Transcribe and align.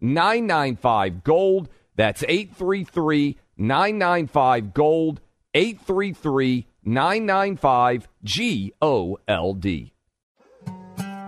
995 0.00 1.24
Gold. 1.24 1.68
That's 1.96 2.22
833 2.22 3.38
995 3.56 4.74
Gold. 4.74 5.20
833 5.54 6.66
995 6.84 8.08
G 8.22 8.72
O 8.82 9.18
L 9.26 9.54
D. 9.54 9.92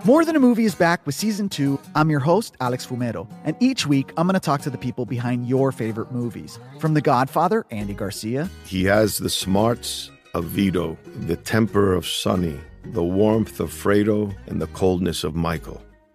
More 0.05 0.23
Than 0.23 0.37
a 0.37 0.39
Movie 0.39 0.63
is 0.63 0.75
back 0.75 1.05
with 1.05 1.13
season 1.13 1.49
two. 1.49 1.77
I'm 1.93 2.09
your 2.09 2.21
host, 2.21 2.55
Alex 2.61 2.85
Fumero, 2.85 3.29
and 3.43 3.57
each 3.59 3.85
week 3.85 4.13
I'm 4.15 4.27
going 4.27 4.33
to 4.35 4.39
talk 4.39 4.61
to 4.61 4.69
the 4.69 4.77
people 4.77 5.05
behind 5.05 5.47
your 5.47 5.73
favorite 5.73 6.11
movies. 6.13 6.57
From 6.79 6.93
The 6.93 7.01
Godfather, 7.01 7.65
Andy 7.69 7.93
Garcia. 7.93 8.49
He 8.65 8.85
has 8.85 9.17
the 9.17 9.29
smarts 9.29 10.09
of 10.33 10.45
Vito, 10.45 10.97
the 11.27 11.35
temper 11.35 11.93
of 11.93 12.07
Sonny, 12.07 12.57
the 12.85 13.03
warmth 13.03 13.59
of 13.59 13.71
Fredo, 13.71 14.33
and 14.47 14.61
the 14.61 14.67
coldness 14.67 15.25
of 15.25 15.35
Michael. 15.35 15.81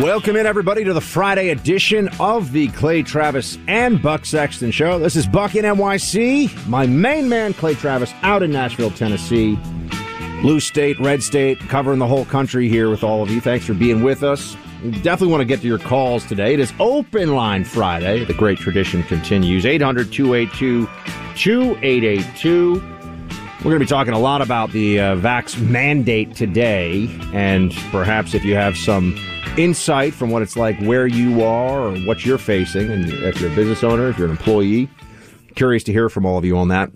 Welcome 0.00 0.34
in, 0.34 0.44
everybody, 0.44 0.82
to 0.82 0.92
the 0.92 1.00
Friday 1.00 1.50
edition 1.50 2.08
of 2.18 2.50
the 2.50 2.66
Clay 2.68 3.04
Travis 3.04 3.58
and 3.68 4.02
Buck 4.02 4.26
Sexton 4.26 4.72
Show. 4.72 4.98
This 4.98 5.14
is 5.14 5.24
Buck 5.24 5.54
in 5.54 5.64
NYC. 5.64 6.66
My 6.66 6.84
main 6.84 7.28
man, 7.28 7.54
Clay 7.54 7.74
Travis, 7.74 8.12
out 8.22 8.42
in 8.42 8.50
Nashville, 8.50 8.90
Tennessee. 8.90 9.56
Blue 10.42 10.58
State, 10.58 10.98
Red 10.98 11.22
State, 11.22 11.60
covering 11.60 12.00
the 12.00 12.08
whole 12.08 12.24
country 12.24 12.68
here 12.68 12.90
with 12.90 13.04
all 13.04 13.22
of 13.22 13.30
you. 13.30 13.40
Thanks 13.40 13.66
for 13.66 13.72
being 13.72 14.02
with 14.02 14.24
us. 14.24 14.56
We 14.82 14.90
definitely 14.90 15.28
want 15.28 15.42
to 15.42 15.46
get 15.46 15.60
to 15.60 15.68
your 15.68 15.78
calls 15.78 16.26
today. 16.26 16.54
It 16.54 16.60
is 16.60 16.72
Open 16.80 17.36
Line 17.36 17.62
Friday. 17.62 18.24
The 18.24 18.34
great 18.34 18.58
tradition 18.58 19.04
continues. 19.04 19.64
800 19.64 20.12
282 20.12 20.86
2882. 21.36 22.74
We're 22.74 23.62
going 23.62 23.74
to 23.74 23.78
be 23.78 23.86
talking 23.86 24.12
a 24.12 24.18
lot 24.18 24.42
about 24.42 24.72
the 24.72 24.98
uh, 24.98 25.16
vax 25.16 25.58
mandate 25.58 26.34
today, 26.34 27.08
and 27.32 27.72
perhaps 27.92 28.34
if 28.34 28.44
you 28.44 28.56
have 28.56 28.76
some 28.76 29.16
insight 29.56 30.14
from 30.14 30.30
what 30.30 30.42
it's 30.42 30.56
like 30.56 30.78
where 30.80 31.06
you 31.06 31.42
are 31.42 31.88
or 31.88 31.98
what 32.00 32.24
you're 32.24 32.38
facing, 32.38 32.90
and 32.90 33.10
if 33.10 33.40
you're 33.40 33.52
a 33.52 33.54
business 33.54 33.84
owner, 33.84 34.08
if 34.08 34.18
you're 34.18 34.26
an 34.26 34.32
employee, 34.32 34.88
curious 35.54 35.84
to 35.84 35.92
hear 35.92 36.08
from 36.08 36.26
all 36.26 36.38
of 36.38 36.44
you 36.44 36.56
on 36.56 36.68
that. 36.68 36.90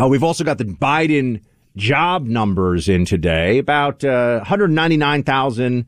Uh, 0.00 0.06
we've 0.06 0.22
also 0.22 0.44
got 0.44 0.58
the 0.58 0.64
Biden 0.64 1.42
job 1.76 2.26
numbers 2.26 2.88
in 2.88 3.04
today, 3.04 3.58
about 3.58 4.04
uh, 4.04 4.38
199,000, 4.38 5.86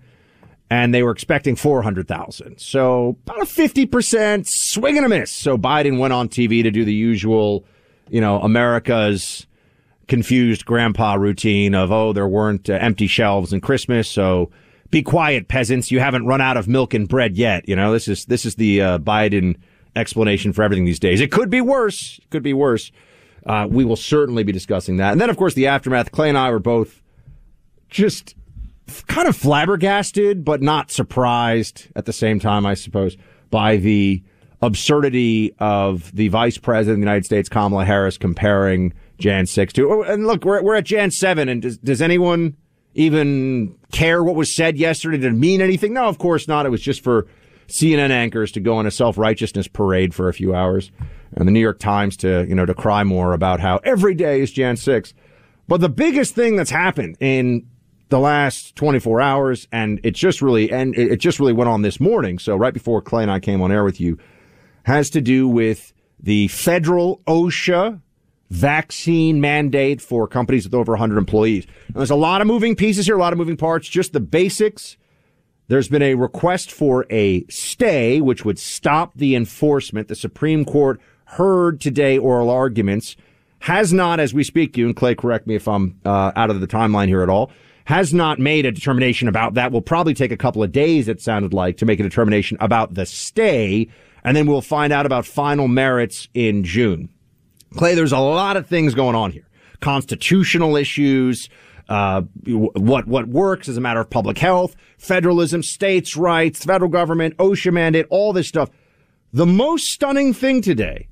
and 0.70 0.94
they 0.94 1.02
were 1.02 1.10
expecting 1.10 1.54
400,000. 1.54 2.58
So 2.58 3.16
about 3.26 3.42
a 3.42 3.44
50% 3.44 4.46
swing 4.46 4.96
and 4.96 5.06
a 5.06 5.08
miss. 5.08 5.30
So 5.30 5.56
Biden 5.56 5.98
went 5.98 6.12
on 6.12 6.28
TV 6.28 6.62
to 6.62 6.70
do 6.70 6.84
the 6.84 6.94
usual, 6.94 7.64
you 8.08 8.20
know, 8.20 8.41
America's 8.41 9.46
confused 10.08 10.64
grandpa 10.64 11.14
routine 11.14 11.74
of, 11.74 11.92
oh, 11.92 12.12
there 12.12 12.28
weren't 12.28 12.68
uh, 12.68 12.74
empty 12.74 13.06
shelves 13.06 13.52
in 13.52 13.60
Christmas, 13.60 14.08
so 14.08 14.50
be 14.92 15.03
quiet, 15.03 15.48
peasants. 15.48 15.91
You 15.91 15.98
haven't 15.98 16.26
run 16.26 16.41
out 16.41 16.56
of 16.56 16.69
milk 16.69 16.94
and 16.94 17.08
bread 17.08 17.36
yet. 17.36 17.69
You 17.69 17.75
know, 17.75 17.92
this 17.92 18.06
is, 18.06 18.26
this 18.26 18.44
is 18.47 18.54
the 18.54 18.80
uh, 18.80 18.98
Biden 18.98 19.56
explanation 19.97 20.53
for 20.53 20.62
everything 20.62 20.84
these 20.84 21.00
days. 21.00 21.20
It 21.20 21.32
could 21.32 21.50
be 21.50 21.62
worse. 21.62 22.20
It 22.22 22.30
could 22.30 22.42
be 22.42 22.53
worse. 22.53 22.92
Uh, 23.44 23.66
we 23.69 23.84
will 23.84 23.97
certainly 23.97 24.44
be 24.44 24.53
discussing 24.53 24.98
that. 24.98 25.10
And 25.10 25.20
then, 25.20 25.30
of 25.30 25.36
course, 25.36 25.54
the 25.54 25.66
aftermath. 25.66 26.12
Clay 26.12 26.28
and 26.28 26.38
I 26.38 26.50
were 26.50 26.60
both 26.60 27.03
just 27.88 28.36
kind 29.08 29.26
of 29.26 29.34
flabbergasted, 29.34 30.44
but 30.44 30.62
not 30.62 30.91
surprised 30.91 31.88
at 31.97 32.04
the 32.04 32.12
same 32.12 32.38
time, 32.38 32.66
I 32.66 32.74
suppose, 32.74 33.16
by 33.50 33.78
the 33.78 34.22
absurdity 34.60 35.54
of 35.59 36.14
the 36.14 36.28
vice 36.28 36.59
president 36.59 36.97
of 36.97 37.00
the 37.00 37.06
United 37.06 37.24
States, 37.24 37.48
Kamala 37.48 37.86
Harris, 37.86 38.19
comparing 38.19 38.92
Jan 39.19 39.47
6 39.47 39.72
to. 39.72 39.91
Oh, 39.91 40.03
and 40.03 40.26
look, 40.26 40.44
we're, 40.44 40.62
we're 40.62 40.76
at 40.76 40.84
Jan 40.84 41.10
7, 41.10 41.48
and 41.48 41.62
does, 41.62 41.78
does 41.78 42.03
anyone 42.03 42.56
even 42.94 43.75
care 43.92 44.22
what 44.22 44.34
was 44.34 44.54
said 44.54 44.76
yesterday? 44.76 45.19
Did 45.19 45.32
it 45.32 45.36
mean 45.36 45.60
anything? 45.60 45.92
No, 45.92 46.04
of 46.04 46.19
course 46.19 46.48
not. 46.48 46.66
It 46.66 46.70
was 46.70 46.82
just 46.82 47.03
for 47.03 47.26
CNN 47.69 48.10
anchors 48.10 48.53
to 48.53 48.60
go 48.60 48.76
on 48.76 48.86
a 48.86 48.91
self 48.91 49.16
righteousness 49.16 49.69
parade 49.69 50.14
for 50.14 50.28
a 50.28 50.34
few 50.34 50.54
hours 50.54 50.91
and 51.34 51.48
the 51.48 51.53
New 51.53 51.60
York 51.60 51.78
Times 51.78 52.16
to, 52.19 52.47
you 52.47 52.54
know, 52.54 52.66
to 52.66 52.75
cry 52.75 53.04
more 53.04 53.32
about 53.32 53.60
how 53.60 53.78
every 53.84 54.14
day 54.14 54.41
is 54.41 54.53
Jan 54.53 54.76
6. 54.76 55.14
But 55.69 55.80
the 55.80 55.88
biggest 55.88 56.34
thing 56.34 56.56
that's 56.56 56.70
happened 56.70 57.16
in 57.20 57.66
the 58.10 58.19
last 58.19 58.76
24 58.76 59.22
hours, 59.22 59.66
and 59.72 59.98
it 60.04 60.10
just 60.10 60.42
really, 60.42 60.70
and 60.70 60.94
it 60.94 61.16
just 61.16 61.41
really 61.41 61.54
went 61.54 61.70
on 61.70 61.80
this 61.80 61.98
morning. 61.98 62.38
So 62.38 62.56
right 62.56 62.74
before 62.74 63.00
Clay 63.00 63.22
and 63.22 63.32
I 63.32 63.41
came 63.41 63.62
on 63.62 63.72
air 63.72 63.84
with 63.84 64.00
you, 64.00 64.19
has 64.82 65.09
to 65.10 65.22
do 65.22 65.48
with 65.48 65.94
the 66.20 66.48
federal 66.48 67.22
OSHA 67.26 68.00
vaccine 68.52 69.40
mandate 69.40 70.02
for 70.02 70.28
companies 70.28 70.64
with 70.64 70.74
over 70.74 70.92
100 70.92 71.16
employees. 71.16 71.66
Now, 71.88 72.00
there's 72.00 72.10
a 72.10 72.14
lot 72.14 72.42
of 72.42 72.46
moving 72.46 72.76
pieces 72.76 73.06
here, 73.06 73.16
a 73.16 73.20
lot 73.20 73.32
of 73.32 73.38
moving 73.38 73.56
parts, 73.56 73.88
just 73.88 74.12
the 74.12 74.20
basics. 74.20 74.98
There's 75.68 75.88
been 75.88 76.02
a 76.02 76.16
request 76.16 76.70
for 76.70 77.06
a 77.08 77.46
stay, 77.46 78.20
which 78.20 78.44
would 78.44 78.58
stop 78.58 79.14
the 79.16 79.34
enforcement. 79.34 80.08
The 80.08 80.14
Supreme 80.14 80.66
Court 80.66 81.00
heard 81.24 81.80
today 81.80 82.18
oral 82.18 82.50
arguments, 82.50 83.16
has 83.60 83.91
not, 83.91 84.20
as 84.20 84.34
we 84.34 84.44
speak 84.44 84.76
you, 84.76 84.84
and 84.84 84.94
Clay, 84.94 85.14
correct 85.14 85.46
me 85.46 85.54
if 85.54 85.66
I'm 85.66 85.98
uh, 86.04 86.32
out 86.36 86.50
of 86.50 86.60
the 86.60 86.66
timeline 86.66 87.08
here 87.08 87.22
at 87.22 87.30
all, 87.30 87.50
has 87.86 88.12
not 88.12 88.38
made 88.38 88.66
a 88.66 88.72
determination 88.72 89.28
about 89.28 89.54
that. 89.54 89.72
Will 89.72 89.80
probably 89.80 90.12
take 90.12 90.30
a 90.30 90.36
couple 90.36 90.62
of 90.62 90.72
days, 90.72 91.08
it 91.08 91.22
sounded 91.22 91.54
like, 91.54 91.78
to 91.78 91.86
make 91.86 92.00
a 92.00 92.02
determination 92.02 92.58
about 92.60 92.92
the 92.94 93.06
stay, 93.06 93.88
and 94.24 94.36
then 94.36 94.46
we'll 94.46 94.60
find 94.60 94.92
out 94.92 95.06
about 95.06 95.24
final 95.24 95.68
merits 95.68 96.28
in 96.34 96.64
June. 96.64 97.08
Clay, 97.77 97.94
there's 97.94 98.12
a 98.12 98.19
lot 98.19 98.56
of 98.56 98.66
things 98.66 98.94
going 98.94 99.15
on 99.15 99.31
here. 99.31 99.49
Constitutional 99.81 100.77
issues, 100.77 101.49
uh, 101.88 102.22
what 102.47 103.06
what 103.06 103.28
works 103.28 103.69
as 103.69 103.77
a 103.77 103.81
matter 103.81 104.00
of 104.00 104.09
public 104.09 104.38
health, 104.38 104.77
federalism, 104.99 105.62
states' 105.62 106.16
rights, 106.16 106.65
federal 106.65 106.91
government, 106.91 107.36
OSHA 107.36 107.72
mandate, 107.72 108.07
all 108.10 108.33
this 108.33 108.48
stuff. 108.48 108.71
The 109.33 109.47
most 109.47 109.86
stunning 109.86 110.33
thing 110.33 110.63
today 110.63 111.09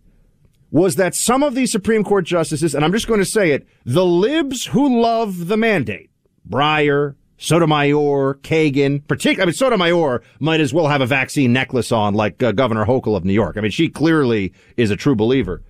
was 0.70 0.96
that 0.96 1.14
some 1.14 1.42
of 1.42 1.54
these 1.54 1.72
Supreme 1.72 2.04
Court 2.04 2.24
justices, 2.24 2.74
and 2.74 2.84
I'm 2.84 2.92
just 2.92 3.08
going 3.08 3.20
to 3.20 3.26
say 3.26 3.50
it, 3.50 3.66
the 3.84 4.04
libs 4.04 4.66
who 4.66 5.00
love 5.00 5.48
the 5.48 5.56
mandate, 5.56 6.10
Breyer, 6.48 7.16
Sotomayor, 7.38 8.34
Kagan, 8.42 9.06
particularly, 9.08 9.42
I 9.42 9.46
mean, 9.46 9.54
Sotomayor 9.54 10.22
might 10.38 10.60
as 10.60 10.72
well 10.72 10.88
have 10.88 11.00
a 11.00 11.06
vaccine 11.06 11.52
necklace 11.52 11.90
on 11.90 12.14
like 12.14 12.42
uh, 12.42 12.52
Governor 12.52 12.84
Hochul 12.84 13.16
of 13.16 13.24
New 13.24 13.32
York. 13.32 13.56
I 13.56 13.62
mean, 13.62 13.70
she 13.70 13.88
clearly 13.88 14.52
is 14.76 14.90
a 14.90 14.96
true 14.96 15.16
believer. 15.16 15.62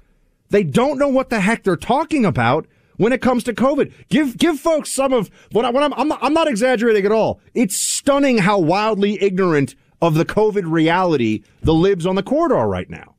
They 0.50 0.62
don't 0.62 0.98
know 0.98 1.08
what 1.08 1.30
the 1.30 1.40
heck 1.40 1.64
they're 1.64 1.76
talking 1.76 2.24
about 2.24 2.66
when 2.96 3.12
it 3.12 3.22
comes 3.22 3.44
to 3.44 3.54
COVID. 3.54 3.92
Give 4.08 4.36
give 4.36 4.60
folks 4.60 4.92
some 4.92 5.12
of 5.12 5.30
what, 5.52 5.64
I, 5.64 5.70
what 5.70 5.82
I'm 5.82 5.94
I'm 5.94 6.08
not, 6.08 6.18
I'm 6.22 6.34
not 6.34 6.48
exaggerating 6.48 7.06
at 7.06 7.12
all. 7.12 7.40
It's 7.54 7.80
stunning 7.80 8.38
how 8.38 8.58
wildly 8.58 9.22
ignorant 9.22 9.74
of 10.02 10.14
the 10.14 10.24
COVID 10.24 10.70
reality 10.70 11.42
the 11.62 11.74
libs 11.74 12.04
on 12.06 12.14
the 12.14 12.22
court 12.22 12.52
are 12.52 12.68
right 12.68 12.90
now. 12.90 13.14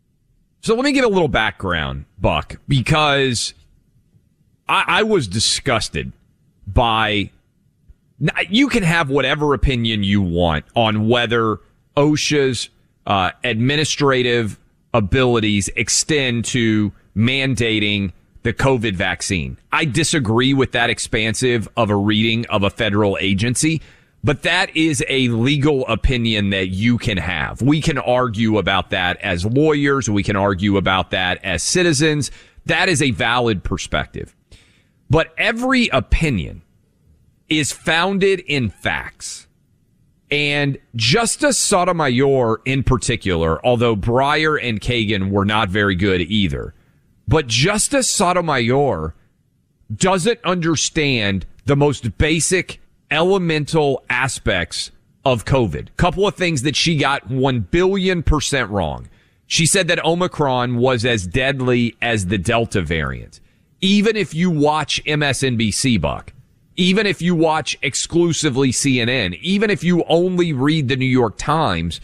So 0.61 0.75
let 0.75 0.83
me 0.83 0.91
give 0.91 1.05
a 1.05 1.07
little 1.07 1.27
background, 1.27 2.05
Buck, 2.19 2.57
because 2.67 3.53
I, 4.69 4.83
I 4.87 5.03
was 5.03 5.27
disgusted 5.27 6.11
by 6.67 7.31
You 8.49 8.67
can 8.67 8.83
have 8.83 9.09
whatever 9.09 9.53
opinion 9.53 10.03
you 10.03 10.21
want 10.21 10.65
on 10.75 11.07
whether 11.07 11.59
OSHA's 11.97 12.69
uh, 13.07 13.31
administrative 13.43 14.59
abilities 14.93 15.69
extend 15.75 16.45
to 16.45 16.91
mandating 17.15 18.11
the 18.43 18.53
COVID 18.53 18.95
vaccine. 18.95 19.57
I 19.71 19.85
disagree 19.85 20.53
with 20.53 20.71
that 20.71 20.89
expansive 20.89 21.69
of 21.77 21.89
a 21.89 21.95
reading 21.95 22.45
of 22.47 22.63
a 22.63 22.69
federal 22.69 23.17
agency, 23.19 23.81
but 24.23 24.43
that 24.43 24.75
is 24.75 25.03
a 25.07 25.29
legal 25.29 25.85
opinion 25.87 26.49
that 26.51 26.69
you 26.69 26.97
can 26.97 27.17
have. 27.17 27.61
We 27.61 27.81
can 27.81 27.97
argue 27.97 28.57
about 28.57 28.89
that 28.91 29.17
as 29.17 29.45
lawyers. 29.45 30.09
We 30.09 30.23
can 30.23 30.35
argue 30.35 30.77
about 30.77 31.11
that 31.11 31.43
as 31.43 31.63
citizens. 31.63 32.31
That 32.65 32.89
is 32.89 33.01
a 33.01 33.11
valid 33.11 33.63
perspective. 33.63 34.35
But 35.09 35.33
every 35.37 35.87
opinion 35.89 36.61
is 37.49 37.71
founded 37.71 38.39
in 38.41 38.69
facts. 38.69 39.47
And 40.29 40.77
Justice 40.95 41.59
Sotomayor 41.59 42.61
in 42.63 42.83
particular, 42.83 43.63
although 43.65 43.97
Breyer 43.97 44.57
and 44.61 44.79
Kagan 44.79 45.29
were 45.29 45.43
not 45.43 45.69
very 45.69 45.95
good 45.95 46.21
either, 46.21 46.73
but 47.31 47.47
Justice 47.47 48.11
Sotomayor 48.11 49.15
doesn't 49.95 50.39
understand 50.43 51.45
the 51.63 51.77
most 51.77 52.17
basic 52.17 52.81
elemental 53.09 54.03
aspects 54.09 54.91
of 55.23 55.45
COVID. 55.45 55.95
Couple 55.95 56.27
of 56.27 56.35
things 56.35 56.63
that 56.63 56.75
she 56.75 56.97
got 56.97 57.31
1 57.31 57.61
billion 57.71 58.21
percent 58.21 58.69
wrong. 58.69 59.07
She 59.47 59.65
said 59.65 59.87
that 59.87 60.03
Omicron 60.03 60.75
was 60.75 61.05
as 61.05 61.25
deadly 61.25 61.95
as 62.01 62.25
the 62.25 62.37
Delta 62.37 62.81
variant. 62.81 63.39
Even 63.79 64.17
if 64.17 64.33
you 64.33 64.51
watch 64.51 65.01
MSNBC, 65.05 66.01
Buck, 66.01 66.33
even 66.75 67.05
if 67.05 67.21
you 67.21 67.33
watch 67.33 67.77
exclusively 67.81 68.73
CNN, 68.73 69.39
even 69.39 69.69
if 69.69 69.85
you 69.85 70.03
only 70.09 70.51
read 70.51 70.89
the 70.89 70.97
New 70.97 71.05
York 71.05 71.37
Times, 71.37 72.01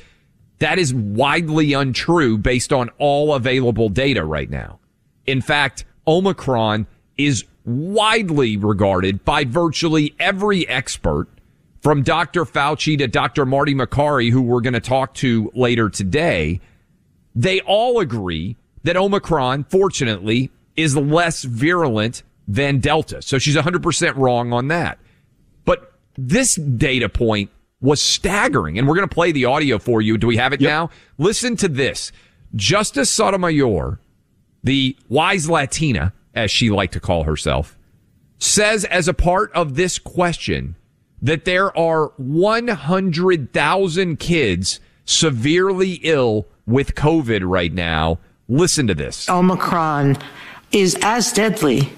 that 0.59 0.79
is 0.79 0.93
widely 0.93 1.73
untrue 1.73 2.37
based 2.37 2.71
on 2.71 2.89
all 2.97 3.33
available 3.33 3.89
data 3.89 4.23
right 4.23 4.49
now. 4.49 4.79
In 5.27 5.41
fact, 5.41 5.85
Omicron 6.07 6.87
is 7.17 7.43
widely 7.65 8.57
regarded 8.57 9.23
by 9.25 9.43
virtually 9.43 10.15
every 10.19 10.67
expert 10.67 11.27
from 11.81 12.01
Dr. 12.01 12.45
Fauci 12.45 12.97
to 12.97 13.07
Dr. 13.07 13.45
Marty 13.45 13.75
Makary, 13.75 14.31
who 14.31 14.41
we're 14.41 14.61
going 14.61 14.73
to 14.73 14.79
talk 14.79 15.13
to 15.15 15.51
later 15.53 15.89
today. 15.89 16.59
They 17.35 17.59
all 17.61 17.99
agree 17.99 18.55
that 18.83 18.97
Omicron, 18.97 19.65
fortunately, 19.65 20.49
is 20.75 20.95
less 20.95 21.43
virulent 21.43 22.23
than 22.47 22.79
Delta. 22.79 23.21
So 23.21 23.37
she's 23.37 23.55
100% 23.55 24.15
wrong 24.15 24.53
on 24.53 24.69
that. 24.69 24.97
But 25.65 25.93
this 26.17 26.55
data 26.55 27.09
point 27.09 27.51
was 27.81 28.01
staggering. 28.01 28.77
And 28.77 28.87
we're 28.87 28.95
going 28.95 29.07
to 29.07 29.13
play 29.13 29.31
the 29.31 29.45
audio 29.45 29.77
for 29.77 30.01
you. 30.01 30.17
Do 30.17 30.27
we 30.27 30.37
have 30.37 30.53
it 30.53 30.61
yep. 30.61 30.69
now? 30.69 30.89
Listen 31.17 31.55
to 31.57 31.67
this. 31.67 32.11
Justice 32.55 33.11
Sotomayor, 33.11 33.99
the 34.63 34.95
wise 35.09 35.49
Latina, 35.49 36.13
as 36.33 36.51
she 36.51 36.69
liked 36.69 36.93
to 36.93 36.99
call 36.99 37.23
herself, 37.23 37.77
says 38.39 38.85
as 38.85 39.07
a 39.07 39.13
part 39.13 39.51
of 39.53 39.75
this 39.75 39.99
question 39.99 40.75
that 41.21 41.45
there 41.45 41.75
are 41.77 42.07
100,000 42.17 44.19
kids 44.19 44.79
severely 45.05 45.93
ill 46.03 46.47
with 46.65 46.95
COVID 46.95 47.41
right 47.43 47.73
now. 47.73 48.19
Listen 48.47 48.87
to 48.87 48.93
this. 48.93 49.29
Omicron 49.29 50.17
is 50.71 50.97
as 51.01 51.31
deadly 51.31 51.89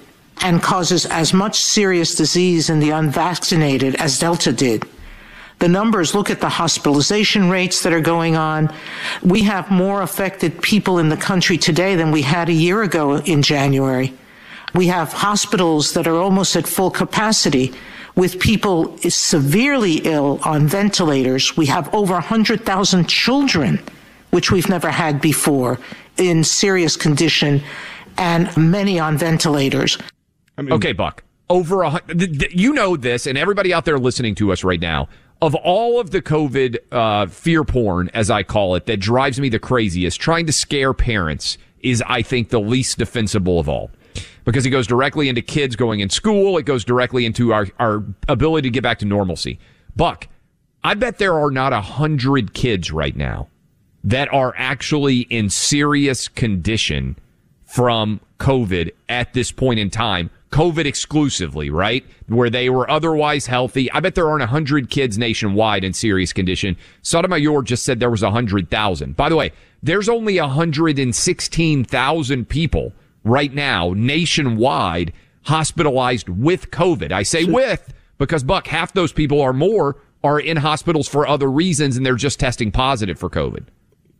and 0.42 0.62
causes 0.62 1.06
as 1.06 1.34
much 1.34 1.60
serious 1.60 2.14
disease 2.14 2.70
in 2.70 2.80
the 2.80 2.90
unvaccinated 2.90 3.94
as 3.96 4.18
Delta 4.18 4.52
did. 4.52 4.84
The 5.60 5.68
numbers 5.68 6.14
look 6.14 6.30
at 6.30 6.40
the 6.40 6.48
hospitalization 6.48 7.50
rates 7.50 7.82
that 7.82 7.92
are 7.92 8.00
going 8.00 8.34
on. 8.34 8.74
We 9.22 9.42
have 9.42 9.70
more 9.70 10.00
affected 10.00 10.60
people 10.62 10.98
in 10.98 11.10
the 11.10 11.18
country 11.18 11.58
today 11.58 11.96
than 11.96 12.10
we 12.10 12.22
had 12.22 12.48
a 12.48 12.52
year 12.52 12.82
ago 12.82 13.18
in 13.18 13.42
January. 13.42 14.14
We 14.74 14.86
have 14.86 15.12
hospitals 15.12 15.92
that 15.92 16.06
are 16.06 16.16
almost 16.16 16.56
at 16.56 16.66
full 16.66 16.90
capacity 16.90 17.74
with 18.14 18.40
people 18.40 18.96
severely 18.98 19.96
ill 19.98 20.40
on 20.44 20.66
ventilators. 20.66 21.56
We 21.56 21.66
have 21.66 21.94
over 21.94 22.14
100,000 22.14 23.08
children, 23.08 23.80
which 24.30 24.50
we've 24.50 24.68
never 24.68 24.90
had 24.90 25.20
before, 25.20 25.78
in 26.16 26.42
serious 26.42 26.96
condition 26.96 27.62
and 28.16 28.54
many 28.56 28.98
on 28.98 29.18
ventilators. 29.18 29.98
I 30.56 30.62
mean, 30.62 30.72
okay, 30.72 30.92
Buck. 30.92 31.22
Over 31.48 31.82
a 31.82 32.00
you 32.50 32.72
know 32.72 32.96
this, 32.96 33.26
and 33.26 33.36
everybody 33.36 33.74
out 33.74 33.84
there 33.84 33.98
listening 33.98 34.36
to 34.36 34.52
us 34.52 34.62
right 34.62 34.80
now. 34.80 35.08
Of 35.42 35.54
all 35.54 35.98
of 35.98 36.10
the 36.10 36.20
COVID 36.20 36.78
uh, 36.92 37.26
fear 37.26 37.64
porn, 37.64 38.10
as 38.12 38.30
I 38.30 38.42
call 38.42 38.74
it, 38.74 38.86
that 38.86 38.98
drives 38.98 39.40
me 39.40 39.48
the 39.48 39.58
craziest, 39.58 40.20
trying 40.20 40.46
to 40.46 40.52
scare 40.52 40.92
parents 40.92 41.56
is, 41.80 42.02
I 42.06 42.20
think, 42.20 42.50
the 42.50 42.60
least 42.60 42.98
defensible 42.98 43.58
of 43.58 43.68
all 43.68 43.90
because 44.44 44.66
it 44.66 44.70
goes 44.70 44.86
directly 44.86 45.28
into 45.28 45.42
kids 45.42 45.76
going 45.76 46.00
in 46.00 46.10
school. 46.10 46.58
It 46.58 46.64
goes 46.64 46.84
directly 46.84 47.24
into 47.24 47.52
our, 47.52 47.68
our 47.78 48.04
ability 48.28 48.68
to 48.68 48.72
get 48.72 48.82
back 48.82 48.98
to 48.98 49.06
normalcy. 49.06 49.58
Buck, 49.96 50.28
I 50.82 50.94
bet 50.94 51.18
there 51.18 51.38
are 51.38 51.50
not 51.50 51.72
a 51.72 51.80
hundred 51.80 52.52
kids 52.52 52.90
right 52.90 53.16
now 53.16 53.48
that 54.02 54.32
are 54.32 54.54
actually 54.56 55.20
in 55.20 55.50
serious 55.50 56.28
condition 56.28 57.16
from 57.64 58.20
COVID 58.38 58.90
at 59.08 59.34
this 59.34 59.52
point 59.52 59.78
in 59.78 59.90
time 59.90 60.30
COVID 60.50 60.84
exclusively, 60.84 61.70
right? 61.70 62.04
Where 62.26 62.50
they 62.50 62.70
were 62.70 62.90
otherwise 62.90 63.46
healthy. 63.46 63.88
I 63.92 64.00
bet 64.00 64.16
there 64.16 64.28
aren't 64.28 64.40
100 64.40 64.90
kids 64.90 65.16
nationwide 65.16 65.84
in 65.84 65.92
serious 65.92 66.32
condition. 66.32 66.76
Sotomayor 67.02 67.62
just 67.62 67.84
said 67.84 68.00
there 68.00 68.10
was 68.10 68.22
100,000. 68.22 69.16
By 69.16 69.28
the 69.28 69.36
way, 69.36 69.52
there's 69.82 70.08
only 70.08 70.40
116,000 70.40 72.48
people 72.48 72.92
right 73.22 73.54
now 73.54 73.92
nationwide 73.96 75.12
hospitalized 75.42 76.28
with 76.28 76.70
COVID. 76.70 77.12
I 77.12 77.22
say 77.22 77.44
with 77.44 77.94
because 78.18 78.42
Buck, 78.42 78.66
half 78.66 78.92
those 78.92 79.12
people 79.12 79.40
or 79.40 79.52
more 79.52 79.96
are 80.22 80.38
in 80.38 80.58
hospitals 80.58 81.08
for 81.08 81.26
other 81.26 81.50
reasons 81.50 81.96
and 81.96 82.04
they're 82.04 82.14
just 82.14 82.40
testing 82.40 82.70
positive 82.70 83.18
for 83.18 83.30
COVID. 83.30 83.64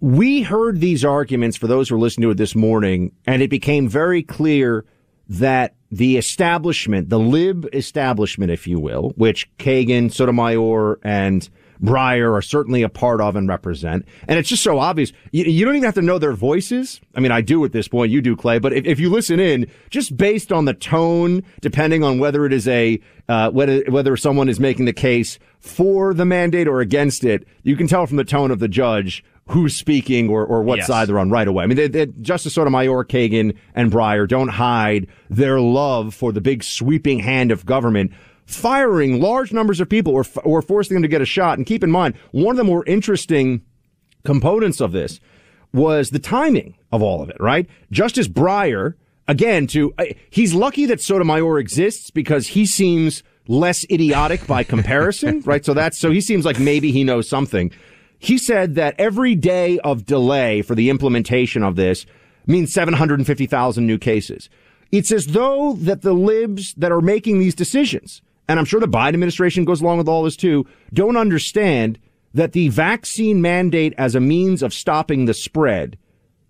We 0.00 0.42
heard 0.42 0.80
these 0.80 1.04
arguments 1.04 1.58
for 1.58 1.66
those 1.66 1.90
who 1.90 1.96
are 1.96 1.98
listening 1.98 2.28
to 2.28 2.30
it 2.30 2.38
this 2.38 2.54
morning, 2.54 3.12
and 3.26 3.42
it 3.42 3.50
became 3.50 3.86
very 3.86 4.22
clear 4.22 4.86
that 5.30 5.74
the 5.92 6.16
establishment, 6.16 7.08
the 7.08 7.18
lib 7.18 7.68
establishment, 7.72 8.50
if 8.50 8.66
you 8.66 8.80
will, 8.80 9.12
which 9.16 9.48
Kagan, 9.58 10.12
Sotomayor, 10.12 10.98
and 11.04 11.48
Breyer 11.80 12.36
are 12.36 12.42
certainly 12.42 12.82
a 12.82 12.88
part 12.88 13.20
of 13.20 13.36
and 13.36 13.48
represent. 13.48 14.06
And 14.26 14.38
it's 14.38 14.48
just 14.48 14.62
so 14.62 14.80
obvious. 14.80 15.12
You, 15.30 15.44
you, 15.44 15.64
don't 15.64 15.76
even 15.76 15.86
have 15.86 15.94
to 15.94 16.02
know 16.02 16.18
their 16.18 16.32
voices. 16.32 17.00
I 17.14 17.20
mean, 17.20 17.30
I 17.30 17.40
do 17.40 17.64
at 17.64 17.72
this 17.72 17.88
point. 17.88 18.10
You 18.10 18.20
do, 18.20 18.36
Clay. 18.36 18.58
But 18.58 18.72
if, 18.72 18.84
if 18.84 19.00
you 19.00 19.08
listen 19.08 19.40
in, 19.40 19.70
just 19.88 20.16
based 20.16 20.52
on 20.52 20.64
the 20.64 20.74
tone, 20.74 21.42
depending 21.60 22.02
on 22.02 22.18
whether 22.18 22.44
it 22.44 22.52
is 22.52 22.68
a, 22.68 23.00
uh, 23.28 23.50
whether, 23.50 23.82
whether 23.88 24.16
someone 24.16 24.48
is 24.48 24.60
making 24.60 24.84
the 24.84 24.92
case 24.92 25.38
for 25.60 26.12
the 26.12 26.24
mandate 26.24 26.66
or 26.66 26.80
against 26.80 27.24
it, 27.24 27.46
you 27.62 27.76
can 27.76 27.86
tell 27.86 28.06
from 28.06 28.16
the 28.16 28.24
tone 28.24 28.50
of 28.50 28.58
the 28.58 28.68
judge 28.68 29.24
who's 29.50 29.76
speaking 29.76 30.28
or, 30.28 30.44
or 30.44 30.62
what 30.62 30.78
yes. 30.78 30.86
side 30.86 31.08
they're 31.08 31.18
on 31.18 31.30
right 31.30 31.48
away. 31.48 31.64
I 31.64 31.66
mean, 31.66 31.76
they, 31.76 31.88
they, 31.88 32.06
Justice 32.06 32.54
Sotomayor, 32.54 33.04
Kagan, 33.04 33.56
and 33.74 33.90
Breyer 33.90 34.28
don't 34.28 34.48
hide 34.48 35.08
their 35.28 35.60
love 35.60 36.14
for 36.14 36.32
the 36.32 36.40
big 36.40 36.62
sweeping 36.62 37.18
hand 37.18 37.50
of 37.50 37.66
government 37.66 38.12
firing 38.46 39.20
large 39.20 39.52
numbers 39.52 39.80
of 39.80 39.88
people 39.88 40.12
or, 40.12 40.24
or 40.44 40.62
forcing 40.62 40.94
them 40.94 41.02
to 41.02 41.08
get 41.08 41.20
a 41.20 41.26
shot. 41.26 41.58
And 41.58 41.66
keep 41.66 41.84
in 41.84 41.90
mind, 41.90 42.16
one 42.32 42.52
of 42.52 42.56
the 42.56 42.64
more 42.64 42.84
interesting 42.84 43.62
components 44.24 44.80
of 44.80 44.92
this 44.92 45.20
was 45.72 46.10
the 46.10 46.18
timing 46.18 46.76
of 46.92 47.02
all 47.02 47.22
of 47.22 47.30
it, 47.30 47.36
right? 47.40 47.68
Justice 47.90 48.28
Breyer, 48.28 48.94
again, 49.28 49.66
to, 49.68 49.94
uh, 49.98 50.06
he's 50.30 50.52
lucky 50.52 50.86
that 50.86 51.00
Sotomayor 51.00 51.58
exists 51.58 52.10
because 52.10 52.48
he 52.48 52.66
seems 52.66 53.22
less 53.46 53.84
idiotic 53.90 54.46
by 54.46 54.64
comparison, 54.64 55.40
right? 55.44 55.64
So 55.64 55.74
that's, 55.74 55.98
so 55.98 56.10
he 56.10 56.20
seems 56.20 56.44
like 56.44 56.58
maybe 56.58 56.90
he 56.92 57.04
knows 57.04 57.28
something. 57.28 57.70
He 58.22 58.36
said 58.36 58.74
that 58.74 58.94
every 58.98 59.34
day 59.34 59.78
of 59.78 60.04
delay 60.04 60.60
for 60.60 60.74
the 60.74 60.90
implementation 60.90 61.62
of 61.62 61.74
this 61.74 62.04
means 62.46 62.72
750,000 62.72 63.86
new 63.86 63.96
cases. 63.96 64.50
It's 64.92 65.10
as 65.10 65.28
though 65.28 65.72
that 65.80 66.02
the 66.02 66.12
libs 66.12 66.74
that 66.74 66.92
are 66.92 67.00
making 67.00 67.40
these 67.40 67.54
decisions, 67.54 68.20
and 68.46 68.58
I'm 68.58 68.66
sure 68.66 68.78
the 68.78 68.86
Biden 68.86 69.14
administration 69.14 69.64
goes 69.64 69.80
along 69.80 69.98
with 69.98 70.08
all 70.08 70.22
this 70.22 70.36
too, 70.36 70.66
don't 70.92 71.16
understand 71.16 71.98
that 72.34 72.52
the 72.52 72.68
vaccine 72.68 73.40
mandate 73.40 73.94
as 73.96 74.14
a 74.14 74.20
means 74.20 74.62
of 74.62 74.74
stopping 74.74 75.24
the 75.24 75.34
spread 75.34 75.96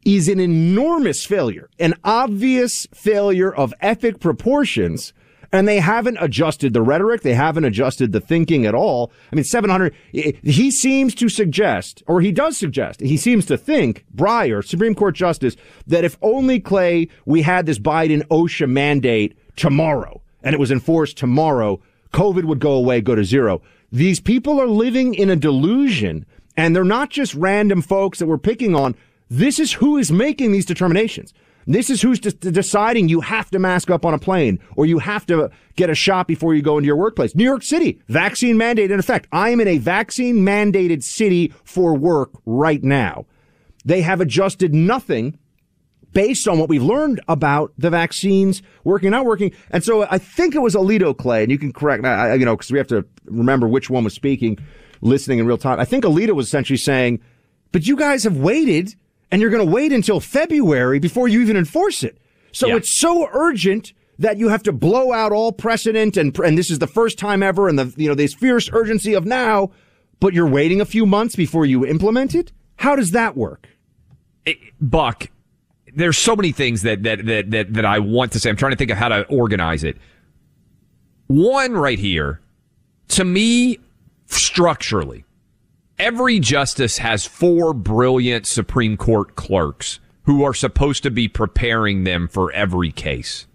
is 0.05 0.29
an 0.29 0.41
enormous 0.41 1.25
failure, 1.25 1.71
an 1.79 1.95
obvious 2.03 2.89
failure 2.93 3.55
of 3.55 3.73
epic 3.81 4.19
proportions 4.19 5.13
and 5.53 5.67
they 5.67 5.81
haven't 5.81 6.19
adjusted 6.21 6.73
the 6.73 6.83
rhetoric. 6.83 7.23
They 7.23 7.35
haven't 7.35 7.65
adjusted 7.65 8.13
the 8.13 8.21
thinking 8.21 8.67
at 8.67 8.75
all. 8.75 9.11
I 9.33 9.37
mean, 9.37 9.45
700, 9.45 9.95
he 10.13 10.71
seems 10.71 11.15
to 11.17 11.29
suggest, 11.29 12.03
or 12.07 12.21
he 12.21 12.33
does 12.33 12.57
suggest, 12.57 13.01
he 13.01 13.17
seems 13.17 13.47
to 13.47 13.59
think, 13.59 14.05
Breyer, 14.15 14.65
Supreme 14.65 14.95
Court 14.95 15.15
Justice, 15.15 15.57
that 15.87 16.05
if 16.05 16.17
only 16.23 16.61
Clay, 16.61 17.09
we 17.25 17.43
had 17.43 17.67
this 17.67 17.79
Biden 17.79 18.23
OSHA 18.29 18.69
mandate 18.69 19.37
tomorrow 19.57 20.21
and 20.43 20.55
it 20.55 20.59
was 20.61 20.71
enforced 20.71 21.17
tomorrow, 21.17 21.81
COVID 22.13 22.45
would 22.45 22.61
go 22.61 22.73
away, 22.73 23.01
go 23.01 23.15
to 23.15 23.25
zero. 23.25 23.63
These 23.93 24.21
people 24.21 24.61
are 24.61 24.67
living 24.67 25.15
in 25.15 25.31
a 25.31 25.37
delusion, 25.37 26.25
and 26.57 26.75
they're 26.75 26.85
not 26.85 27.11
just 27.11 27.35
random 27.35 27.83
folks 27.83 28.19
that 28.19 28.27
we're 28.27 28.39
picking 28.39 28.75
on. 28.75 28.95
This 29.29 29.59
is 29.59 29.75
who 29.75 29.97
is 29.97 30.11
making 30.11 30.53
these 30.53 30.67
determinations. 30.67 31.33
This 31.67 31.91
is 31.91 32.03
who's 32.03 32.19
deciding 32.19 33.09
you 33.09 33.21
have 33.21 33.51
to 33.51 33.59
mask 33.59 33.91
up 33.91 34.05
on 34.05 34.15
a 34.15 34.19
plane 34.19 34.59
or 34.77 34.87
you 34.87 34.99
have 34.99 35.27
to 35.27 35.51
get 35.77 35.91
a 35.91 35.95
shot 35.95 36.27
before 36.27 36.55
you 36.55 36.63
go 36.63 36.79
into 36.79 36.87
your 36.87 36.97
workplace. 36.97 37.35
New 37.35 37.45
York 37.45 37.63
City, 37.63 38.01
vaccine 38.09 38.57
mandate 38.57 38.91
in 38.91 38.99
effect. 38.99 39.29
I 39.31 39.51
am 39.51 39.61
in 39.61 39.69
a 39.69 39.79
vaccine 39.79 40.37
mandated 40.39 41.03
city 41.03 41.53
for 41.65 41.95
work 41.95 42.31
right 42.47 42.83
now. 42.83 43.27
They 43.85 44.01
have 44.03 44.21
adjusted 44.21 44.75
nothing 44.75 45.39
based 46.13 46.49
on 46.49 46.59
what 46.59 46.69
we've 46.69 46.83
learned 46.83 47.21
about 47.29 47.73
the 47.79 47.89
vaccines 47.89 48.63
working, 48.83 49.11
not 49.11 49.25
working. 49.25 49.53
And 49.71 49.85
so 49.85 50.07
I 50.11 50.19
think 50.19 50.55
it 50.55 50.59
was 50.59 50.75
Alito 50.75 51.17
Clay, 51.17 51.43
and 51.43 51.53
you 51.53 51.59
can 51.59 51.73
correct 51.73 52.03
me, 52.03 52.09
you 52.39 52.45
know, 52.45 52.57
because 52.57 52.73
we 52.73 52.79
have 52.79 52.89
to 52.89 53.07
remember 53.27 53.69
which 53.69 53.89
one 53.89 54.03
was 54.03 54.13
speaking, 54.13 54.59
listening 55.03 55.39
in 55.39 55.47
real 55.47 55.57
time. 55.57 55.79
I 55.79 55.85
think 55.85 56.05
Alito 56.05 56.35
was 56.35 56.47
essentially 56.47 56.79
saying, 56.79 57.21
but 57.71 57.87
you 57.87 57.95
guys 57.97 58.25
have 58.25 58.37
waited 58.37 58.97
and 59.31 59.41
you're 59.41 59.51
going 59.51 59.65
to 59.65 59.73
wait 59.73 59.93
until 59.93 60.21
February 60.21 60.99
before 60.99 61.29
you 61.29 61.41
even 61.41 61.57
enforce 61.57 62.03
it. 62.03 62.19
So 62.53 62.69
yeah. 62.69 62.77
it's 62.77 62.99
so 62.99 63.29
urgent 63.33 63.93
that 64.19 64.37
you 64.37 64.49
have 64.49 64.63
to 64.65 64.73
blow 64.73 65.13
out 65.13 65.33
all 65.33 65.53
precedent 65.53 66.17
and 66.17 66.37
and 66.41 66.59
this 66.59 66.71
is 66.71 66.79
the 66.79 66.87
first 66.87 67.19
time 67.19 67.43
ever 67.43 67.69
and 67.69 67.79
the 67.79 67.95
you 67.97 68.09
know 68.09 68.15
this 68.15 68.35
fierce 68.35 68.69
urgency 68.73 69.15
of 69.15 69.25
now, 69.25 69.71
but 70.19 70.35
you're 70.35 70.47
waiting 70.47 70.81
a 70.81 70.85
few 70.85 71.07
months 71.07 71.37
before 71.37 71.65
you 71.65 71.87
implement 71.87 72.35
it? 72.35 72.53
How 72.77 72.97
does 72.97 73.13
that 73.13 73.37
work? 73.37 73.69
It, 74.45 74.59
Buck, 74.81 75.29
there's 75.95 76.19
so 76.19 76.37
many 76.37 76.53
things 76.53 76.83
that, 76.83 77.03
that 77.03 77.25
that 77.27 77.51
that 77.51 77.75
that 77.75 77.85
I 77.85 77.99
want 77.99 78.33
to 78.33 78.41
say. 78.41 78.51
I'm 78.51 78.57
trying 78.57 78.73
to 78.73 78.77
think 78.77 78.91
of 78.91 78.99
how 78.99 79.09
to 79.09 79.25
organize 79.27 79.85
it. 79.85 79.97
One 81.27 81.75
right 81.75 81.99
here, 81.99 82.41
to 83.09 83.25
me, 83.25 83.79
structurally, 84.27 85.25
every 86.01 86.41
justice 86.41 86.97
has 86.97 87.27
four 87.27 87.75
brilliant 87.75 88.47
Supreme 88.47 88.97
Court 88.97 89.37
clerks 89.37 90.01
who 90.23 90.43
are 90.43 90.55
supposed 90.55 91.03
to 91.03 91.11
be 91.11 91.29
preparing 91.29 92.05
them 92.05 92.27
for 92.27 92.51
every 92.53 92.91
case. 92.91 93.47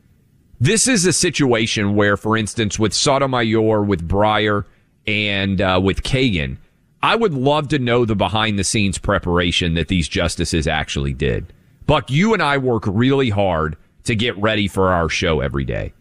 This 0.59 0.87
is 0.87 1.07
a 1.07 1.13
situation 1.13 1.95
where, 1.95 2.15
for 2.15 2.37
instance, 2.37 2.77
with 2.77 2.93
Sotomayor, 2.93 3.81
with 3.83 4.07
Breyer, 4.07 4.65
and 5.07 5.59
uh, 5.59 5.81
with 5.83 6.03
Kagan, 6.03 6.57
I 7.01 7.15
would 7.15 7.33
love 7.33 7.67
to 7.69 7.79
know 7.79 8.05
the 8.05 8.15
behind 8.15 8.59
the 8.59 8.63
scenes 8.63 8.99
preparation 8.99 9.73
that 9.73 9.87
these 9.87 10.07
justices 10.07 10.67
actually 10.67 11.13
did. 11.13 11.51
Buck, 11.87 12.11
you 12.11 12.33
and 12.33 12.43
I 12.43 12.59
work 12.59 12.83
really 12.85 13.31
hard 13.31 13.75
to 14.03 14.15
get 14.15 14.37
ready 14.37 14.67
for 14.67 14.91
our 14.91 15.09
show 15.09 15.39
every 15.39 15.65
day. 15.65 15.93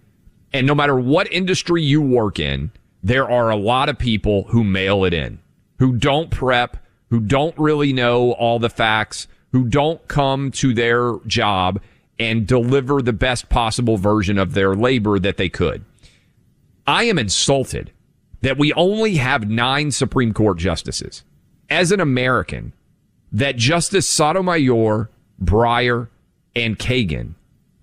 And 0.52 0.66
no 0.66 0.74
matter 0.74 0.96
what 0.96 1.32
industry 1.32 1.82
you 1.82 2.02
work 2.02 2.38
in, 2.38 2.70
there 3.02 3.30
are 3.30 3.48
a 3.48 3.56
lot 3.56 3.88
of 3.88 3.98
people 3.98 4.44
who 4.44 4.62
mail 4.62 5.04
it 5.04 5.14
in 5.14 5.38
who 5.84 5.92
don't 5.92 6.30
prep, 6.30 6.78
who 7.10 7.20
don't 7.20 7.58
really 7.58 7.92
know 7.92 8.32
all 8.32 8.58
the 8.58 8.70
facts, 8.70 9.28
who 9.52 9.64
don't 9.64 10.08
come 10.08 10.50
to 10.50 10.72
their 10.72 11.16
job 11.26 11.78
and 12.18 12.46
deliver 12.46 13.02
the 13.02 13.12
best 13.12 13.50
possible 13.50 13.98
version 13.98 14.38
of 14.38 14.54
their 14.54 14.74
labor 14.74 15.18
that 15.18 15.36
they 15.36 15.50
could. 15.50 15.84
I 16.86 17.04
am 17.04 17.18
insulted 17.18 17.92
that 18.40 18.56
we 18.56 18.72
only 18.72 19.16
have 19.16 19.50
nine 19.50 19.90
Supreme 19.90 20.32
Court 20.32 20.56
justices. 20.56 21.22
As 21.68 21.92
an 21.92 22.00
American, 22.00 22.72
that 23.30 23.56
Justice 23.56 24.08
Sotomayor, 24.08 25.10
Breyer, 25.38 26.08
and 26.56 26.78
Kagan 26.78 27.34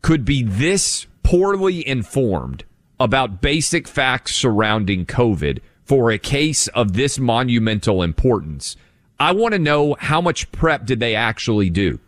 could 0.02 0.26
be 0.26 0.42
this 0.42 1.06
poorly 1.22 1.88
informed 1.88 2.64
about 3.00 3.42
basic 3.42 3.88
facts 3.88 4.34
surrounding 4.34 5.06
COVID 5.06 5.60
for 5.92 6.10
a 6.10 6.18
case 6.18 6.70
of 6.70 6.94
this 6.94 7.20
monumental 7.20 8.02
importance. 8.02 8.78
I 9.20 9.34
want 9.34 9.52
to 9.52 9.60
know 9.60 9.98
how 10.00 10.22
much 10.22 10.50
prep 10.54 10.86
did 10.86 11.02
they 11.02 11.16
actually 11.16 11.70
do? 11.70 12.00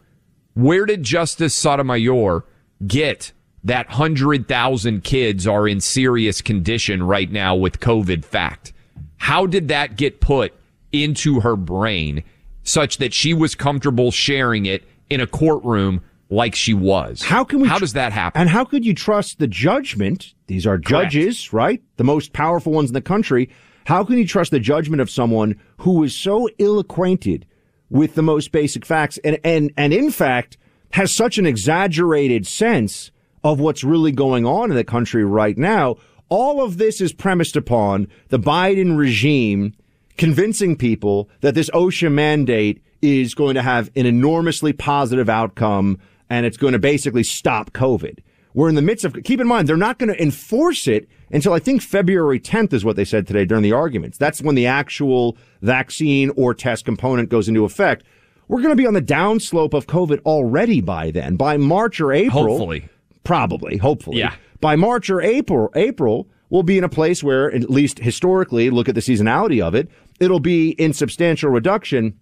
Where 0.54 0.86
did 0.86 1.04
Justice 1.04 1.54
Sotomayor 1.54 2.46
get 2.88 3.34
that 3.66 3.90
100,000 3.90 5.04
kids 5.04 5.46
are 5.46 5.68
in 5.68 5.82
serious 5.82 6.42
condition 6.42 7.04
right 7.04 7.30
now 7.30 7.56
with 7.56 7.82
COVID 7.82 8.24
fact? 8.24 8.72
How 9.18 9.46
did 9.46 9.68
that 9.68 9.98
get 9.98 10.22
put 10.22 10.54
into 10.94 11.42
her 11.42 11.58
brain 11.58 12.24
such 12.63 13.00
that 13.00 13.13
she 13.13 13.34
was 13.34 13.54
comfortable 13.54 14.12
sharing 14.12 14.66
it 14.66 14.86
in 15.10 15.20
a 15.20 15.28
courtroom 15.28 16.02
like 16.34 16.56
she 16.56 16.74
was. 16.74 17.22
How 17.22 17.44
can 17.44 17.62
we? 17.62 17.68
How 17.68 17.80
does 17.80 17.94
that 17.94 18.12
happen? 18.12 18.42
And 18.42 18.50
how 18.50 18.66
could 18.66 18.86
you 18.86 18.94
trust 18.94 19.40
the 19.40 19.48
judgment? 19.48 20.34
These 20.48 20.66
are 20.66 20.78
judges, 20.78 21.48
Correct. 21.48 21.54
right? 21.54 21.84
The 21.98 22.04
most 22.04 22.34
powerful 22.34 22.74
ones 22.74 22.90
in 22.90 22.94
the 22.94 23.02
country. 23.02 23.50
How 23.86 24.04
can 24.04 24.18
you 24.18 24.28
trust 24.28 24.52
the 24.52 24.60
judgment 24.60 25.02
of 25.02 25.10
someone 25.10 25.60
who 25.78 26.04
is 26.04 26.16
so 26.16 26.50
ill 26.58 26.80
acquainted 26.80 27.46
with 27.90 28.16
the 28.16 28.24
most 28.24 28.52
basic 28.52 28.86
facts 28.86 29.20
and, 29.24 29.40
and, 29.44 29.72
and 29.78 29.94
in 29.94 30.12
fact 30.12 30.58
has 30.92 31.16
such 31.16 31.38
an 31.38 31.46
exaggerated 31.46 32.46
sense 32.46 33.12
of 33.44 33.60
what's 33.60 33.84
really 33.84 34.12
going 34.12 34.46
on 34.46 34.70
in 34.70 34.78
the 34.78 34.84
country 34.84 35.25
right 35.25 35.58
now? 35.58 35.98
All 36.30 36.63
of 36.63 36.78
this 36.78 37.02
is 37.02 37.13
premised 37.13 37.56
upon 37.56 38.08
the 38.30 38.40
Biden 38.40 38.98
regime 38.98 39.75
convincing 40.18 40.75
people 40.75 41.30
that 41.42 41.56
this 41.56 41.70
OSHA 41.72 42.12
mandate 42.12 42.82
is 43.02 43.34
going 43.34 43.56
to 43.56 43.62
have 43.62 43.92
an 43.96 44.06
enormously 44.06 44.72
positive 44.72 45.30
outcome 45.30 45.98
and 46.30 46.46
it's 46.46 46.58
going 46.58 46.74
to 46.74 46.80
basically 46.80 47.24
stop 47.24 47.72
COVID. 47.72 48.20
We're 48.53 48.69
in 48.69 48.75
the 48.75 48.81
midst 48.81 49.03
of, 49.05 49.17
keep 49.24 49.39
in 49.39 49.48
mind, 49.48 49.67
they're 49.67 49.77
not 49.77 49.98
going 49.98 50.13
to 50.13 50.22
enforce 50.22 50.88
it 50.88 51.07
until 51.31 51.53
I 51.53 51.60
think 51.60 51.81
February 51.81 52.39
10th 52.39 52.74
is 52.74 52.86
what 52.86 52.95
they 52.95 53.05
said 53.05 53.25
today 53.25 53.45
during 53.45 53.63
the 53.63 53.72
arguments. 53.72 54.17
That's 54.17 54.41
when 54.41 54.55
the 54.55 54.67
actual 54.67 55.38
vaccine 55.62 56.29
or 56.38 56.53
test 56.53 56.86
component 56.86 57.29
goes 57.29 57.48
into 57.48 57.65
effect. 57.65 58.03
We're 58.48 58.62
going 58.62 58.69
to 58.69 58.75
be 58.75 58.86
on 58.86 58.93
the 58.93 59.01
downslope 59.01 59.74
of 59.74 59.88
COVID 59.88 60.19
already 60.25 60.81
by 60.81 61.12
then. 61.12 61.36
By 61.36 61.57
March 61.57 62.00
or 62.00 62.12
April. 62.12 62.43
Hopefully. 62.43 62.89
Probably, 63.24 63.77
hopefully. 63.77 64.19
Yeah. 64.19 64.36
By 64.60 64.75
March 64.75 65.10
or 65.10 65.22
April, 65.22 65.72
April, 65.75 66.27
we'll 66.50 66.63
be 66.63 66.77
in 66.77 66.83
a 66.83 66.89
place 66.89 67.24
where, 67.24 67.51
at 67.51 67.69
least 67.69 68.00
historically, 68.00 68.69
look 68.69 68.88
at 68.88 68.95
the 68.95 69.01
seasonality 69.01 69.62
of 69.62 69.74
it, 69.74 69.89
it'll 70.19 70.39
be 70.39 70.72
in 70.72 70.93
substantial 70.93 71.50
reduction. 71.50 72.19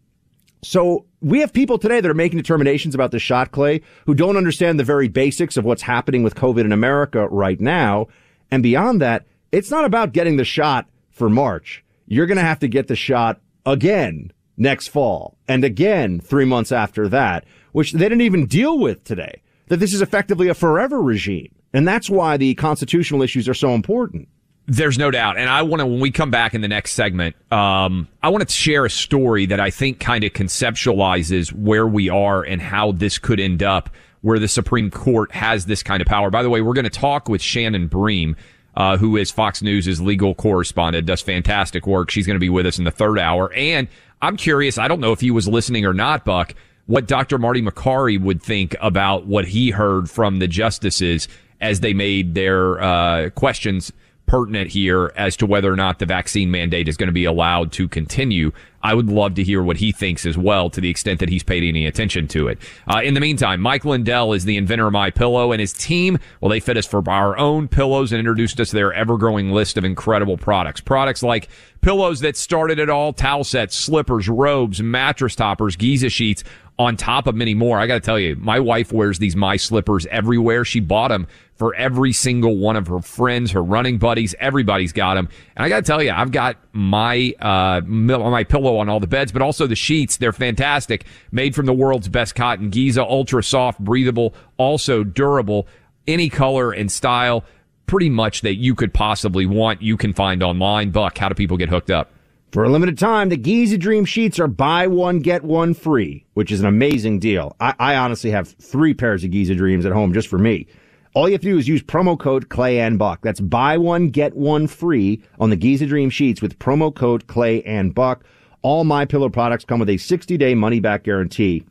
So 0.63 1.05
we 1.22 1.40
have 1.40 1.54
people 1.54 1.78
today 1.78 2.01
that 2.01 2.10
are 2.10 2.16
making 2.16 2.38
determinations 2.38 2.96
about 2.96 3.12
the 3.12 3.20
shot, 3.20 3.51
Clay, 3.51 3.82
who 4.06 4.16
don't 4.16 4.38
understand 4.38 4.80
the 4.80 4.84
very 4.84 5.08
basics 5.08 5.56
of 5.56 5.63
what's 5.63 5.84
happening 5.84 6.24
with 6.24 6.36
COVID 6.36 6.66
in 6.66 6.72
America 6.72 7.28
right 7.28 7.60
now. 7.62 8.08
And 8.50 8.63
beyond 8.63 9.01
that, 9.01 9.25
it's 9.51 9.70
not 9.70 9.86
about 9.86 10.13
getting 10.13 10.38
the 10.38 10.44
shot 10.44 10.90
for 11.12 11.30
March. 11.30 11.84
You're 12.08 12.25
going 12.25 12.38
to 12.38 12.44
have 12.44 12.60
to 12.60 12.68
get 12.68 12.88
the 12.88 12.96
shot 12.96 13.40
again 13.66 14.32
next 14.58 14.88
fall 14.88 15.38
and 15.48 15.63
again 15.63 16.20
three 16.20 16.46
months 16.46 16.72
after 16.72 17.08
that, 17.10 17.46
which 17.72 17.94
they 17.94 18.00
didn't 18.00 18.22
even 18.22 18.48
deal 18.48 18.80
with 18.80 19.04
today. 19.04 19.42
That 19.68 19.78
this 19.78 19.94
is 19.94 20.01
effectively 20.01 20.50
a 20.50 20.54
forever 20.54 21.01
regime. 21.01 21.54
And 21.72 21.88
that's 21.88 22.10
why 22.10 22.36
the 22.36 22.56
constitutional 22.56 23.22
issues 23.22 23.48
are 23.48 23.54
so 23.54 23.74
important. 23.74 24.28
There's 24.72 24.98
no 24.98 25.12
doubt. 25.12 25.38
And 25.38 25.50
I 25.50 25.63
want 25.63 25.82
to, 25.82 25.86
when 25.86 26.00
we 26.00 26.12
come 26.12 26.32
back 26.32 26.54
in 26.54 26.62
the 26.62 26.68
next 26.70 26.94
segment, 26.94 27.36
um, 27.51 28.08
I 28.24 28.30
want 28.30 28.48
to 28.48 28.56
share 28.56 28.86
a 28.86 28.90
story 28.90 29.46
that 29.48 29.60
I 29.60 29.70
think 29.70 30.00
kind 30.00 30.24
of 30.24 30.32
conceptualizes 30.32 31.51
where 31.51 31.86
we 31.86 32.08
are 32.08 32.42
and 32.42 32.62
how 32.62 32.94
this 32.94 33.18
could 33.18 33.42
end 33.42 33.63
up 33.63 33.90
where 34.22 34.40
the 34.40 34.48
Supreme 34.48 34.90
Court 34.90 35.30
has 35.34 35.66
this 35.66 35.84
kind 35.84 36.01
of 36.01 36.08
power. 36.08 36.30
By 36.30 36.42
the 36.42 36.50
way, 36.50 36.62
we're 36.62 36.72
going 36.74 36.86
to 36.86 36.90
talk 36.90 37.28
with 37.28 37.42
Shannon 37.42 37.88
Bream, 37.88 38.38
uh, 38.78 38.96
who 38.96 39.18
is 39.18 39.30
Fox 39.30 39.62
News' 39.62 40.00
legal 40.00 40.34
correspondent, 40.34 41.06
does 41.06 41.20
fantastic 41.20 41.86
work. 41.86 42.10
She's 42.10 42.25
going 42.25 42.38
to 42.38 42.40
be 42.40 42.48
with 42.48 42.66
us 42.66 42.78
in 42.78 42.86
the 42.86 42.92
third 42.92 43.20
hour. 43.20 43.51
And 43.51 43.90
I'm 44.22 44.38
curious, 44.38 44.78
I 44.78 44.88
don't 44.88 45.01
know 45.01 45.12
if 45.12 45.20
he 45.20 45.32
was 45.32 45.50
listening 45.50 45.86
or 45.86 45.94
not, 45.94 46.24
Buck, 46.24 46.56
what 46.86 47.08
Dr. 47.08 47.38
Marty 47.38 47.62
Makary 47.62 48.18
would 48.18 48.42
think 48.42 48.78
about 48.80 49.25
what 49.25 49.50
he 49.50 49.72
heard 49.72 50.10
from 50.10 50.40
the 50.40 50.48
justices 50.48 51.28
as 51.60 51.82
they 51.82 51.94
made 51.94 52.36
their 52.36 52.82
uh, 52.82 53.30
questions 53.32 53.92
pertinent 54.31 54.69
here 54.69 55.11
as 55.17 55.35
to 55.35 55.45
whether 55.45 55.69
or 55.69 55.75
not 55.75 56.00
the 56.00 56.05
vaccine 56.05 56.50
mandate 56.50 56.88
is 56.88 56.95
going 56.95 57.07
to 57.07 57.13
be 57.13 57.25
allowed 57.25 57.69
to 57.73 57.85
continue. 57.89 58.50
I 58.83 58.93
would 58.93 59.09
love 59.09 59.35
to 59.35 59.43
hear 59.43 59.61
what 59.61 59.77
he 59.77 59.91
thinks 59.91 60.25
as 60.25 60.38
well, 60.38 60.69
to 60.69 60.81
the 60.81 60.89
extent 60.89 61.19
that 61.19 61.29
he's 61.29 61.43
paid 61.43 61.63
any 61.63 61.85
attention 61.85 62.27
to 62.29 62.47
it. 62.47 62.57
Uh, 62.88 63.01
in 63.03 63.13
the 63.13 63.19
meantime, 63.19 63.61
Mike 63.61 63.85
Lindell 63.85 64.33
is 64.33 64.45
the 64.45 64.57
inventor 64.57 64.88
of 64.88 64.93
My 64.93 65.09
Pillow, 65.09 65.51
and 65.51 65.59
his 65.59 65.73
team, 65.73 66.17
well, 66.39 66.50
they 66.50 66.59
fit 66.59 66.77
us 66.77 66.85
for 66.85 67.07
our 67.09 67.38
own 67.38 67.67
pillows 67.67 68.11
and 68.11 68.19
introduced 68.19 68.59
us 68.59 68.69
to 68.69 68.75
their 68.75 68.93
ever-growing 68.93 69.51
list 69.51 69.77
of 69.77 69.85
incredible 69.85 70.38
products. 70.38 70.81
Products 70.81 71.23
like 71.23 71.50
pillows 71.81 72.19
that 72.19 72.38
started 72.38 72.79
it 72.79 72.89
all, 72.89 73.13
towel 73.13 73.43
sets, 73.43 73.75
slippers, 73.75 74.29
robes, 74.29 74.81
mattress 74.81 75.35
toppers, 75.35 75.75
Giza 75.75 76.09
sheets, 76.09 76.43
on 76.79 76.97
top 76.97 77.27
of 77.27 77.35
many 77.35 77.53
more. 77.53 77.77
I 77.79 77.85
got 77.85 77.95
to 77.95 78.00
tell 78.00 78.17
you, 78.17 78.35
my 78.38 78.59
wife 78.59 78.91
wears 78.91 79.19
these 79.19 79.35
my 79.35 79.55
slippers 79.55 80.07
everywhere. 80.07 80.65
She 80.65 80.79
bought 80.79 81.09
them 81.09 81.27
for 81.53 81.75
every 81.75 82.11
single 82.11 82.57
one 82.57 82.75
of 82.75 82.88
her 82.88 83.01
friends, 83.01 83.51
her 83.51 83.61
running 83.61 84.00
buddies. 84.00 84.33
Everybody's 84.39 84.91
got 84.91 85.13
them. 85.13 85.29
And 85.55 85.63
I 85.63 85.69
got 85.69 85.77
to 85.77 85.81
tell 85.83 86.01
you, 86.01 86.09
I've 86.09 86.31
got 86.31 86.57
my, 86.71 87.35
uh, 87.39 87.81
my 87.85 88.43
pillow 88.43 88.71
on 88.80 88.90
all 88.90 89.00
the 89.00 89.08
beds, 89.08 89.32
but 89.32 89.42
also 89.42 89.68
the 89.68 89.75
sheets. 89.75 90.18
They're 90.18 90.34
fantastic. 90.34 91.06
Made 91.32 91.56
from 91.56 91.66
the 91.66 91.74
world's 91.74 92.08
best 92.08 92.36
cotton. 92.36 92.70
Giza, 92.70 93.04
ultra 93.04 93.44
soft, 93.44 93.80
breathable, 93.80 94.34
also 94.58 95.04
durable. 95.04 95.68
Any 96.08 96.30
color 96.30 96.72
and 96.72 96.92
style 96.92 97.44
pretty 97.86 98.10
much 98.10 98.42
that 98.42 98.56
you 98.56 98.74
could 98.74 98.94
possibly 98.94 99.46
want, 99.46 99.82
you 99.82 99.98
can 99.98 100.13
find 100.13 100.42
online. 100.42 100.92
Buck, 100.92 101.18
how 101.18 101.30
do 101.30 101.36
people 101.36 101.58
get 101.58 101.70
hooked 101.70 101.92
up? 101.92 102.12
For 102.51 102.66
a 102.66 102.70
limited 102.70 102.98
time, 102.98 103.30
the 103.30 103.38
Giza 103.38 103.78
Dream 103.78 104.04
Sheets 104.04 104.38
are 104.40 104.48
buy 104.48 104.88
one, 104.88 105.20
get 105.20 105.44
one 105.44 105.74
free, 105.74 106.25
which 106.34 106.51
is 106.51 106.60
an 106.60 106.66
amazing 106.66 107.20
deal. 107.20 107.56
I, 107.62 107.74
I 107.80 107.96
honestly 107.96 108.32
have 108.32 108.50
three 108.50 108.94
pairs 108.94 109.24
of 109.24 109.32
Giza 109.32 109.56
Dreams 109.56 109.86
at 109.86 109.94
home 109.94 110.13
just 110.13 110.28
for 110.28 110.38
me. 110.38 110.68
All 111.13 111.28
you 111.28 111.34
have 111.34 111.42
to 111.42 111.50
do 111.50 111.58
is 111.58 111.68
use 111.68 111.84
promo 111.84 112.18
code 112.18 112.48
Clay 112.48 112.80
and 112.80 112.98
Buck. 112.98 113.22
That's 113.22 113.42
buy 113.42 113.78
one, 113.78 114.10
get 114.10 114.34
one 114.34 114.68
free 114.68 115.22
on 115.40 115.50
the 115.50 115.58
Giza 115.58 115.86
Dream 115.86 116.10
Sheets 116.10 116.42
with 116.42 116.60
promo 116.60 116.94
code 116.94 117.28
Clay 117.28 117.62
and 117.63 117.94
Buck. 117.94 118.24
All 118.62 118.84
My 118.84 119.06
Pillow 119.06 119.30
products 119.30 119.65
come 119.65 119.80
with 119.80 119.89
a 119.89 119.98
60 119.98 120.38
day 120.38 120.56
money 120.56 120.80
back 120.80 121.03
guarantee. 121.03 121.65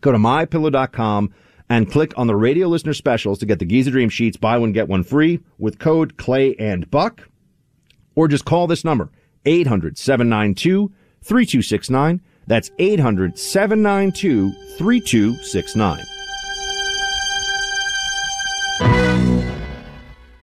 Go 0.00 0.12
to 0.12 0.18
mypillow.com 0.18 1.32
and 1.68 1.90
click 1.90 2.12
on 2.16 2.26
the 2.26 2.36
radio 2.36 2.68
listener 2.68 2.94
specials 2.94 3.38
to 3.38 3.46
get 3.46 3.58
the 3.58 3.64
Giza 3.64 3.90
Dream 3.90 4.08
Sheets 4.08 4.36
buy 4.36 4.58
one, 4.58 4.72
get 4.72 4.88
one 4.88 5.02
free 5.02 5.40
with 5.58 5.78
code 5.78 6.16
Clay 6.16 6.54
and 6.56 6.90
Buck. 6.90 7.28
Or 8.14 8.28
just 8.28 8.44
call 8.44 8.66
this 8.66 8.84
number 8.84 9.10
800 9.44 9.98
792 9.98 10.92
3269. 11.22 12.20
That's 12.46 12.70
800 12.78 13.38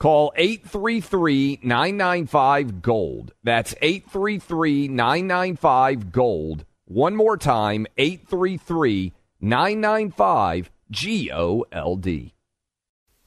Call 0.00 0.32
833 0.34 1.60
995 1.62 2.80
Gold. 2.80 3.34
That's 3.44 3.74
833 3.82 4.88
995 4.88 6.10
Gold. 6.10 6.64
One 6.86 7.14
more 7.14 7.36
time 7.36 7.86
833 7.98 9.12
995 9.42 10.70
G 10.90 11.30
O 11.30 11.66
L 11.70 11.96
D. 11.96 12.32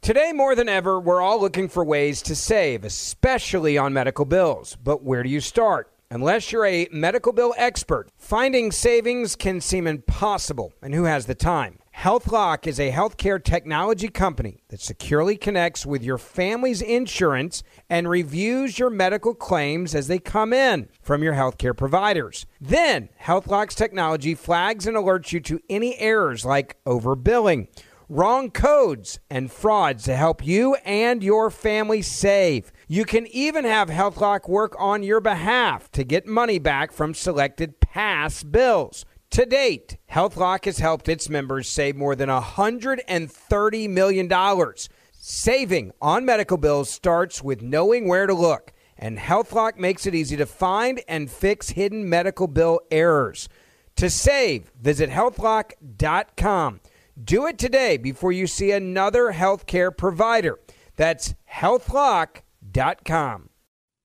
Today, 0.02 0.32
more 0.34 0.56
than 0.56 0.68
ever, 0.68 1.00
we're 1.00 1.22
all 1.22 1.40
looking 1.40 1.70
for 1.70 1.86
ways 1.86 2.24
to 2.24 2.36
save, 2.36 2.84
especially 2.84 3.78
on 3.78 3.94
medical 3.94 4.26
bills. 4.26 4.76
But 4.76 5.04
where 5.04 5.22
do 5.22 5.30
you 5.30 5.42
start? 5.42 5.94
Unless 6.10 6.52
you're 6.52 6.66
a 6.66 6.88
medical 6.92 7.34
bill 7.34 7.54
expert, 7.56 8.10
finding 8.18 8.72
savings 8.72 9.36
can 9.36 9.62
seem 9.62 9.86
impossible. 9.86 10.74
And 10.82 10.96
who 10.96 11.04
has 11.04 11.28
the 11.28 11.36
time? 11.36 11.78
HealthLock 11.98 12.68
is 12.68 12.80
a 12.80 12.92
healthcare 12.92 13.42
technology 13.42 14.10
company 14.10 14.64
that 14.70 14.82
securely 14.82 15.38
connects 15.38 15.86
with 15.86 16.04
your 16.04 16.18
family's 16.18 16.82
insurance 16.82 17.64
and 17.90 18.10
reviews 18.10 18.78
your 18.78 18.90
medical 18.90 19.34
claims 19.34 19.96
as 19.96 20.08
they 20.08 20.20
come 20.20 20.52
in 20.52 20.90
from 21.02 21.24
your 21.24 21.34
healthcare 21.34 21.78
providers. 21.78 22.46
Then, 22.60 23.08
HealthLock's 23.22 23.76
technology 23.76 24.36
flags 24.36 24.86
and 24.86 24.98
alerts 24.98 25.32
you 25.32 25.40
to 25.42 25.62
any 25.70 25.98
errors 25.98 26.44
like 26.44 26.84
overbilling, 26.84 27.68
wrong 28.10 28.52
codes, 28.52 29.20
and 29.30 29.50
frauds 29.50 30.04
to 30.04 30.16
help 30.16 30.46
you 30.46 30.76
and 30.84 31.24
your 31.24 31.50
family 31.50 32.02
save. 32.02 32.74
You 32.88 33.06
can 33.06 33.28
even 33.28 33.64
have 33.64 33.88
HealthLock 33.88 34.50
work 34.50 34.76
on 34.78 35.04
your 35.04 35.22
behalf 35.22 35.90
to 35.92 36.04
get 36.04 36.28
money 36.28 36.60
back 36.60 36.92
from 36.92 37.14
selected 37.14 37.80
past 37.80 38.52
bills. 38.52 39.06
To 39.34 39.46
date, 39.48 39.98
HealthLock 40.12 40.66
has 40.66 40.78
helped 40.78 41.10
its 41.10 41.28
members 41.28 41.68
save 41.68 41.96
more 41.96 42.16
than 42.16 42.30
$130 42.30 43.90
million. 43.90 44.32
Saving 45.14 45.92
on 46.00 46.24
medical 46.24 46.58
bills 46.58 46.92
starts 46.92 47.42
with 47.42 47.64
knowing 47.64 48.08
where 48.08 48.28
to 48.28 48.34
look, 48.36 48.74
and 48.96 49.18
HealthLock 49.18 49.80
makes 49.80 50.06
it 50.06 50.14
easy 50.14 50.38
to 50.38 50.46
find 50.46 51.02
and 51.08 51.32
fix 51.32 51.70
hidden 51.70 52.08
medical 52.08 52.46
bill 52.46 52.80
errors. 52.92 53.50
To 53.96 54.08
save, 54.08 54.72
visit 54.80 55.10
healthlock.com. 55.10 56.82
Do 57.24 57.48
it 57.48 57.58
today 57.58 57.98
before 57.98 58.34
you 58.34 58.46
see 58.46 58.70
another 58.70 59.34
healthcare 59.34 59.98
provider. 59.98 60.60
That's 60.96 61.34
healthlock.com. 61.52 63.50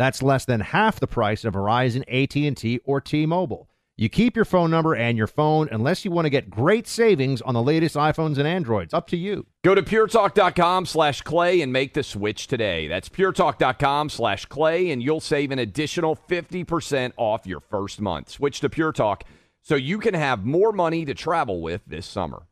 That's 0.00 0.22
less 0.22 0.46
than 0.46 0.60
half 0.60 0.98
the 0.98 1.06
price 1.06 1.44
of 1.44 1.52
Verizon, 1.52 2.04
AT&T, 2.08 2.80
or 2.86 3.02
T-Mobile. 3.02 3.68
You 3.98 4.08
keep 4.08 4.34
your 4.34 4.46
phone 4.46 4.70
number 4.70 4.94
and 4.94 5.18
your 5.18 5.26
phone 5.26 5.68
unless 5.70 6.06
you 6.06 6.10
want 6.10 6.24
to 6.24 6.30
get 6.30 6.48
great 6.48 6.88
savings 6.88 7.42
on 7.42 7.52
the 7.52 7.62
latest 7.62 7.96
iPhones 7.96 8.38
and 8.38 8.48
Androids. 8.48 8.94
Up 8.94 9.08
to 9.08 9.18
you. 9.18 9.44
Go 9.62 9.74
to 9.74 9.82
puretalk.com 9.82 10.86
slash 10.86 11.20
clay 11.20 11.60
and 11.60 11.70
make 11.70 11.92
the 11.92 12.02
switch 12.02 12.46
today. 12.46 12.88
That's 12.88 13.10
puretalk.com 13.10 14.08
slash 14.08 14.46
clay, 14.46 14.90
and 14.90 15.02
you'll 15.02 15.20
save 15.20 15.50
an 15.50 15.58
additional 15.58 16.16
50% 16.16 17.12
off 17.18 17.46
your 17.46 17.60
first 17.60 18.00
month. 18.00 18.30
Switch 18.30 18.60
to 18.60 18.70
Pure 18.70 18.92
Talk 18.92 19.24
so 19.60 19.74
you 19.74 19.98
can 19.98 20.14
have 20.14 20.46
more 20.46 20.72
money 20.72 21.04
to 21.04 21.12
travel 21.12 21.60
with 21.60 21.82
this 21.86 22.06
summer. 22.06 22.46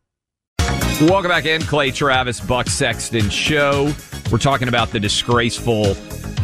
Welcome 1.00 1.30
back 1.30 1.46
in, 1.46 1.62
Clay 1.62 1.92
Travis, 1.92 2.40
Buck 2.40 2.66
Sexton 2.66 3.30
Show. 3.30 3.90
We're 4.30 4.36
talking 4.36 4.68
about 4.68 4.90
the 4.90 5.00
disgraceful 5.00 5.94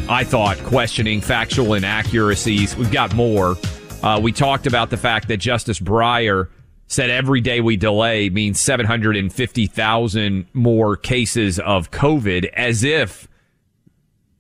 I 0.09 0.23
thought, 0.23 0.59
questioning 0.59 1.23
factual 1.23 1.73
inaccuracies. 1.73 2.77
We've 2.77 2.93
got 2.93 3.15
more. 3.15 3.57
Uh, 4.03 4.21
we 4.23 4.33
talked 4.33 4.67
about 4.67 4.91
the 4.91 4.99
fact 4.99 5.29
that 5.29 5.39
Justice 5.39 5.81
Breyer 5.81 6.49
said 6.89 7.09
every 7.09 7.41
day 7.41 7.63
we 7.63 7.79
delay 7.79 8.29
means 8.29 8.61
750,000 8.61 10.47
more 10.53 10.97
cases 10.99 11.59
of 11.59 11.91
COVID, 11.91 12.45
as 12.53 12.85
if 12.85 13.29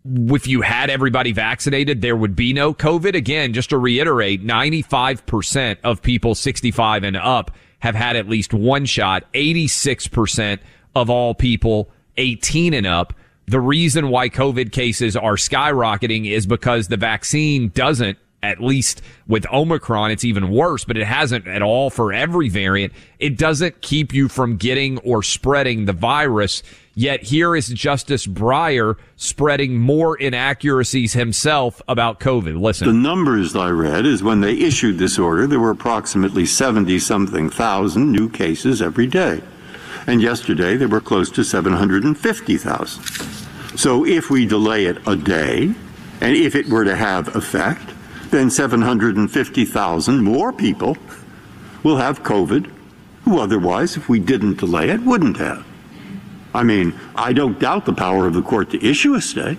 if 0.04 0.46
you 0.46 0.60
had 0.60 0.90
everybody 0.90 1.32
vaccinated, 1.32 2.02
there 2.02 2.14
would 2.14 2.36
be 2.36 2.52
no 2.52 2.74
COVID. 2.74 3.14
Again, 3.14 3.54
just 3.54 3.70
to 3.70 3.78
reiterate, 3.78 4.44
95% 4.44 5.78
of 5.82 6.02
people 6.02 6.34
65 6.34 7.04
and 7.04 7.16
up 7.16 7.50
have 7.78 7.94
had 7.94 8.16
at 8.16 8.28
least 8.28 8.52
one 8.52 8.84
shot. 8.84 9.24
86% 9.32 10.58
of 10.94 11.08
all 11.08 11.34
people 11.34 11.90
18 12.18 12.74
and 12.74 12.86
up 12.86 13.14
the 13.46 13.60
reason 13.60 14.08
why 14.08 14.28
COVID 14.28 14.72
cases 14.72 15.16
are 15.16 15.36
skyrocketing 15.36 16.30
is 16.30 16.46
because 16.46 16.88
the 16.88 16.96
vaccine 16.96 17.68
doesn't, 17.68 18.18
at 18.42 18.62
least 18.62 19.02
with 19.26 19.46
Omicron, 19.52 20.10
it's 20.10 20.24
even 20.24 20.50
worse, 20.50 20.84
but 20.84 20.96
it 20.96 21.06
hasn't 21.06 21.46
at 21.46 21.62
all 21.62 21.90
for 21.90 22.12
every 22.12 22.48
variant. 22.48 22.92
It 23.18 23.36
doesn't 23.36 23.80
keep 23.80 24.12
you 24.12 24.28
from 24.28 24.56
getting 24.56 24.98
or 24.98 25.22
spreading 25.22 25.84
the 25.84 25.92
virus. 25.92 26.62
Yet 26.94 27.24
here 27.24 27.56
is 27.56 27.68
Justice 27.68 28.26
Breyer 28.26 28.96
spreading 29.16 29.78
more 29.78 30.16
inaccuracies 30.16 31.12
himself 31.12 31.82
about 31.88 32.20
COVID. 32.20 32.60
Listen. 32.60 32.86
The 32.86 32.94
numbers 32.94 33.56
I 33.56 33.70
read 33.70 34.06
is 34.06 34.22
when 34.22 34.40
they 34.40 34.54
issued 34.54 34.98
this 34.98 35.18
order, 35.18 35.46
there 35.46 35.60
were 35.60 35.70
approximately 35.70 36.46
70 36.46 36.98
something 36.98 37.50
thousand 37.50 38.12
new 38.12 38.28
cases 38.28 38.80
every 38.80 39.06
day. 39.06 39.42
And 40.06 40.20
yesterday 40.20 40.76
there 40.76 40.88
were 40.88 41.00
close 41.00 41.30
to 41.32 41.44
750,000. 41.44 43.04
So 43.78 44.06
if 44.06 44.30
we 44.30 44.46
delay 44.46 44.86
it 44.86 44.98
a 45.06 45.16
day, 45.16 45.74
And 46.20 46.36
if 46.36 46.54
it 46.54 46.68
were 46.68 46.84
to 46.84 46.96
have 46.96 47.34
effect, 47.36 47.92
then 48.30 48.48
750,000 48.50 50.24
more 50.24 50.52
people 50.52 50.96
will 51.82 51.98
have 51.98 52.22
COVID 52.22 52.70
who 53.24 53.38
otherwise, 53.38 53.96
if 53.96 54.08
we 54.08 54.20
didn't 54.20 54.58
delay 54.58 54.90
it, 54.90 55.00
wouldn't 55.02 55.36
have. 55.36 55.66
I 56.54 56.62
mean, 56.62 56.98
I 57.14 57.32
don't 57.32 57.58
doubt 57.58 57.84
the 57.84 57.92
power 57.92 58.26
of 58.26 58.34
the 58.34 58.42
court 58.42 58.70
to 58.70 58.82
issue 58.82 59.14
a 59.14 59.20
stay. 59.20 59.58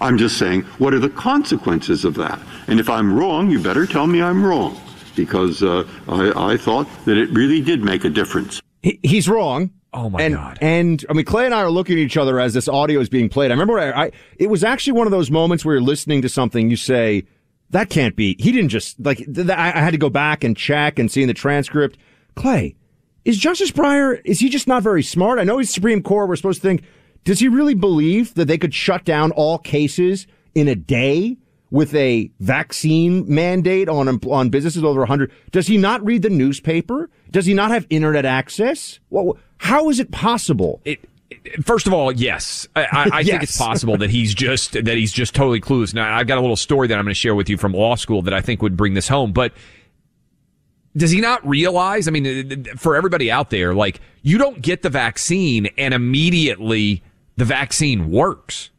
I'm 0.00 0.18
just 0.18 0.36
saying, 0.36 0.62
what 0.78 0.92
are 0.94 0.98
the 0.98 1.08
consequences 1.08 2.04
of 2.04 2.14
that? 2.16 2.40
And 2.66 2.80
if 2.80 2.90
I'm 2.90 3.16
wrong, 3.16 3.50
you 3.50 3.62
better 3.62 3.86
tell 3.86 4.06
me 4.06 4.20
I'm 4.20 4.44
wrong, 4.44 4.80
because 5.16 5.62
uh, 5.62 5.86
I, 6.08 6.52
I 6.52 6.56
thought 6.56 6.88
that 7.04 7.16
it 7.16 7.30
really 7.30 7.60
did 7.60 7.82
make 7.82 8.04
a 8.04 8.10
difference. 8.10 8.63
He, 8.84 9.00
he's 9.02 9.30
wrong. 9.30 9.70
Oh 9.94 10.10
my 10.10 10.20
and, 10.20 10.34
God. 10.34 10.58
And 10.60 11.04
I 11.08 11.14
mean, 11.14 11.24
Clay 11.24 11.46
and 11.46 11.54
I 11.54 11.62
are 11.62 11.70
looking 11.70 11.94
at 11.94 12.00
each 12.00 12.18
other 12.18 12.38
as 12.38 12.52
this 12.52 12.68
audio 12.68 13.00
is 13.00 13.08
being 13.08 13.30
played. 13.30 13.50
I 13.50 13.54
remember 13.54 13.78
I, 13.78 14.04
I, 14.04 14.10
it 14.36 14.50
was 14.50 14.62
actually 14.62 14.92
one 14.92 15.06
of 15.06 15.10
those 15.10 15.30
moments 15.30 15.64
where 15.64 15.76
you're 15.76 15.82
listening 15.82 16.20
to 16.20 16.28
something, 16.28 16.68
you 16.68 16.76
say, 16.76 17.24
that 17.70 17.88
can't 17.88 18.14
be. 18.14 18.36
He 18.38 18.52
didn't 18.52 18.68
just 18.68 19.00
like. 19.00 19.16
Th- 19.16 19.34
th- 19.34 19.48
I 19.48 19.70
had 19.70 19.92
to 19.92 19.98
go 19.98 20.10
back 20.10 20.44
and 20.44 20.54
check 20.54 20.98
and 20.98 21.10
see 21.10 21.22
in 21.22 21.28
the 21.28 21.34
transcript. 21.34 21.96
Clay, 22.36 22.76
is 23.24 23.38
Justice 23.38 23.70
Breyer? 23.70 24.20
Is 24.26 24.38
he 24.38 24.50
just 24.50 24.68
not 24.68 24.82
very 24.82 25.02
smart? 25.02 25.38
I 25.38 25.44
know 25.44 25.56
he's 25.56 25.72
Supreme 25.72 26.02
Court. 26.02 26.28
We're 26.28 26.36
supposed 26.36 26.60
to 26.60 26.68
think. 26.68 26.82
Does 27.24 27.40
he 27.40 27.48
really 27.48 27.74
believe 27.74 28.34
that 28.34 28.44
they 28.48 28.58
could 28.58 28.74
shut 28.74 29.04
down 29.04 29.30
all 29.32 29.56
cases 29.56 30.26
in 30.54 30.68
a 30.68 30.74
day 30.74 31.38
with 31.70 31.94
a 31.94 32.30
vaccine 32.38 33.24
mandate 33.34 33.88
on 33.88 34.08
on 34.26 34.50
businesses 34.50 34.84
over 34.84 35.00
100? 35.00 35.32
Does 35.52 35.68
he 35.68 35.78
not 35.78 36.04
read 36.04 36.20
the 36.20 36.28
newspaper? 36.28 37.08
Does 37.34 37.46
he 37.46 37.52
not 37.52 37.72
have 37.72 37.84
internet 37.90 38.24
access? 38.24 39.00
Well, 39.10 39.36
how 39.58 39.90
is 39.90 39.98
it 39.98 40.12
possible? 40.12 40.80
It, 40.84 41.00
First 41.64 41.88
of 41.88 41.92
all, 41.92 42.12
yes, 42.12 42.68
I, 42.76 42.82
I, 42.84 42.86
I 43.12 43.20
yes. 43.20 43.26
think 43.26 43.42
it's 43.42 43.58
possible 43.58 43.96
that 43.96 44.08
he's 44.08 44.32
just 44.34 44.72
that 44.72 44.86
he's 44.86 45.12
just 45.12 45.34
totally 45.34 45.60
clueless. 45.60 45.92
Now, 45.92 46.16
I've 46.16 46.28
got 46.28 46.38
a 46.38 46.40
little 46.40 46.54
story 46.54 46.86
that 46.86 46.96
I'm 46.96 47.04
going 47.04 47.10
to 47.10 47.18
share 47.18 47.34
with 47.34 47.48
you 47.48 47.58
from 47.58 47.72
law 47.72 47.96
school 47.96 48.22
that 48.22 48.32
I 48.32 48.40
think 48.40 48.62
would 48.62 48.76
bring 48.76 48.94
this 48.94 49.08
home. 49.08 49.32
But 49.32 49.52
does 50.96 51.10
he 51.10 51.20
not 51.20 51.44
realize? 51.46 52.06
I 52.06 52.12
mean, 52.12 52.64
for 52.76 52.94
everybody 52.94 53.32
out 53.32 53.50
there, 53.50 53.74
like 53.74 54.00
you 54.22 54.38
don't 54.38 54.62
get 54.62 54.82
the 54.82 54.90
vaccine 54.90 55.66
and 55.76 55.92
immediately 55.92 57.02
the 57.36 57.44
vaccine 57.44 58.12
works. 58.12 58.70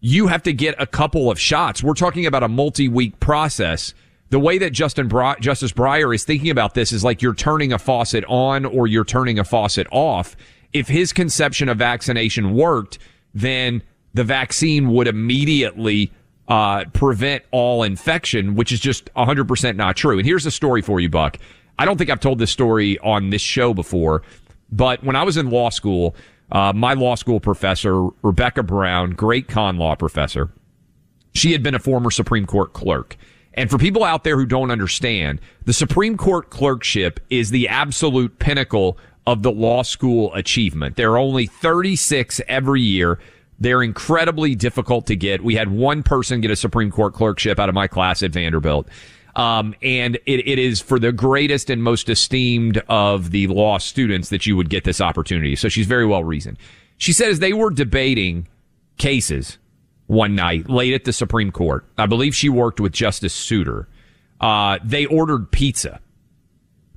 You 0.00 0.28
have 0.28 0.44
to 0.44 0.52
get 0.52 0.76
a 0.80 0.86
couple 0.86 1.28
of 1.28 1.40
shots. 1.40 1.82
We're 1.82 1.94
talking 1.94 2.24
about 2.24 2.44
a 2.44 2.48
multi-week 2.48 3.18
process. 3.18 3.94
The 4.30 4.40
way 4.40 4.58
that 4.58 4.70
Justin 4.70 5.08
Bri- 5.08 5.36
Justice 5.40 5.72
Breyer 5.72 6.14
is 6.14 6.24
thinking 6.24 6.50
about 6.50 6.74
this 6.74 6.92
is 6.92 7.04
like 7.04 7.22
you're 7.22 7.34
turning 7.34 7.72
a 7.72 7.78
faucet 7.78 8.24
on 8.28 8.64
or 8.64 8.86
you're 8.86 9.04
turning 9.04 9.38
a 9.38 9.44
faucet 9.44 9.86
off. 9.92 10.36
If 10.72 10.88
his 10.88 11.12
conception 11.12 11.68
of 11.68 11.78
vaccination 11.78 12.54
worked, 12.54 12.98
then 13.34 13.82
the 14.14 14.24
vaccine 14.24 14.92
would 14.92 15.06
immediately 15.06 16.10
uh, 16.48 16.84
prevent 16.92 17.44
all 17.50 17.82
infection, 17.82 18.54
which 18.54 18.72
is 18.72 18.80
just 18.80 19.12
100% 19.14 19.76
not 19.76 19.96
true. 19.96 20.18
And 20.18 20.26
here's 20.26 20.46
a 20.46 20.50
story 20.50 20.82
for 20.82 21.00
you, 21.00 21.08
Buck. 21.08 21.38
I 21.78 21.84
don't 21.84 21.98
think 21.98 22.10
I've 22.10 22.20
told 22.20 22.38
this 22.38 22.50
story 22.50 22.98
on 23.00 23.30
this 23.30 23.42
show 23.42 23.74
before, 23.74 24.22
but 24.72 25.04
when 25.04 25.14
I 25.14 25.22
was 25.22 25.36
in 25.36 25.50
law 25.50 25.70
school, 25.70 26.16
uh, 26.50 26.72
my 26.72 26.94
law 26.94 27.14
school 27.14 27.40
professor, 27.40 28.08
Rebecca 28.22 28.62
Brown, 28.62 29.10
great 29.10 29.48
con 29.48 29.76
law 29.76 29.94
professor, 29.94 30.50
she 31.34 31.52
had 31.52 31.62
been 31.62 31.74
a 31.74 31.78
former 31.78 32.10
Supreme 32.10 32.46
Court 32.46 32.72
clerk. 32.72 33.16
And 33.56 33.70
for 33.70 33.78
people 33.78 34.04
out 34.04 34.22
there 34.22 34.36
who 34.36 34.46
don't 34.46 34.70
understand, 34.70 35.40
the 35.64 35.72
Supreme 35.72 36.16
Court 36.16 36.50
clerkship 36.50 37.20
is 37.30 37.50
the 37.50 37.68
absolute 37.68 38.38
pinnacle 38.38 38.98
of 39.26 39.42
the 39.42 39.50
law 39.50 39.82
school 39.82 40.32
achievement. 40.34 40.96
There 40.96 41.12
are 41.12 41.18
only 41.18 41.46
36 41.46 42.40
every 42.48 42.82
year. 42.82 43.18
They're 43.58 43.82
incredibly 43.82 44.54
difficult 44.54 45.06
to 45.06 45.16
get. 45.16 45.42
We 45.42 45.54
had 45.54 45.70
one 45.70 46.02
person 46.02 46.42
get 46.42 46.50
a 46.50 46.56
Supreme 46.56 46.90
Court 46.90 47.14
clerkship 47.14 47.58
out 47.58 47.68
of 47.68 47.74
my 47.74 47.86
class 47.86 48.22
at 48.22 48.30
Vanderbilt. 48.30 48.88
Um, 49.34 49.74
and 49.82 50.16
it, 50.26 50.46
it 50.46 50.58
is 50.58 50.80
for 50.80 50.98
the 50.98 51.12
greatest 51.12 51.68
and 51.68 51.82
most 51.82 52.08
esteemed 52.08 52.82
of 52.88 53.30
the 53.30 53.46
law 53.48 53.78
students 53.78 54.28
that 54.30 54.46
you 54.46 54.56
would 54.56 54.70
get 54.70 54.84
this 54.84 55.00
opportunity. 55.00 55.56
So 55.56 55.68
she's 55.68 55.86
very 55.86 56.06
well 56.06 56.24
reasoned. 56.24 56.58
She 56.98 57.12
says 57.12 57.38
they 57.38 57.52
were 57.52 57.70
debating 57.70 58.48
cases 58.96 59.58
one 60.06 60.34
night 60.34 60.68
late 60.68 60.94
at 60.94 61.04
the 61.04 61.12
Supreme 61.12 61.50
Court, 61.50 61.84
I 61.98 62.06
believe 62.06 62.34
she 62.34 62.48
worked 62.48 62.80
with 62.80 62.92
Justice 62.92 63.34
Souter. 63.34 63.88
Uh, 64.40 64.78
they 64.84 65.06
ordered 65.06 65.50
pizza. 65.50 66.00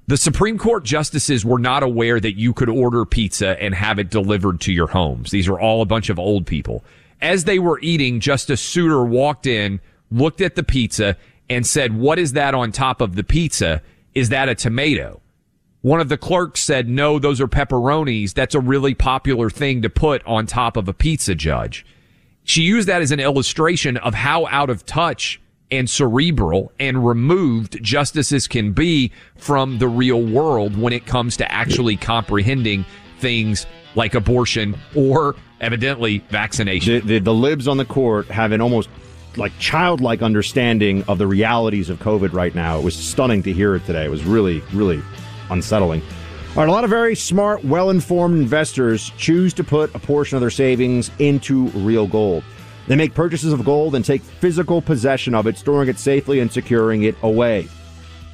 The 0.07 0.17
Supreme 0.17 0.57
Court 0.57 0.83
justices 0.83 1.45
were 1.45 1.59
not 1.59 1.83
aware 1.83 2.19
that 2.19 2.35
you 2.35 2.51
could 2.53 2.67
order 2.67 3.05
pizza 3.05 3.61
and 3.61 3.75
have 3.75 3.99
it 3.99 4.09
delivered 4.09 4.59
to 4.61 4.73
your 4.73 4.87
homes. 4.87 5.29
These 5.29 5.47
are 5.47 5.59
all 5.59 5.83
a 5.83 5.85
bunch 5.85 6.09
of 6.09 6.17
old 6.17 6.47
people. 6.47 6.83
As 7.21 7.43
they 7.43 7.59
were 7.59 7.79
eating, 7.81 8.19
Justice 8.19 8.61
Souter 8.61 9.03
walked 9.03 9.45
in, 9.45 9.79
looked 10.09 10.41
at 10.41 10.55
the 10.55 10.63
pizza, 10.63 11.15
and 11.47 11.65
said, 11.65 11.95
What 11.95 12.17
is 12.17 12.33
that 12.33 12.55
on 12.55 12.71
top 12.71 13.01
of 13.01 13.15
the 13.15 13.23
pizza? 13.23 13.83
Is 14.15 14.29
that 14.29 14.49
a 14.49 14.55
tomato? 14.55 15.21
One 15.81 16.01
of 16.01 16.09
the 16.09 16.17
clerks 16.17 16.61
said, 16.61 16.89
No, 16.89 17.19
those 17.19 17.39
are 17.39 17.47
pepperonis. 17.47 18.33
That's 18.33 18.55
a 18.55 18.59
really 18.59 18.95
popular 18.95 19.49
thing 19.49 19.83
to 19.83 19.89
put 19.89 20.25
on 20.25 20.45
top 20.45 20.75
of 20.75 20.87
a 20.87 20.93
pizza 20.93 21.35
judge. 21.35 21.85
She 22.49 22.63
used 22.63 22.87
that 22.87 23.03
as 23.03 23.11
an 23.11 23.19
illustration 23.19 23.97
of 23.97 24.15
how 24.15 24.47
out 24.47 24.71
of 24.71 24.83
touch 24.83 25.39
and 25.69 25.87
cerebral 25.87 26.71
and 26.79 27.05
removed 27.05 27.77
justices 27.83 28.47
can 28.47 28.73
be 28.73 29.11
from 29.37 29.77
the 29.77 29.87
real 29.87 30.23
world 30.23 30.75
when 30.75 30.91
it 30.91 31.05
comes 31.05 31.37
to 31.37 31.51
actually 31.51 31.95
comprehending 31.95 32.87
things 33.19 33.67
like 33.93 34.15
abortion 34.15 34.75
or 34.95 35.35
evidently 35.61 36.23
vaccination. 36.31 37.05
The, 37.05 37.19
the, 37.19 37.19
the 37.19 37.33
libs 37.35 37.67
on 37.67 37.77
the 37.77 37.85
court 37.85 38.25
have 38.29 38.51
an 38.51 38.61
almost 38.61 38.89
like 39.37 39.51
childlike 39.59 40.23
understanding 40.23 41.03
of 41.03 41.19
the 41.19 41.27
realities 41.27 41.87
of 41.91 41.99
COVID 41.99 42.33
right 42.33 42.55
now. 42.55 42.79
It 42.79 42.83
was 42.83 42.95
stunning 42.95 43.43
to 43.43 43.53
hear 43.53 43.75
it 43.75 43.85
today. 43.85 44.05
It 44.05 44.09
was 44.09 44.23
really, 44.23 44.63
really 44.73 45.03
unsettling. 45.51 46.01
All 46.49 46.63
right, 46.63 46.67
a 46.67 46.71
lot 46.71 46.83
of 46.83 46.89
very 46.89 47.15
smart, 47.15 47.63
well 47.63 47.91
informed 47.91 48.35
investors 48.35 49.11
choose 49.17 49.53
to 49.53 49.63
put 49.63 49.93
a 49.93 49.99
portion 49.99 50.35
of 50.35 50.41
their 50.41 50.49
savings 50.49 51.11
into 51.19 51.67
real 51.67 52.07
gold. 52.07 52.43
They 52.87 52.95
make 52.95 53.13
purchases 53.13 53.53
of 53.53 53.63
gold 53.63 53.93
and 53.93 54.03
take 54.03 54.23
physical 54.23 54.81
possession 54.81 55.35
of 55.35 55.45
it, 55.45 55.59
storing 55.59 55.89
it 55.89 55.99
safely 55.99 56.39
and 56.39 56.51
securing 56.51 57.03
it 57.03 57.15
away. 57.21 57.67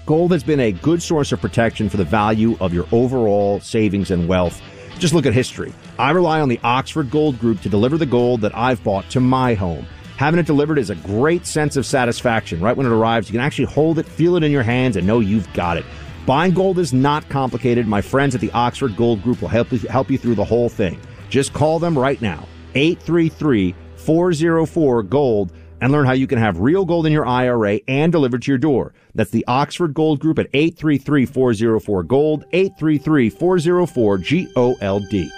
Gold 0.05 0.31
has 0.31 0.45
been 0.45 0.61
a 0.61 0.71
good 0.71 1.03
source 1.03 1.33
of 1.33 1.41
protection 1.41 1.89
for 1.89 1.97
the 1.97 2.05
value 2.05 2.55
of 2.61 2.73
your 2.73 2.87
overall 2.93 3.59
savings 3.59 4.11
and 4.11 4.29
wealth. 4.29 4.61
Just 4.97 5.13
look 5.13 5.25
at 5.25 5.33
history. 5.33 5.73
I 5.99 6.11
rely 6.11 6.39
on 6.39 6.47
the 6.47 6.59
Oxford 6.63 7.11
Gold 7.11 7.37
Group 7.37 7.59
to 7.61 7.69
deliver 7.69 7.97
the 7.97 8.05
gold 8.05 8.39
that 8.41 8.57
I've 8.57 8.81
bought 8.81 9.09
to 9.09 9.19
my 9.19 9.55
home. 9.55 9.85
Having 10.15 10.39
it 10.39 10.45
delivered 10.45 10.79
is 10.79 10.89
a 10.89 10.95
great 10.95 11.45
sense 11.45 11.75
of 11.75 11.85
satisfaction. 11.85 12.61
Right 12.61 12.77
when 12.77 12.85
it 12.85 12.93
arrives, 12.93 13.27
you 13.27 13.33
can 13.33 13.41
actually 13.41 13.65
hold 13.65 13.99
it, 13.99 14.05
feel 14.05 14.37
it 14.37 14.43
in 14.43 14.53
your 14.53 14.63
hands, 14.63 14.95
and 14.95 15.05
know 15.05 15.19
you've 15.19 15.51
got 15.51 15.75
it. 15.75 15.85
Buying 16.25 16.55
gold 16.55 16.79
is 16.79 16.91
not 16.91 17.27
complicated. 17.29 17.87
My 17.87 18.01
friends 18.01 18.33
at 18.33 18.41
the 18.41 18.51
Oxford 18.51 18.95
Gold 18.95 19.21
Group 19.21 19.41
will 19.41 19.47
help 19.47 19.71
you, 19.71 19.77
help 19.89 20.09
you 20.09 20.17
through 20.17 20.33
the 20.33 20.43
whole 20.43 20.69
thing. 20.69 20.99
Just 21.29 21.53
call 21.53 21.77
them 21.77 21.97
right 21.97 22.19
now, 22.19 22.47
833 22.73 23.75
404 23.95 25.03
Gold, 25.03 25.53
and 25.81 25.91
learn 25.91 26.07
how 26.07 26.13
you 26.13 26.25
can 26.25 26.39
have 26.39 26.59
real 26.59 26.83
gold 26.83 27.05
in 27.05 27.13
your 27.13 27.27
IRA 27.27 27.79
and 27.87 28.11
delivered 28.11 28.41
to 28.43 28.51
your 28.51 28.57
door. 28.57 28.93
That's 29.13 29.29
the 29.29 29.45
Oxford 29.47 29.93
Gold 29.93 30.19
Group 30.19 30.39
at 30.39 30.47
833 30.53 31.27
404 31.27 32.03
Gold, 32.03 32.45
833 32.53 33.29
404 33.29 34.17
G 34.17 34.51
O 34.55 34.75
L 34.81 34.99
D. 35.01 35.29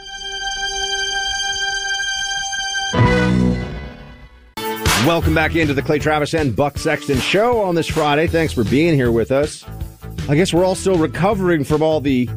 Welcome 5.06 5.34
back 5.34 5.56
into 5.56 5.74
the 5.74 5.82
Clay 5.82 6.00
Travis 6.00 6.34
and 6.34 6.56
Buck 6.56 6.78
Sexton 6.78 7.18
show 7.20 7.62
on 7.62 7.76
this 7.76 7.88
Friday. 7.88 8.28
Thanks 8.28 8.54
for 8.54 8.64
being 8.64 8.94
here 8.94 9.12
with 9.12 9.32
us. 9.32 9.66
I 10.30 10.36
guess 10.36 10.54
we're 10.54 10.66
all 10.66 10.76
still 10.76 10.98
recovering 10.98 11.64
from 11.64 11.82
all 11.82 12.02
the 12.02 12.30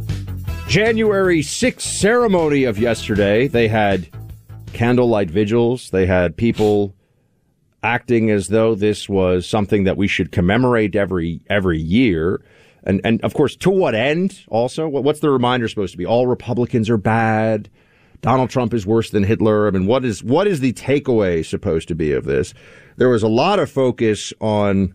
January 0.68 1.40
6th 1.40 1.80
ceremony 1.80 2.62
of 2.62 2.78
yesterday. 2.78 3.48
They 3.48 3.66
had 3.66 4.08
candlelight 4.72 5.28
vigils, 5.28 5.90
they 5.90 6.06
had 6.06 6.36
people 6.36 6.94
acting 7.82 8.30
as 8.30 8.46
though 8.46 8.76
this 8.76 9.08
was 9.08 9.44
something 9.44 9.84
that 9.84 9.96
we 9.96 10.06
should 10.06 10.30
commemorate 10.30 10.94
every 10.94 11.40
every 11.50 11.80
year. 11.80 12.40
And 12.84 13.00
and 13.02 13.20
of 13.22 13.34
course, 13.34 13.56
to 13.56 13.70
what 13.70 13.96
end? 13.96 14.38
Also, 14.46 14.86
what's 14.86 15.18
the 15.18 15.30
reminder 15.30 15.66
supposed 15.66 15.90
to 15.90 15.98
be? 15.98 16.06
All 16.06 16.28
Republicans 16.28 16.88
are 16.88 16.96
bad. 16.96 17.68
Donald 18.20 18.50
Trump 18.50 18.72
is 18.72 18.86
worse 18.86 19.10
than 19.10 19.24
Hitler. 19.24 19.66
I 19.66 19.72
mean, 19.72 19.86
what 19.86 20.04
is 20.04 20.22
what 20.22 20.46
is 20.46 20.60
the 20.60 20.72
takeaway 20.74 21.44
supposed 21.44 21.88
to 21.88 21.96
be 21.96 22.12
of 22.12 22.24
this? 22.24 22.54
There 22.98 23.08
was 23.08 23.24
a 23.24 23.28
lot 23.28 23.58
of 23.58 23.68
focus 23.68 24.32
on 24.40 24.94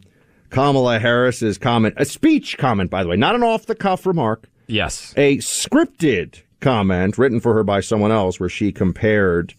Kamala 0.55 0.99
Harris's 0.99 1.57
comment, 1.57 1.95
a 1.97 2.05
speech 2.05 2.57
comment, 2.57 2.89
by 2.89 3.03
the 3.03 3.09
way, 3.09 3.17
not 3.17 3.35
an 3.35 3.43
off 3.43 3.65
the 3.65 3.75
cuff 3.75 4.05
remark. 4.05 4.47
Yes, 4.67 5.13
a 5.17 5.37
scripted 5.39 6.41
comment 6.61 7.17
written 7.17 7.41
for 7.41 7.53
her 7.53 7.63
by 7.63 7.81
someone 7.81 8.13
else, 8.13 8.39
where 8.39 8.47
she 8.47 8.71
compared 8.71 9.53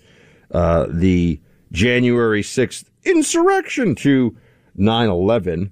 uh, 0.52 0.87
the 0.88 1.38
January 1.70 2.42
sixth 2.42 2.90
insurrection 3.04 3.94
to 3.96 4.35
9/11. 4.78 5.70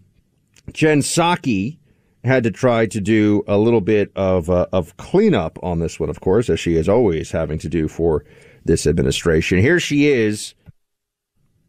Jen 0.74 1.00
Psaki 1.00 1.78
had 2.22 2.42
to 2.42 2.50
try 2.50 2.84
to 2.84 3.00
do 3.00 3.42
a 3.46 3.56
little 3.56 3.80
bit 3.80 4.12
of 4.14 4.50
uh, 4.50 4.66
of 4.72 4.94
cleanup 4.98 5.58
on 5.62 5.78
this 5.78 5.98
one, 5.98 6.10
of 6.10 6.20
course, 6.20 6.50
as 6.50 6.60
she 6.60 6.76
is 6.76 6.86
always 6.86 7.30
having 7.30 7.58
to 7.60 7.68
do 7.70 7.88
for 7.88 8.26
this 8.66 8.86
administration. 8.86 9.58
Here 9.58 9.80
she 9.80 10.06
is 10.06 10.54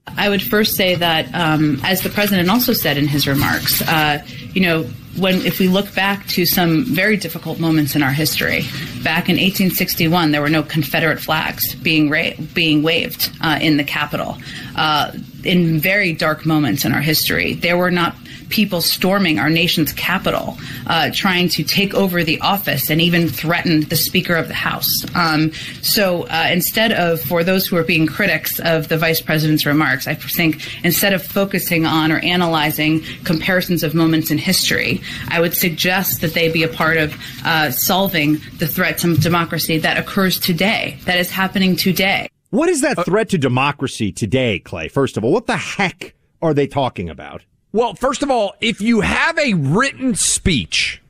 I 0.07 0.29
would 0.29 0.41
first 0.41 0.75
say 0.75 0.95
that, 0.95 1.33
um, 1.33 1.81
as 1.83 2.01
the 2.01 2.09
president 2.09 2.49
also 2.49 2.73
said 2.73 2.97
in 2.97 3.07
his 3.07 3.27
remarks, 3.27 3.81
uh, 3.81 4.23
you 4.53 4.61
know, 4.61 4.83
when 5.17 5.35
if 5.45 5.59
we 5.59 5.67
look 5.67 5.93
back 5.95 6.27
to 6.27 6.45
some 6.45 6.83
very 6.85 7.17
difficult 7.17 7.59
moments 7.59 7.95
in 7.95 8.03
our 8.03 8.11
history, 8.11 8.61
back 9.03 9.29
in 9.29 9.35
1861, 9.35 10.31
there 10.31 10.41
were 10.41 10.49
no 10.49 10.61
Confederate 10.61 11.19
flags 11.19 11.73
being 11.75 12.09
ra- 12.09 12.33
being 12.53 12.83
waved 12.83 13.31
uh, 13.41 13.57
in 13.61 13.77
the 13.77 13.83
Capitol. 13.83 14.37
Uh, 14.75 15.11
in 15.43 15.79
very 15.79 16.11
dark 16.13 16.45
moments 16.45 16.85
in 16.85 16.91
our 16.91 17.01
history, 17.01 17.53
there 17.53 17.77
were 17.77 17.91
not 17.91 18.15
people 18.49 18.81
storming 18.81 19.39
our 19.39 19.49
nation's 19.49 19.93
capital, 19.93 20.57
uh, 20.87 21.09
trying 21.13 21.49
to 21.49 21.63
take 21.63 21.93
over 21.93 22.23
the 22.23 22.39
office 22.41 22.89
and 22.89 23.01
even 23.01 23.27
threatened 23.27 23.83
the 23.83 23.95
Speaker 23.95 24.35
of 24.35 24.47
the 24.47 24.53
House. 24.53 25.05
Um, 25.15 25.51
so 25.81 26.23
uh, 26.23 26.49
instead 26.51 26.91
of, 26.91 27.21
for 27.21 27.43
those 27.43 27.67
who 27.67 27.77
are 27.77 27.83
being 27.83 28.07
critics 28.07 28.59
of 28.59 28.87
the 28.87 28.97
Vice 28.97 29.21
President's 29.21 29.65
remarks, 29.65 30.07
I 30.07 30.15
think 30.15 30.67
instead 30.83 31.13
of 31.13 31.25
focusing 31.25 31.85
on 31.85 32.11
or 32.11 32.19
analyzing 32.19 33.03
comparisons 33.23 33.83
of 33.83 33.93
moments 33.93 34.31
in 34.31 34.37
history, 34.37 35.01
I 35.29 35.39
would 35.41 35.53
suggest 35.53 36.21
that 36.21 36.33
they 36.33 36.51
be 36.51 36.63
a 36.63 36.67
part 36.67 36.97
of 36.97 37.15
uh, 37.45 37.71
solving 37.71 38.39
the 38.57 38.67
threat 38.67 38.97
to 38.99 39.15
democracy 39.17 39.77
that 39.79 39.97
occurs 39.97 40.39
today, 40.39 40.97
that 41.05 41.17
is 41.17 41.29
happening 41.29 41.75
today. 41.75 42.29
What 42.49 42.69
is 42.69 42.81
that 42.81 43.03
threat 43.05 43.29
to 43.29 43.37
democracy 43.37 44.11
today, 44.11 44.59
Clay? 44.59 44.87
First 44.87 45.17
of 45.17 45.23
all, 45.23 45.31
what 45.31 45.45
the 45.45 45.57
heck 45.57 46.13
are 46.41 46.53
they 46.53 46.67
talking 46.67 47.09
about? 47.09 47.43
Well, 47.75 47.93
first 47.93 48.23
of 48.23 48.31
all, 48.31 48.55
if 48.61 48.79
you 48.79 49.01
have 49.01 49.37
a 49.37 49.53
written 49.53 50.15
speech 50.15 51.01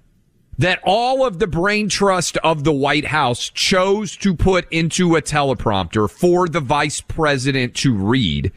that 0.57 0.79
all 0.83 1.23
of 1.23 1.37
the 1.37 1.45
brain 1.45 1.89
trust 1.89 2.37
of 2.37 2.63
the 2.63 2.73
White 2.73 3.05
House 3.05 3.51
chose 3.51 4.17
to 4.17 4.33
put 4.33 4.67
into 4.71 5.15
a 5.15 5.21
teleprompter 5.21 6.09
for 6.09 6.47
the 6.47 6.61
vice 6.61 7.01
president 7.01 7.75
to 7.75 7.93
read, 7.93 8.51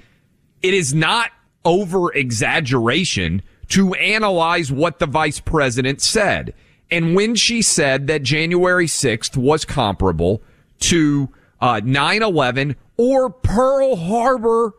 it 0.62 0.72
is 0.72 0.94
not 0.94 1.32
over 1.66 2.10
exaggeration 2.14 3.42
to 3.68 3.92
analyze 3.92 4.72
what 4.72 5.00
the 5.00 5.06
vice 5.06 5.40
president 5.40 6.00
said. 6.00 6.54
And 6.90 7.14
when 7.14 7.34
she 7.34 7.60
said 7.60 8.06
that 8.06 8.22
January 8.22 8.86
6th 8.86 9.36
was 9.36 9.66
comparable 9.66 10.42
to 10.80 11.28
uh, 11.60 11.82
9-11 11.82 12.74
or 12.96 13.28
Pearl 13.28 13.96
Harbor, 13.96 14.72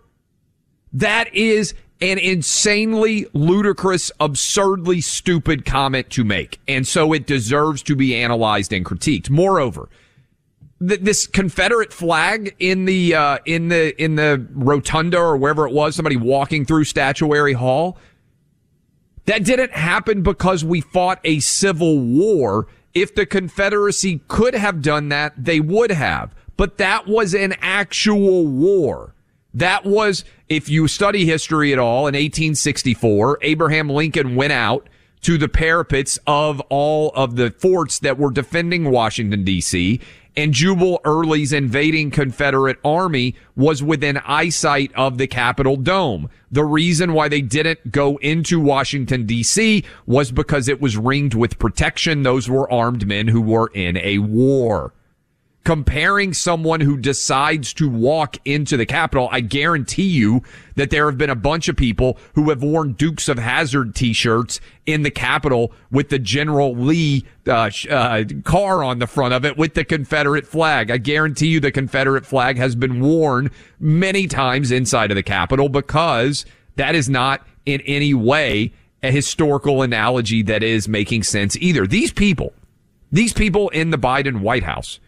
that 0.94 1.32
is 1.36 1.76
an 2.02 2.18
insanely 2.18 3.28
ludicrous, 3.34 4.12
absurdly 4.20 5.02
stupid 5.02 5.66
comment 5.66 6.10
to 6.12 6.24
make. 6.24 6.60
And 6.68 6.88
so 6.88 7.12
it 7.14 7.28
deserves 7.28 7.82
to 7.84 7.96
be 7.96 8.16
analyzed 8.16 8.72
and 8.72 8.86
critiqued. 8.86 9.30
Moreover, 9.30 9.90
th- 10.86 11.02
this 11.02 11.28
Confederate 11.28 11.92
flag 11.92 12.56
in 12.60 12.86
the, 12.86 13.16
uh, 13.16 13.38
in 13.46 13.68
the, 13.68 14.02
in 14.02 14.16
the 14.16 14.46
rotunda 14.54 15.18
or 15.18 15.36
wherever 15.36 15.68
it 15.68 15.74
was, 15.74 15.96
somebody 15.96 16.16
walking 16.16 16.66
through 16.66 16.86
Statuary 16.86 17.54
Hall, 17.54 17.98
that 19.26 19.44
didn't 19.44 19.74
happen 19.74 20.24
because 20.24 20.64
we 20.64 20.82
fought 20.82 21.20
a 21.24 21.40
civil 21.40 22.00
war. 22.00 22.68
If 22.94 23.14
the 23.14 23.26
Confederacy 23.26 24.22
could 24.28 24.56
have 24.56 24.82
done 24.82 25.10
that, 25.10 25.34
they 25.38 25.60
would 25.60 25.92
have. 25.92 26.34
But 26.58 26.78
that 26.80 27.08
was 27.08 27.36
an 27.36 27.56
actual 27.62 28.48
war. 28.48 29.14
That 29.54 29.86
was, 29.86 30.26
if 30.50 30.68
you 30.68 30.88
study 30.88 31.26
history 31.26 31.72
at 31.72 31.80
all, 31.80 32.08
in 32.08 32.16
1864, 32.16 33.40
Abraham 33.42 33.90
Lincoln 33.90 34.36
went 34.36 34.52
out 34.52 34.90
to 35.22 35.38
the 35.38 35.50
parapets 35.50 36.18
of 36.26 36.60
all 36.70 37.12
of 37.14 37.36
the 37.36 37.52
forts 37.52 38.00
that 38.00 38.18
were 38.18 38.32
defending 38.32 38.90
Washington, 38.90 39.44
D.C., 39.44 40.00
and 40.38 40.54
Jubal 40.54 41.02
Early's 41.04 41.52
invading 41.52 42.12
Confederate 42.12 42.78
army 42.86 43.36
was 43.58 43.84
within 43.84 44.18
eyesight 44.20 44.92
of 44.96 45.18
the 45.18 45.28
Capitol 45.28 45.76
Dome. 45.76 46.30
The 46.50 46.64
reason 46.64 47.14
why 47.14 47.28
they 47.28 47.42
didn't 47.42 47.92
go 47.92 48.18
into 48.18 48.60
Washington, 48.60 49.26
D.C. 49.26 49.84
was 50.06 50.32
because 50.32 50.70
it 50.70 50.80
was 50.80 50.96
ringed 50.96 51.34
with 51.34 51.60
protection. 51.60 52.24
Those 52.24 52.48
were 52.48 52.72
armed 52.72 53.06
men 53.06 53.28
who 53.28 53.42
were 53.42 53.70
in 53.74 53.98
a 53.98 54.20
war 54.20 54.94
comparing 55.64 56.34
someone 56.34 56.82
who 56.82 56.98
decides 56.98 57.74
to 57.74 57.90
walk 57.90 58.38
into 58.46 58.78
the 58.78 58.86
Capitol, 58.86 59.30
I 59.32 59.42
guarantee 59.42 60.08
you 60.08 60.42
that 60.76 60.90
there 60.90 61.06
have 61.08 61.18
been 61.18 61.30
a 61.30 61.36
bunch 61.36 61.68
of 61.68 61.76
people 61.76 62.18
who 62.34 62.50
have 62.50 62.64
worn 62.64 62.94
Dukes 62.94 63.28
of 63.28 63.38
Hazzard 63.38 63.94
t-shirts 63.94 64.62
in 64.86 65.04
the 65.04 65.12
Capitol 65.12 65.72
with 65.92 66.10
the 66.10 66.20
General 66.20 66.74
Lee 66.74 67.26
uh, 67.46 67.70
uh, 67.90 68.24
car 68.44 68.84
on 68.84 69.00
the 69.00 69.08
front 69.08 69.34
of 69.34 69.46
it 69.46 69.58
with 69.58 69.74
the 69.74 69.84
Confederate 69.84 70.48
flag. 70.48 70.90
I 70.90 70.98
guarantee 70.98 71.48
you 71.48 71.60
the 71.60 71.72
Confederate 71.72 72.26
flag 72.26 72.58
has 72.58 72.76
been 72.76 73.02
worn 73.02 73.52
many 73.80 74.28
times 74.28 74.72
inside 74.72 75.12
of 75.12 75.16
the 75.16 75.24
Capitol 75.24 75.70
because 75.70 76.46
that 76.78 76.96
is 76.96 77.10
not 77.10 77.46
in 77.66 77.82
any 77.82 78.14
way 78.14 78.72
a 79.04 79.12
historical 79.12 79.82
analogy 79.82 80.42
that 80.44 80.64
is 80.64 80.88
making 80.88 81.24
sense 81.24 81.56
either. 81.58 81.86
These 81.86 82.12
people, 82.12 82.54
these 83.12 83.34
people 83.34 83.70
in 83.70 83.92
the 83.92 83.98
Biden 83.98 84.40
White 84.40 84.64
House, 84.64 85.00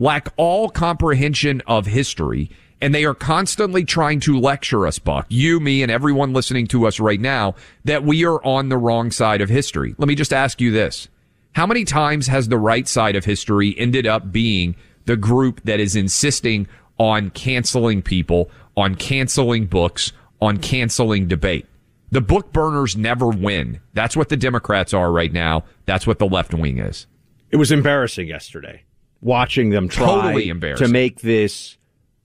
lack 0.00 0.28
all 0.38 0.70
comprehension 0.70 1.62
of 1.66 1.86
history 1.86 2.50
and 2.80 2.94
they 2.94 3.04
are 3.04 3.14
constantly 3.14 3.84
trying 3.84 4.18
to 4.20 4.40
lecture 4.40 4.86
us, 4.86 4.98
Buck, 4.98 5.26
you, 5.28 5.60
me, 5.60 5.82
and 5.82 5.92
everyone 5.92 6.32
listening 6.32 6.66
to 6.68 6.86
us 6.86 6.98
right 6.98 7.20
now, 7.20 7.54
that 7.84 8.04
we 8.04 8.24
are 8.24 8.42
on 8.42 8.70
the 8.70 8.78
wrong 8.78 9.10
side 9.10 9.42
of 9.42 9.50
history. 9.50 9.94
Let 9.98 10.08
me 10.08 10.14
just 10.14 10.32
ask 10.32 10.60
you 10.60 10.72
this. 10.72 11.08
How 11.52 11.66
many 11.66 11.84
times 11.84 12.26
has 12.28 12.48
the 12.48 12.56
right 12.56 12.88
side 12.88 13.16
of 13.16 13.26
history 13.26 13.78
ended 13.78 14.06
up 14.06 14.32
being 14.32 14.76
the 15.04 15.16
group 15.16 15.60
that 15.64 15.78
is 15.78 15.94
insisting 15.94 16.66
on 16.98 17.28
canceling 17.30 18.00
people, 18.00 18.50
on 18.78 18.94
canceling 18.94 19.66
books, 19.66 20.12
on 20.40 20.56
canceling 20.56 21.28
debate? 21.28 21.66
The 22.12 22.22
book 22.22 22.52
burners 22.52 22.96
never 22.96 23.28
win. 23.28 23.80
That's 23.92 24.16
what 24.16 24.30
the 24.30 24.36
Democrats 24.38 24.94
are 24.94 25.12
right 25.12 25.32
now. 25.32 25.64
That's 25.84 26.06
what 26.06 26.18
the 26.18 26.26
left 26.26 26.54
wing 26.54 26.78
is. 26.78 27.06
It 27.50 27.56
was 27.56 27.70
embarrassing 27.70 28.28
yesterday 28.28 28.84
watching 29.20 29.70
them 29.70 29.88
try 29.88 30.06
totally 30.06 30.74
to 30.74 30.88
make 30.88 31.20
this 31.20 31.76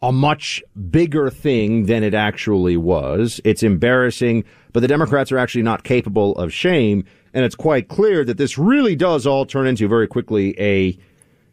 a 0.01 0.11
much 0.11 0.63
bigger 0.89 1.29
thing 1.29 1.85
than 1.85 2.03
it 2.03 2.13
actually 2.13 2.77
was. 2.77 3.41
It's 3.43 3.63
embarrassing, 3.63 4.43
but 4.71 4.81
the 4.81 4.87
Democrats 4.87 5.31
are 5.31 5.37
actually 5.37 5.63
not 5.63 5.83
capable 5.83 6.35
of 6.35 6.53
shame. 6.53 7.05
And 7.33 7.43
it's 7.43 7.55
quite 7.55 7.87
clear 7.87 8.23
that 8.23 8.37
this 8.37 8.57
really 8.57 8.95
does 8.95 9.25
all 9.25 9.45
turn 9.45 9.67
into 9.67 9.87
very 9.87 10.07
quickly 10.07 10.59
a 10.59 10.97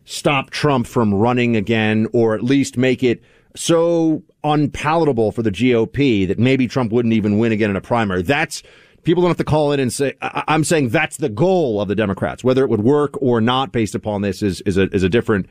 stop 0.04 0.50
Trump 0.50 0.86
from 0.86 1.14
running 1.14 1.56
again, 1.56 2.06
or 2.12 2.34
at 2.34 2.42
least 2.42 2.76
make 2.76 3.02
it 3.02 3.22
so 3.56 4.22
unpalatable 4.44 5.32
for 5.32 5.42
the 5.42 5.50
GOP 5.50 6.26
that 6.26 6.38
maybe 6.38 6.66
Trump 6.66 6.92
wouldn't 6.92 7.14
even 7.14 7.38
win 7.38 7.52
again 7.52 7.70
in 7.70 7.76
a 7.76 7.80
primary. 7.80 8.22
That's 8.22 8.62
people 9.04 9.22
don't 9.22 9.30
have 9.30 9.36
to 9.38 9.44
call 9.44 9.72
in 9.72 9.80
and 9.80 9.92
say, 9.92 10.14
I- 10.20 10.44
am 10.48 10.64
saying 10.64 10.90
that's 10.90 11.16
the 11.16 11.28
goal 11.28 11.80
of 11.80 11.88
the 11.88 11.94
Democrats. 11.94 12.44
Whether 12.44 12.62
it 12.64 12.70
would 12.70 12.82
work 12.82 13.20
or 13.20 13.40
not 13.40 13.72
based 13.72 13.94
upon 13.94 14.22
this 14.22 14.42
is, 14.42 14.60
is 14.62 14.76
a, 14.76 14.82
is 14.94 15.02
a 15.02 15.08
different, 15.08 15.46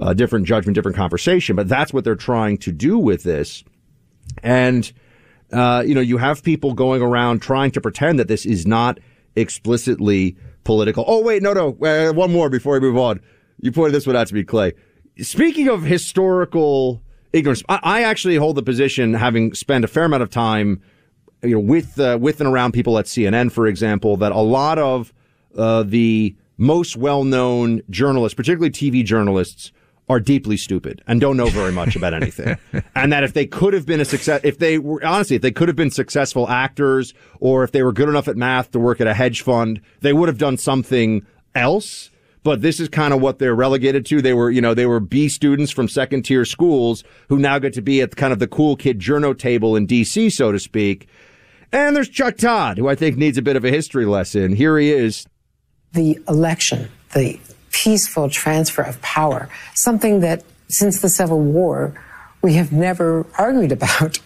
uh, 0.00 0.14
different 0.14 0.46
judgment, 0.46 0.74
different 0.74 0.96
conversation. 0.96 1.56
But 1.56 1.68
that's 1.68 1.92
what 1.92 2.04
they're 2.04 2.14
trying 2.14 2.58
to 2.58 2.72
do 2.72 2.98
with 2.98 3.22
this. 3.22 3.64
And, 4.42 4.90
uh, 5.52 5.82
you 5.86 5.94
know, 5.94 6.00
you 6.00 6.18
have 6.18 6.42
people 6.42 6.74
going 6.74 7.02
around 7.02 7.42
trying 7.42 7.70
to 7.72 7.80
pretend 7.80 8.18
that 8.18 8.28
this 8.28 8.46
is 8.46 8.66
not 8.66 8.98
explicitly 9.36 10.36
political. 10.64 11.04
Oh, 11.06 11.20
wait, 11.22 11.42
no, 11.42 11.52
no. 11.52 11.76
Uh, 11.82 12.12
one 12.12 12.32
more 12.32 12.48
before 12.48 12.74
we 12.74 12.80
move 12.80 12.98
on. 12.98 13.20
You 13.60 13.72
pointed 13.72 13.94
this 13.94 14.06
one 14.06 14.16
out 14.16 14.28
to 14.28 14.34
me, 14.34 14.44
Clay. 14.44 14.72
Speaking 15.20 15.68
of 15.68 15.82
historical 15.82 17.02
ignorance, 17.32 17.62
I, 17.68 17.80
I 17.82 18.02
actually 18.02 18.36
hold 18.36 18.56
the 18.56 18.62
position, 18.62 19.14
having 19.14 19.54
spent 19.54 19.84
a 19.84 19.88
fair 19.88 20.04
amount 20.04 20.22
of 20.22 20.30
time 20.30 20.80
you 21.42 21.54
know, 21.54 21.60
with 21.60 21.98
uh, 21.98 22.18
with 22.20 22.40
and 22.40 22.48
around 22.48 22.72
people 22.72 22.98
at 22.98 23.06
CNN, 23.06 23.50
for 23.50 23.66
example, 23.66 24.16
that 24.18 24.32
a 24.32 24.40
lot 24.40 24.78
of 24.78 25.12
uh, 25.56 25.82
the 25.82 26.34
most 26.56 26.96
well-known 26.96 27.82
journalists, 27.90 28.34
particularly 28.34 28.70
TV 28.70 29.04
journalists, 29.04 29.72
are 30.08 30.20
deeply 30.20 30.56
stupid 30.56 31.02
and 31.06 31.20
don't 31.20 31.36
know 31.36 31.46
very 31.46 31.72
much 31.72 31.96
about 31.96 32.14
anything. 32.14 32.56
and 32.94 33.12
that 33.12 33.24
if 33.24 33.32
they 33.32 33.46
could 33.46 33.72
have 33.72 33.86
been 33.86 34.00
a 34.00 34.04
success, 34.04 34.40
if 34.44 34.58
they 34.58 34.78
were 34.78 35.04
honestly, 35.04 35.36
if 35.36 35.42
they 35.42 35.50
could 35.50 35.68
have 35.68 35.76
been 35.76 35.90
successful 35.90 36.48
actors, 36.48 37.14
or 37.40 37.64
if 37.64 37.72
they 37.72 37.82
were 37.82 37.92
good 37.92 38.08
enough 38.08 38.28
at 38.28 38.36
math 38.36 38.70
to 38.72 38.78
work 38.78 39.00
at 39.00 39.06
a 39.06 39.14
hedge 39.14 39.42
fund, 39.42 39.80
they 40.00 40.12
would 40.12 40.28
have 40.28 40.38
done 40.38 40.56
something 40.56 41.26
else. 41.54 42.10
But 42.44 42.60
this 42.60 42.80
is 42.80 42.88
kind 42.88 43.14
of 43.14 43.20
what 43.20 43.38
they're 43.38 43.54
relegated 43.54 44.04
to. 44.06 44.20
They 44.20 44.34
were, 44.34 44.50
you 44.50 44.60
know, 44.60 44.74
they 44.74 44.86
were 44.86 44.98
B 44.98 45.28
students 45.28 45.70
from 45.70 45.86
second 45.86 46.22
tier 46.24 46.44
schools 46.44 47.04
who 47.28 47.38
now 47.38 47.60
get 47.60 47.72
to 47.74 47.82
be 47.82 48.00
at 48.00 48.16
kind 48.16 48.32
of 48.32 48.40
the 48.40 48.48
cool 48.48 48.74
kid 48.74 48.98
journo 48.98 49.36
table 49.36 49.76
in 49.76 49.86
DC, 49.86 50.32
so 50.32 50.50
to 50.50 50.58
speak. 50.58 51.08
And 51.72 51.96
there's 51.96 52.08
Chuck 52.08 52.36
Todd, 52.36 52.78
who 52.78 52.88
I 52.88 52.94
think 52.94 53.16
needs 53.16 53.38
a 53.38 53.42
bit 53.42 53.56
of 53.56 53.64
a 53.64 53.70
history 53.70 54.04
lesson. 54.04 54.54
Here 54.54 54.78
he 54.78 54.90
is. 54.90 55.26
The 55.92 56.18
election, 56.28 56.90
the 57.14 57.40
peaceful 57.70 58.28
transfer 58.28 58.82
of 58.82 59.00
power, 59.00 59.48
something 59.74 60.20
that 60.20 60.44
since 60.68 61.00
the 61.00 61.08
Civil 61.08 61.40
War, 61.40 61.94
we 62.42 62.54
have 62.54 62.72
never 62.72 63.26
argued 63.38 63.72
about. 63.72 64.18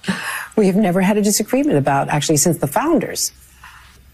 We 0.57 0.67
have 0.69 0.77
never 0.77 1.03
had 1.03 1.19
a 1.19 1.23
disagreement 1.23 1.77
about, 1.77 2.09
actually, 2.09 2.39
since 2.39 2.59
the 2.59 2.67
founders. 2.67 3.31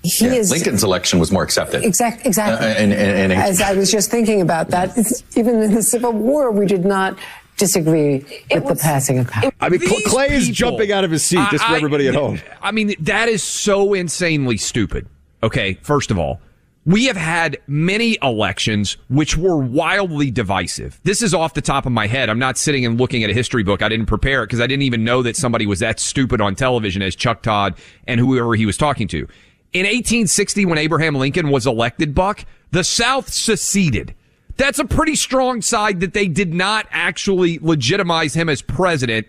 He 0.02 0.26
yeah, 0.26 0.32
is, 0.32 0.50
Lincoln's 0.50 0.82
election 0.82 1.20
was 1.20 1.30
more 1.30 1.44
accepted. 1.44 1.84
Exact, 1.84 2.26
exactly. 2.26 2.66
Uh, 2.66 2.70
and, 2.70 2.92
and, 2.92 3.30
and, 3.30 3.32
As 3.32 3.60
I 3.60 3.74
was 3.74 3.92
just 3.92 4.10
thinking 4.10 4.40
about 4.40 4.70
that, 4.70 4.98
even 5.36 5.62
in 5.62 5.74
the 5.74 5.82
Civil 5.82 6.12
War, 6.12 6.50
we 6.50 6.66
did 6.66 6.84
not 6.84 7.16
disagree 7.56 8.24
with 8.52 8.66
the 8.66 8.74
passing 8.80 9.18
of 9.18 9.28
power. 9.28 9.52
I 9.60 9.68
mean, 9.68 9.80
Cl- 9.80 9.96
These 9.98 10.06
Clay 10.08 10.28
is 10.34 10.48
jumping 10.48 10.92
out 10.92 11.04
of 11.04 11.10
his 11.10 11.24
seat 11.24 11.46
just 11.50 11.64
for 11.64 11.72
I- 11.72 11.76
everybody 11.76 12.08
at 12.08 12.14
home. 12.14 12.40
I 12.60 12.72
mean, 12.72 12.94
that 13.00 13.28
is 13.28 13.42
so 13.42 13.94
insanely 13.94 14.56
stupid. 14.56 15.06
Okay, 15.42 15.74
first 15.82 16.10
of 16.10 16.18
all, 16.18 16.40
we 16.84 17.04
have 17.04 17.16
had 17.16 17.58
many 17.68 18.18
elections 18.22 18.96
which 19.08 19.36
were 19.36 19.56
wildly 19.56 20.30
divisive. 20.32 21.00
This 21.04 21.22
is 21.22 21.32
off 21.32 21.54
the 21.54 21.60
top 21.60 21.86
of 21.86 21.92
my 21.92 22.08
head. 22.08 22.28
I'm 22.28 22.40
not 22.40 22.58
sitting 22.58 22.84
and 22.84 22.98
looking 22.98 23.22
at 23.22 23.30
a 23.30 23.34
history 23.34 23.62
book. 23.62 23.82
I 23.82 23.88
didn't 23.88 24.06
prepare 24.06 24.42
it 24.42 24.46
because 24.48 24.60
I 24.60 24.66
didn't 24.66 24.82
even 24.82 25.04
know 25.04 25.22
that 25.22 25.36
somebody 25.36 25.64
was 25.64 25.78
that 25.78 26.00
stupid 26.00 26.40
on 26.40 26.56
television 26.56 27.00
as 27.02 27.14
Chuck 27.14 27.42
Todd 27.42 27.74
and 28.08 28.18
whoever 28.18 28.54
he 28.56 28.66
was 28.66 28.76
talking 28.76 29.06
to. 29.08 29.28
In 29.72 29.86
1860, 29.86 30.66
when 30.66 30.76
Abraham 30.78 31.14
Lincoln 31.14 31.50
was 31.50 31.66
elected, 31.66 32.14
Buck, 32.16 32.44
the 32.72 32.82
South 32.84 33.32
seceded. 33.32 34.14
That's 34.62 34.78
a 34.78 34.84
pretty 34.84 35.16
strong 35.16 35.60
side 35.60 35.98
that 35.98 36.14
they 36.14 36.28
did 36.28 36.54
not 36.54 36.86
actually 36.92 37.58
legitimize 37.60 38.32
him 38.32 38.48
as 38.48 38.62
president. 38.62 39.26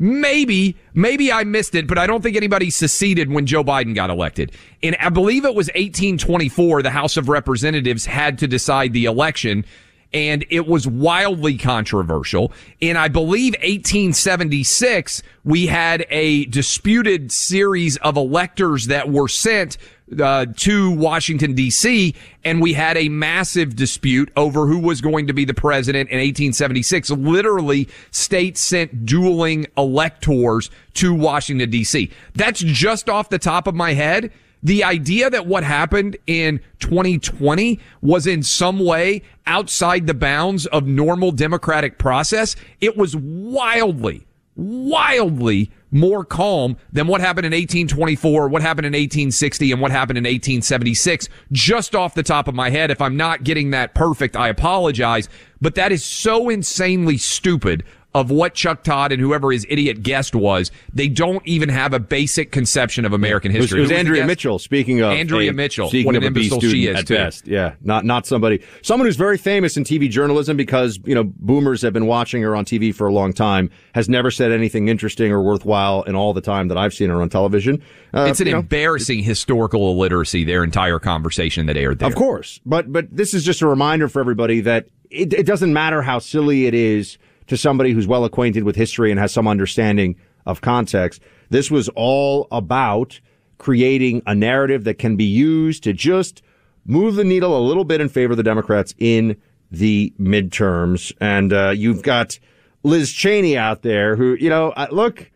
Maybe, 0.00 0.76
maybe 0.94 1.30
I 1.30 1.44
missed 1.44 1.76
it, 1.76 1.86
but 1.86 1.96
I 1.96 2.08
don't 2.08 2.22
think 2.22 2.36
anybody 2.36 2.70
seceded 2.70 3.30
when 3.30 3.46
Joe 3.46 3.62
Biden 3.62 3.94
got 3.94 4.10
elected. 4.10 4.50
And 4.82 4.96
I 4.98 5.10
believe 5.10 5.44
it 5.44 5.54
was 5.54 5.68
1824, 5.68 6.82
the 6.82 6.90
House 6.90 7.16
of 7.16 7.28
Representatives 7.28 8.04
had 8.04 8.36
to 8.40 8.48
decide 8.48 8.92
the 8.92 9.04
election 9.04 9.64
and 10.12 10.44
it 10.48 10.66
was 10.66 10.86
wildly 10.86 11.58
controversial. 11.58 12.52
And 12.80 12.96
I 12.96 13.08
believe 13.08 13.52
1876, 13.54 15.22
we 15.44 15.66
had 15.66 16.06
a 16.08 16.46
disputed 16.46 17.32
series 17.32 17.96
of 17.98 18.16
electors 18.16 18.86
that 18.86 19.10
were 19.10 19.28
sent 19.28 19.76
uh, 20.20 20.46
to 20.56 20.90
Washington 20.90 21.54
D.C. 21.54 22.14
and 22.44 22.60
we 22.60 22.74
had 22.74 22.96
a 22.96 23.08
massive 23.08 23.74
dispute 23.74 24.30
over 24.36 24.66
who 24.66 24.78
was 24.78 25.00
going 25.00 25.26
to 25.26 25.32
be 25.32 25.44
the 25.44 25.54
president 25.54 26.10
in 26.10 26.18
1876. 26.18 27.10
Literally, 27.10 27.88
states 28.10 28.60
sent 28.60 29.06
dueling 29.06 29.66
electors 29.76 30.70
to 30.94 31.14
Washington 31.14 31.70
D.C. 31.70 32.10
That's 32.34 32.60
just 32.60 33.08
off 33.08 33.30
the 33.30 33.38
top 33.38 33.66
of 33.66 33.74
my 33.74 33.94
head. 33.94 34.30
The 34.62 34.82
idea 34.82 35.28
that 35.28 35.46
what 35.46 35.62
happened 35.62 36.16
in 36.26 36.58
2020 36.78 37.78
was 38.00 38.26
in 38.26 38.42
some 38.42 38.78
way 38.78 39.22
outside 39.46 40.06
the 40.06 40.14
bounds 40.14 40.64
of 40.66 40.86
normal 40.86 41.32
democratic 41.32 41.98
process, 41.98 42.56
it 42.80 42.96
was 42.96 43.14
wildly, 43.14 44.26
wildly 44.56 45.70
more 45.94 46.24
calm 46.24 46.76
than 46.92 47.06
what 47.06 47.22
happened 47.22 47.46
in 47.46 47.52
1824, 47.52 48.48
what 48.48 48.60
happened 48.60 48.84
in 48.84 48.92
1860, 48.92 49.72
and 49.72 49.80
what 49.80 49.92
happened 49.92 50.18
in 50.18 50.24
1876. 50.24 51.28
Just 51.52 51.94
off 51.94 52.14
the 52.14 52.22
top 52.22 52.48
of 52.48 52.54
my 52.54 52.68
head, 52.68 52.90
if 52.90 53.00
I'm 53.00 53.16
not 53.16 53.44
getting 53.44 53.70
that 53.70 53.94
perfect, 53.94 54.36
I 54.36 54.48
apologize. 54.48 55.28
But 55.60 55.76
that 55.76 55.92
is 55.92 56.04
so 56.04 56.50
insanely 56.50 57.16
stupid 57.16 57.84
of 58.14 58.30
what 58.30 58.54
Chuck 58.54 58.84
Todd 58.84 59.10
and 59.10 59.20
whoever 59.20 59.50
his 59.50 59.66
idiot 59.68 60.02
guest 60.02 60.34
was. 60.36 60.70
They 60.92 61.08
don't 61.08 61.44
even 61.46 61.68
have 61.68 61.92
a 61.92 61.98
basic 61.98 62.52
conception 62.52 63.04
of 63.04 63.12
American 63.12 63.50
It 63.50 63.56
was, 63.56 63.64
history. 63.64 63.80
it 63.80 63.82
was 63.82 63.90
Andrea? 63.92 64.24
Mitchell. 64.26 64.58
Speaking 64.60 65.00
of 65.00 65.12
Andrea 65.12 65.50
a- 65.50 65.52
Mitchell. 65.52 65.88
speaking 65.88 66.06
What 66.06 66.16
an 66.16 66.22
imbecile 66.22 66.60
she 66.60 66.86
is, 66.86 67.00
at 67.00 67.06
too. 67.08 67.14
best. 67.16 67.48
Yeah, 67.48 67.74
not 67.82 68.04
not 68.04 68.26
somebody 68.26 68.62
someone 68.82 69.06
who's 69.06 69.16
very 69.16 69.36
famous 69.36 69.76
in 69.76 69.82
TV 69.84 70.08
journalism 70.08 70.56
because 70.56 70.98
you 71.04 71.14
know 71.14 71.24
boomers 71.24 71.82
have 71.82 71.92
been 71.92 72.06
watching 72.06 72.42
her 72.42 72.54
on 72.54 72.64
TV 72.64 72.94
for 72.94 73.06
a 73.08 73.12
long 73.12 73.32
time. 73.32 73.70
Has 73.94 74.08
never 74.08 74.30
said 74.30 74.52
anything 74.52 74.88
interesting 74.88 75.32
or 75.32 75.42
worthwhile 75.42 76.02
in 76.04 76.14
all 76.14 76.32
the 76.32 76.40
time 76.40 76.68
that 76.68 76.78
I've 76.78 76.94
seen 76.94 77.10
her 77.10 77.20
on 77.20 77.28
television. 77.28 77.82
Uh, 78.12 78.26
it's 78.30 78.40
an 78.40 78.48
know, 78.48 78.58
embarrassing 78.60 79.24
historical 79.24 79.90
illiteracy, 79.90 80.44
their 80.44 80.62
entire 80.62 80.98
conversation 81.00 81.66
that 81.66 81.76
aired 81.76 81.98
there. 81.98 82.08
Of 82.08 82.14
course, 82.14 82.60
but 82.64 82.92
but 82.92 83.08
this 83.14 83.34
is 83.34 83.44
just 83.44 83.60
a 83.60 83.66
reminder 83.66 84.08
for 84.08 84.20
everybody 84.20 84.60
that 84.60 84.86
it, 85.10 85.32
it 85.32 85.46
doesn't 85.46 85.72
matter 85.72 86.00
how 86.02 86.18
silly 86.20 86.66
it 86.66 86.74
is 86.74 87.18
to 87.46 87.56
somebody 87.56 87.92
who's 87.92 88.06
well 88.06 88.24
acquainted 88.24 88.64
with 88.64 88.76
history 88.76 89.10
and 89.10 89.20
has 89.20 89.32
some 89.32 89.46
understanding 89.46 90.16
of 90.46 90.60
context. 90.60 91.22
This 91.50 91.70
was 91.70 91.88
all 91.90 92.48
about 92.50 93.20
creating 93.58 94.22
a 94.26 94.34
narrative 94.34 94.84
that 94.84 94.98
can 94.98 95.16
be 95.16 95.24
used 95.24 95.82
to 95.84 95.92
just 95.92 96.42
move 96.86 97.14
the 97.14 97.24
needle 97.24 97.56
a 97.56 97.60
little 97.60 97.84
bit 97.84 98.00
in 98.00 98.08
favor 98.08 98.32
of 98.32 98.36
the 98.36 98.42
Democrats 98.42 98.94
in 98.98 99.36
the 99.70 100.12
midterms. 100.20 101.12
And 101.20 101.52
uh, 101.52 101.70
you've 101.70 102.02
got 102.02 102.38
Liz 102.82 103.12
Cheney 103.12 103.56
out 103.56 103.82
there 103.82 104.16
who, 104.16 104.34
you 104.34 104.50
know, 104.50 104.72
look. 104.90 105.30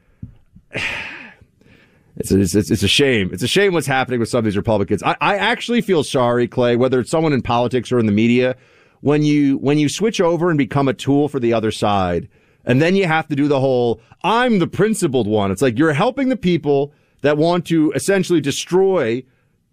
It's, 2.21 2.33
it's, 2.33 2.53
it's, 2.57 2.69
it's 2.73 2.83
a 2.83 2.89
shame. 2.89 3.31
It's 3.33 3.45
a 3.45 3.47
shame 3.47 3.73
what's 3.73 3.87
happening 3.87 4.19
with 4.19 4.29
some 4.29 4.39
of 4.39 4.45
these 4.45 4.57
Republicans. 4.57 5.05
I, 5.05 5.15
I 5.21 5.37
actually 5.37 5.81
feel 5.81 6.03
sorry, 6.03 6.49
Clay, 6.49 6.75
whether 6.75 6.99
it's 6.99 7.13
someone 7.13 7.33
in 7.33 7.43
politics 7.43 7.93
or 7.93 8.01
in 8.01 8.07
the 8.07 8.13
media, 8.13 8.57
when 9.01 9.23
you 9.23 9.59
when 9.59 9.79
you 9.79 9.89
switch 9.89 10.21
over 10.21 10.51
and 10.51 10.59
become 10.59 10.89
a 10.89 10.95
tool 10.95 11.29
for 11.29 11.41
the 11.41 11.53
other 11.53 11.71
side, 11.71 12.29
and 12.65 12.83
then 12.83 12.97
you 12.97 13.07
have 13.07 13.29
to 13.29 13.37
do 13.37 13.49
the 13.49 13.61
whole 13.61 14.01
"I'm 14.23 14.59
the 14.59 14.67
principled 14.67 15.27
one." 15.27 15.51
It's 15.51 15.63
like 15.63 15.79
you're 15.79 15.93
helping 15.93 16.29
the 16.29 16.37
people 16.37 16.93
that 17.23 17.37
want 17.37 17.67
to 17.67 17.93
essentially 17.93 18.41
destroy 18.41 19.25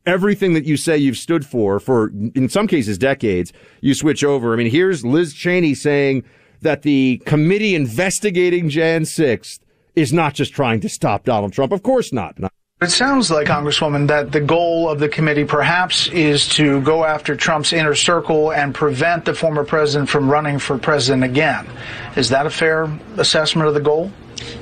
everything 0.06 0.54
that 0.54 0.66
you 0.66 0.78
say 0.78 0.98
you've 0.98 1.18
stood 1.18 1.46
for 1.46 1.80
for 1.80 2.10
in 2.36 2.50
some 2.50 2.68
cases 2.68 2.98
decades. 2.98 3.52
You 3.82 3.94
switch 3.94 4.24
over. 4.24 4.54
I 4.54 4.56
mean, 4.56 4.70
here's 4.70 5.06
Liz 5.06 5.34
Cheney 5.34 5.74
saying 5.74 6.24
that 6.62 6.84
the 6.84 7.22
committee 7.26 7.76
investigating 7.76 8.70
Jan 8.70 9.04
6th 9.04 9.60
is 9.96 10.12
not 10.12 10.34
just 10.34 10.54
trying 10.54 10.80
to 10.82 10.90
stop 10.90 11.24
Donald 11.24 11.54
Trump. 11.54 11.72
Of 11.72 11.84
course 11.84 12.12
not. 12.12 12.38
It 12.86 12.92
sounds 12.92 13.32
like, 13.32 13.48
Congresswoman, 13.48 14.10
that 14.10 14.32
the 14.32 14.40
goal 14.40 14.92
of 14.92 15.00
the 15.00 15.10
committee 15.10 15.44
perhaps 15.44 16.08
is 16.10 16.48
to 16.50 16.82
go 16.82 17.04
after 17.04 17.36
Trump's 17.36 17.74
inner 17.74 17.96
circle 17.96 18.54
and 18.54 18.76
prevent 18.76 19.26
the 19.26 19.34
former 19.34 19.64
president 19.64 20.08
from 20.08 20.30
running 20.30 20.60
for 20.60 20.78
president 20.78 21.24
again. 21.24 21.66
Is 22.16 22.30
that 22.30 22.46
a 22.46 22.52
fair 22.52 22.88
assessment 23.18 23.68
of 23.68 23.74
the 23.74 23.80
goal? 23.80 24.12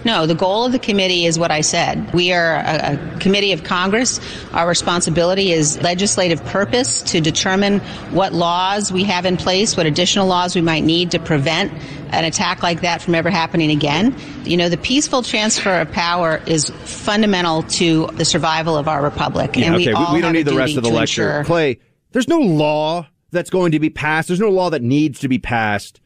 No, 0.04 0.26
the 0.26 0.36
goal 0.36 0.65
of 0.65 0.72
the 0.72 0.80
committee 0.80 1.26
is 1.26 1.39
what 1.39 1.52
I 1.52 1.62
said. 1.62 2.13
We 2.13 2.34
are 2.34 2.56
a, 2.56 2.93
a, 2.93 3.19
committee 3.19 3.52
of 3.52 3.63
Congress. 3.63 4.19
Our 4.54 4.67
responsibility 4.67 5.52
is 5.52 5.82
legislative 5.82 6.43
purpose 6.46 7.02
to 7.04 7.22
determine 7.22 7.80
what 8.12 8.34
laws 8.34 8.91
we 8.91 9.04
have 9.06 9.26
in 9.26 9.38
place, 9.38 9.78
what 9.78 9.86
additional 9.86 10.28
laws 10.28 10.56
we 10.56 10.62
might 10.62 10.84
need 10.84 11.12
to 11.12 11.19
prevent 11.19 11.72
an 12.12 12.26
attack 12.26 12.62
like 12.62 12.82
that 12.82 13.02
from 13.02 13.15
ever 13.15 13.30
happening 13.30 13.72
again. 13.72 14.15
You 14.43 14.58
know, 14.58 14.69
the 14.69 14.78
peaceful 14.78 15.24
transfer 15.24 15.82
of 15.82 15.91
power 15.91 16.41
is 16.46 16.69
fundamental 16.69 17.63
to 17.63 18.08
the 18.13 18.26
survival 18.26 18.78
of 18.78 18.88
our 18.88 19.02
republic. 19.02 19.56
Yeah, 19.56 19.67
and 19.67 19.76
okay, 19.76 19.88
we, 19.88 19.93
all 19.93 20.13
we, 20.13 20.22
don't 20.22 20.34
need 20.34 20.43
the 20.43 20.56
rest 20.56 20.78
of 20.78 20.84
the 20.84 20.89
lecture. 20.89 21.39
ensure- 21.39 21.43
Clay, 21.46 21.80
there's 22.12 22.28
no 22.28 22.39
law 22.39 23.08
that's 23.32 23.50
going 23.50 23.72
to 23.72 23.80
be 23.80 23.89
passed. 23.89 24.28
There's 24.28 24.39
no 24.39 24.52
law 24.52 24.69
that 24.69 24.82
needs 24.82 25.19
to 25.22 25.28
be 25.28 25.39
passed 25.39 26.00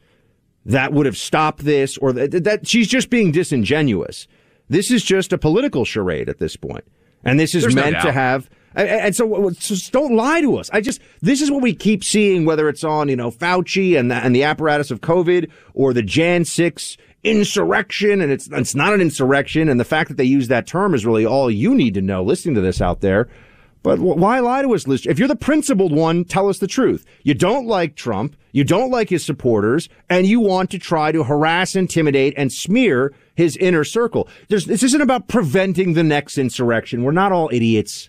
that 0.66 0.92
would 0.92 1.06
have 1.06 1.16
stopped 1.16 1.64
this 1.64 1.96
or 1.98 2.12
that, 2.12 2.44
that 2.44 2.66
she's 2.66 2.88
just 2.88 3.10
being 3.10 3.32
disingenuous. 3.32 4.28
This 4.68 4.90
is 4.90 5.02
just 5.02 5.32
a 5.32 5.38
political 5.38 5.84
charade 5.84 6.28
at 6.28 6.38
this 6.38 6.56
point. 6.56 6.84
And 7.24 7.40
this 7.40 7.54
is 7.54 7.62
There's 7.62 7.74
no 7.74 7.82
meant 7.82 8.00
to 8.02 8.12
have 8.12 8.48
and, 8.74 9.16
so 9.16 9.50
just 9.50 9.92
don't 9.92 10.14
lie 10.14 10.40
to 10.40 10.56
us. 10.56 10.70
I 10.72 10.80
just 10.80 11.00
this 11.20 11.40
is 11.40 11.50
what 11.50 11.62
we 11.62 11.74
keep 11.74 12.04
seeing 12.04 12.44
whether 12.44 12.68
it's 12.68 12.84
on, 12.84 13.08
you 13.08 13.16
know, 13.16 13.30
Fauci 13.30 13.98
and 13.98 14.10
the, 14.10 14.16
and 14.16 14.34
the 14.34 14.44
apparatus 14.44 14.90
of 14.90 15.00
COVID 15.00 15.50
or 15.74 15.92
the 15.92 16.02
Jan 16.02 16.44
6 16.44 16.96
insurrection 17.24 18.20
and 18.20 18.30
it's 18.30 18.48
it's 18.52 18.74
not 18.74 18.94
an 18.94 19.00
insurrection 19.00 19.68
and 19.68 19.80
the 19.80 19.84
fact 19.84 20.08
that 20.08 20.16
they 20.16 20.24
use 20.24 20.48
that 20.48 20.66
term 20.66 20.94
is 20.94 21.04
really 21.04 21.26
all 21.26 21.50
you 21.50 21.74
need 21.74 21.94
to 21.94 22.02
know 22.02 22.22
listening 22.22 22.54
to 22.54 22.60
this 22.60 22.80
out 22.80 23.00
there. 23.00 23.28
But 23.82 24.00
why 24.00 24.40
lie 24.40 24.62
to 24.62 24.74
us, 24.74 24.86
Liz? 24.86 25.06
If 25.06 25.18
you're 25.18 25.28
the 25.28 25.36
principled 25.36 25.92
one, 25.92 26.24
tell 26.24 26.48
us 26.48 26.58
the 26.58 26.66
truth. 26.66 27.04
You 27.22 27.34
don't 27.34 27.66
like 27.66 27.94
Trump, 27.94 28.36
you 28.58 28.64
don't 28.64 28.90
like 28.90 29.08
his 29.08 29.24
supporters, 29.24 29.88
and 30.10 30.26
you 30.26 30.40
want 30.40 30.68
to 30.72 30.78
try 30.80 31.12
to 31.12 31.22
harass, 31.22 31.76
intimidate, 31.76 32.34
and 32.36 32.52
smear 32.52 33.14
his 33.36 33.56
inner 33.56 33.84
circle. 33.84 34.28
There's, 34.48 34.66
this 34.66 34.82
isn't 34.82 35.00
about 35.00 35.28
preventing 35.28 35.94
the 35.94 36.02
next 36.02 36.38
insurrection. 36.38 37.04
We're 37.04 37.12
not 37.12 37.30
all 37.30 37.48
idiots. 37.52 38.08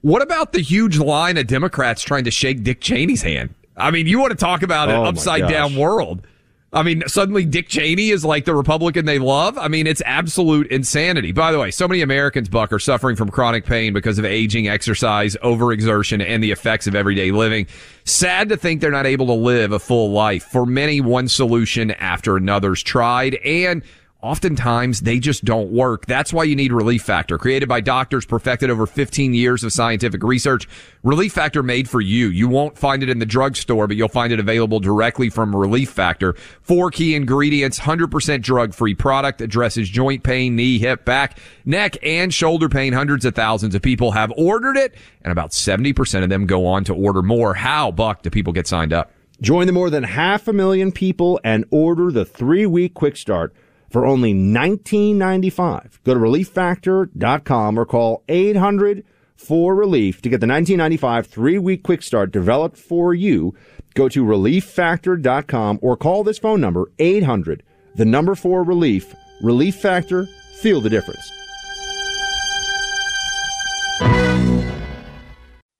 What 0.00 0.22
about 0.22 0.54
the 0.54 0.62
huge 0.62 0.98
line 0.98 1.36
of 1.36 1.46
Democrats 1.46 2.02
trying 2.02 2.24
to 2.24 2.30
shake 2.30 2.62
Dick 2.62 2.80
Cheney's 2.80 3.20
hand? 3.20 3.54
I 3.76 3.90
mean, 3.90 4.06
you 4.06 4.18
want 4.18 4.30
to 4.30 4.36
talk 4.36 4.62
about 4.62 4.88
an 4.88 4.96
Oh, 4.96 5.02
my 5.02 5.08
upside 5.10 5.46
down 5.48 5.76
world. 5.76 6.26
I 6.74 6.82
mean, 6.82 7.02
suddenly 7.06 7.44
Dick 7.44 7.68
Cheney 7.68 8.08
is 8.08 8.24
like 8.24 8.46
the 8.46 8.54
Republican 8.54 9.04
they 9.04 9.18
love. 9.18 9.58
I 9.58 9.68
mean, 9.68 9.86
it's 9.86 10.00
absolute 10.06 10.68
insanity. 10.68 11.30
By 11.30 11.52
the 11.52 11.58
way, 11.58 11.70
so 11.70 11.86
many 11.86 12.00
Americans, 12.00 12.48
Buck, 12.48 12.72
are 12.72 12.78
suffering 12.78 13.14
from 13.14 13.28
chronic 13.28 13.66
pain 13.66 13.92
because 13.92 14.18
of 14.18 14.24
aging, 14.24 14.68
exercise, 14.68 15.36
overexertion, 15.44 16.24
and 16.26 16.42
the 16.42 16.50
effects 16.50 16.86
of 16.86 16.94
everyday 16.94 17.30
living. 17.30 17.66
Sad 18.04 18.48
to 18.48 18.56
think 18.56 18.80
they're 18.80 18.90
not 18.90 19.04
able 19.04 19.26
to 19.26 19.34
live 19.34 19.72
a 19.72 19.78
full 19.78 20.12
life. 20.12 20.44
For 20.44 20.64
many, 20.64 21.02
one 21.02 21.28
solution 21.28 21.90
after 21.90 22.38
another's 22.38 22.82
tried, 22.82 23.34
and 23.44 23.82
oftentimes 24.22 25.00
they 25.00 25.18
just 25.18 25.44
don't 25.44 25.70
work. 25.70 26.06
That's 26.06 26.32
why 26.32 26.44
you 26.44 26.54
need 26.54 26.72
Relief 26.72 27.02
Factor. 27.02 27.36
Created 27.36 27.68
by 27.68 27.80
doctors, 27.80 28.24
perfected 28.24 28.70
over 28.70 28.86
15 28.86 29.34
years 29.34 29.64
of 29.64 29.72
scientific 29.72 30.22
research. 30.22 30.68
Relief 31.02 31.32
Factor 31.32 31.62
made 31.62 31.88
for 31.88 32.00
you. 32.00 32.28
You 32.28 32.48
won't 32.48 32.78
find 32.78 33.02
it 33.02 33.10
in 33.10 33.18
the 33.18 33.26
drugstore, 33.26 33.88
but 33.88 33.96
you'll 33.96 34.08
find 34.08 34.32
it 34.32 34.38
available 34.38 34.78
directly 34.78 35.28
from 35.28 35.54
Relief 35.54 35.90
Factor. 35.90 36.34
Four 36.62 36.90
key 36.90 37.14
ingredients, 37.14 37.80
100% 37.80 38.40
drug-free 38.42 38.94
product, 38.94 39.40
addresses 39.40 39.88
joint 39.88 40.22
pain, 40.22 40.54
knee, 40.54 40.78
hip, 40.78 41.04
back, 41.04 41.38
neck, 41.64 41.96
and 42.02 42.32
shoulder 42.32 42.68
pain. 42.68 42.92
Hundreds 42.92 43.24
of 43.24 43.34
thousands 43.34 43.74
of 43.74 43.82
people 43.82 44.12
have 44.12 44.32
ordered 44.36 44.76
it, 44.76 44.94
and 45.22 45.32
about 45.32 45.50
70% 45.50 46.22
of 46.22 46.28
them 46.28 46.46
go 46.46 46.66
on 46.66 46.84
to 46.84 46.94
order 46.94 47.22
more. 47.22 47.54
How, 47.54 47.90
Buck, 47.90 48.22
do 48.22 48.30
people 48.30 48.52
get 48.52 48.68
signed 48.68 48.92
up? 48.92 49.10
Join 49.40 49.66
the 49.66 49.72
more 49.72 49.90
than 49.90 50.04
half 50.04 50.46
a 50.46 50.52
million 50.52 50.92
people 50.92 51.40
and 51.42 51.64
order 51.72 52.12
the 52.12 52.24
three 52.24 52.64
week 52.64 52.94
quick 52.94 53.16
start 53.16 53.52
for 53.92 54.06
only 54.06 54.32
$19.95. 54.32 56.02
Go 56.02 56.14
to 56.14 56.20
relieffactor.com 56.20 57.78
or 57.78 57.84
call 57.84 58.24
800 58.28 59.04
for 59.36 59.74
relief 59.74 60.22
to 60.22 60.28
get 60.28 60.40
the 60.40 60.46
1995 60.46 61.26
three 61.26 61.58
week 61.58 61.82
quick 61.82 62.02
start 62.02 62.32
developed 62.32 62.78
for 62.78 63.12
you. 63.12 63.54
Go 63.94 64.08
to 64.08 64.24
relieffactor.com 64.24 65.78
or 65.82 65.96
call 65.96 66.24
this 66.24 66.38
phone 66.38 66.60
number 66.60 66.90
800 66.98 67.62
the 67.94 68.04
number 68.06 68.34
for 68.34 68.62
relief. 68.64 69.14
Relief 69.42 69.74
Factor. 69.74 70.26
Feel 70.60 70.80
the 70.80 70.88
difference. 70.88 71.30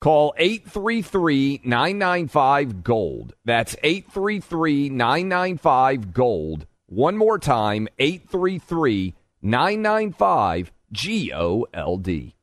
Call 0.00 0.32
833 0.36 1.62
995 1.64 2.84
Gold. 2.84 3.34
That's 3.44 3.74
833 3.82 4.90
995 4.90 6.12
Gold. 6.12 6.66
One 6.86 7.16
more 7.16 7.38
time 7.38 7.88
833 7.98 9.14
995 9.42 10.72
G 10.92 11.32
O 11.34 11.66
L 11.74 11.96
D. 11.96 12.36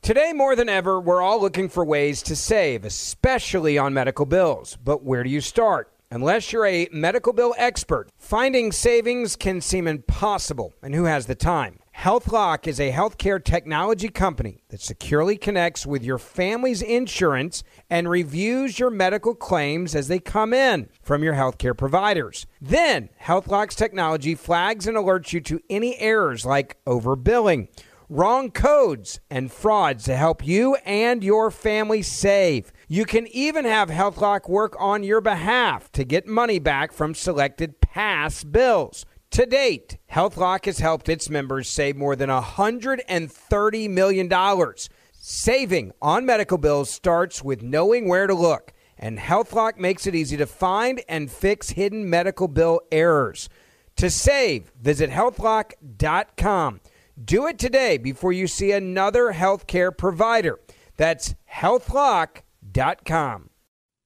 Today, 0.00 0.32
more 0.32 0.54
than 0.54 0.68
ever, 0.68 1.00
we're 1.00 1.20
all 1.20 1.40
looking 1.40 1.68
for 1.68 1.84
ways 1.84 2.22
to 2.22 2.36
save, 2.36 2.84
especially 2.84 3.76
on 3.76 3.92
medical 3.92 4.24
bills. 4.24 4.78
But 4.82 5.02
where 5.02 5.24
do 5.24 5.28
you 5.28 5.40
start? 5.40 5.92
Unless 6.12 6.52
you're 6.52 6.66
a 6.66 6.88
medical 6.92 7.32
bill 7.32 7.54
expert, 7.58 8.08
finding 8.16 8.70
savings 8.72 9.34
can 9.36 9.60
seem 9.60 9.86
impossible. 9.88 10.72
And 10.82 10.94
who 10.94 11.04
has 11.04 11.26
the 11.26 11.34
time? 11.34 11.80
HealthLock 12.00 12.66
is 12.66 12.80
a 12.80 12.92
healthcare 12.92 13.44
technology 13.44 14.08
company 14.08 14.62
that 14.70 14.80
securely 14.80 15.36
connects 15.36 15.84
with 15.84 16.02
your 16.02 16.16
family's 16.16 16.80
insurance 16.80 17.62
and 17.90 18.08
reviews 18.08 18.78
your 18.78 18.88
medical 18.88 19.34
claims 19.34 19.94
as 19.94 20.08
they 20.08 20.18
come 20.18 20.54
in 20.54 20.88
from 21.02 21.22
your 21.22 21.34
healthcare 21.34 21.76
providers. 21.76 22.46
Then, 22.58 23.10
HealthLock's 23.24 23.74
technology 23.74 24.34
flags 24.34 24.86
and 24.86 24.96
alerts 24.96 25.34
you 25.34 25.42
to 25.42 25.60
any 25.68 25.98
errors 25.98 26.46
like 26.46 26.82
overbilling, 26.86 27.68
wrong 28.08 28.50
codes, 28.50 29.20
and 29.28 29.52
frauds 29.52 30.04
to 30.04 30.16
help 30.16 30.46
you 30.46 30.76
and 30.86 31.22
your 31.22 31.50
family 31.50 32.00
save. 32.00 32.72
You 32.88 33.04
can 33.04 33.26
even 33.26 33.66
have 33.66 33.90
HealthLock 33.90 34.48
work 34.48 34.74
on 34.78 35.02
your 35.02 35.20
behalf 35.20 35.92
to 35.92 36.04
get 36.04 36.26
money 36.26 36.58
back 36.58 36.92
from 36.92 37.14
selected 37.14 37.78
past 37.82 38.50
bills. 38.50 39.04
To 39.32 39.46
date, 39.46 39.98
HealthLock 40.10 40.64
has 40.64 40.80
helped 40.80 41.08
its 41.08 41.30
members 41.30 41.68
save 41.68 41.96
more 41.96 42.16
than 42.16 42.28
$130 42.28 43.90
million. 43.90 44.74
Saving 45.12 45.92
on 46.02 46.26
medical 46.26 46.58
bills 46.58 46.90
starts 46.90 47.44
with 47.44 47.62
knowing 47.62 48.08
where 48.08 48.26
to 48.26 48.34
look, 48.34 48.72
and 48.98 49.20
HealthLock 49.20 49.78
makes 49.78 50.08
it 50.08 50.16
easy 50.16 50.36
to 50.36 50.46
find 50.46 51.02
and 51.08 51.30
fix 51.30 51.70
hidden 51.70 52.10
medical 52.10 52.48
bill 52.48 52.80
errors. 52.90 53.48
To 53.96 54.10
save, 54.10 54.72
visit 54.80 55.10
healthlock.com. 55.10 56.80
Do 57.22 57.46
it 57.46 57.58
today 57.58 57.98
before 57.98 58.32
you 58.32 58.48
see 58.48 58.72
another 58.72 59.32
healthcare 59.32 59.96
provider. 59.96 60.58
That's 60.96 61.34
healthlock.com. 61.52 63.49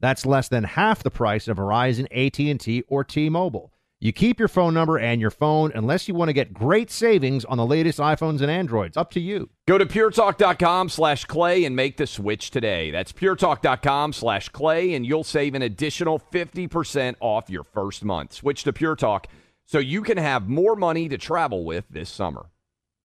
That's 0.00 0.26
less 0.26 0.48
than 0.48 0.64
half 0.64 1.02
the 1.02 1.10
price 1.10 1.46
of 1.48 1.58
Verizon, 1.58 2.06
AT&T, 2.10 2.84
or 2.88 3.04
T-Mobile. 3.04 3.72
You 4.02 4.14
keep 4.14 4.38
your 4.38 4.48
phone 4.48 4.72
number 4.72 4.98
and 4.98 5.20
your 5.20 5.30
phone 5.30 5.72
unless 5.74 6.08
you 6.08 6.14
want 6.14 6.30
to 6.30 6.32
get 6.32 6.54
great 6.54 6.90
savings 6.90 7.44
on 7.44 7.58
the 7.58 7.66
latest 7.66 7.98
iPhones 7.98 8.40
and 8.40 8.50
Androids. 8.50 8.96
Up 8.96 9.10
to 9.10 9.20
you. 9.20 9.50
Go 9.68 9.76
to 9.76 9.84
puretalk.com 9.84 10.88
slash 10.88 11.26
clay 11.26 11.66
and 11.66 11.76
make 11.76 11.98
the 11.98 12.06
switch 12.06 12.50
today. 12.50 12.90
That's 12.90 13.12
puretalk.com 13.12 14.14
slash 14.14 14.48
clay, 14.48 14.94
and 14.94 15.04
you'll 15.04 15.22
save 15.22 15.54
an 15.54 15.60
additional 15.60 16.18
50% 16.18 17.16
off 17.20 17.50
your 17.50 17.62
first 17.62 18.02
month. 18.02 18.32
Switch 18.32 18.64
to 18.64 18.72
Pure 18.72 18.96
Talk 18.96 19.26
so 19.66 19.78
you 19.78 20.02
can 20.02 20.16
have 20.16 20.48
more 20.48 20.76
money 20.76 21.06
to 21.10 21.18
travel 21.18 21.64
with 21.66 21.84
this 21.90 22.08
summer. 22.08 22.46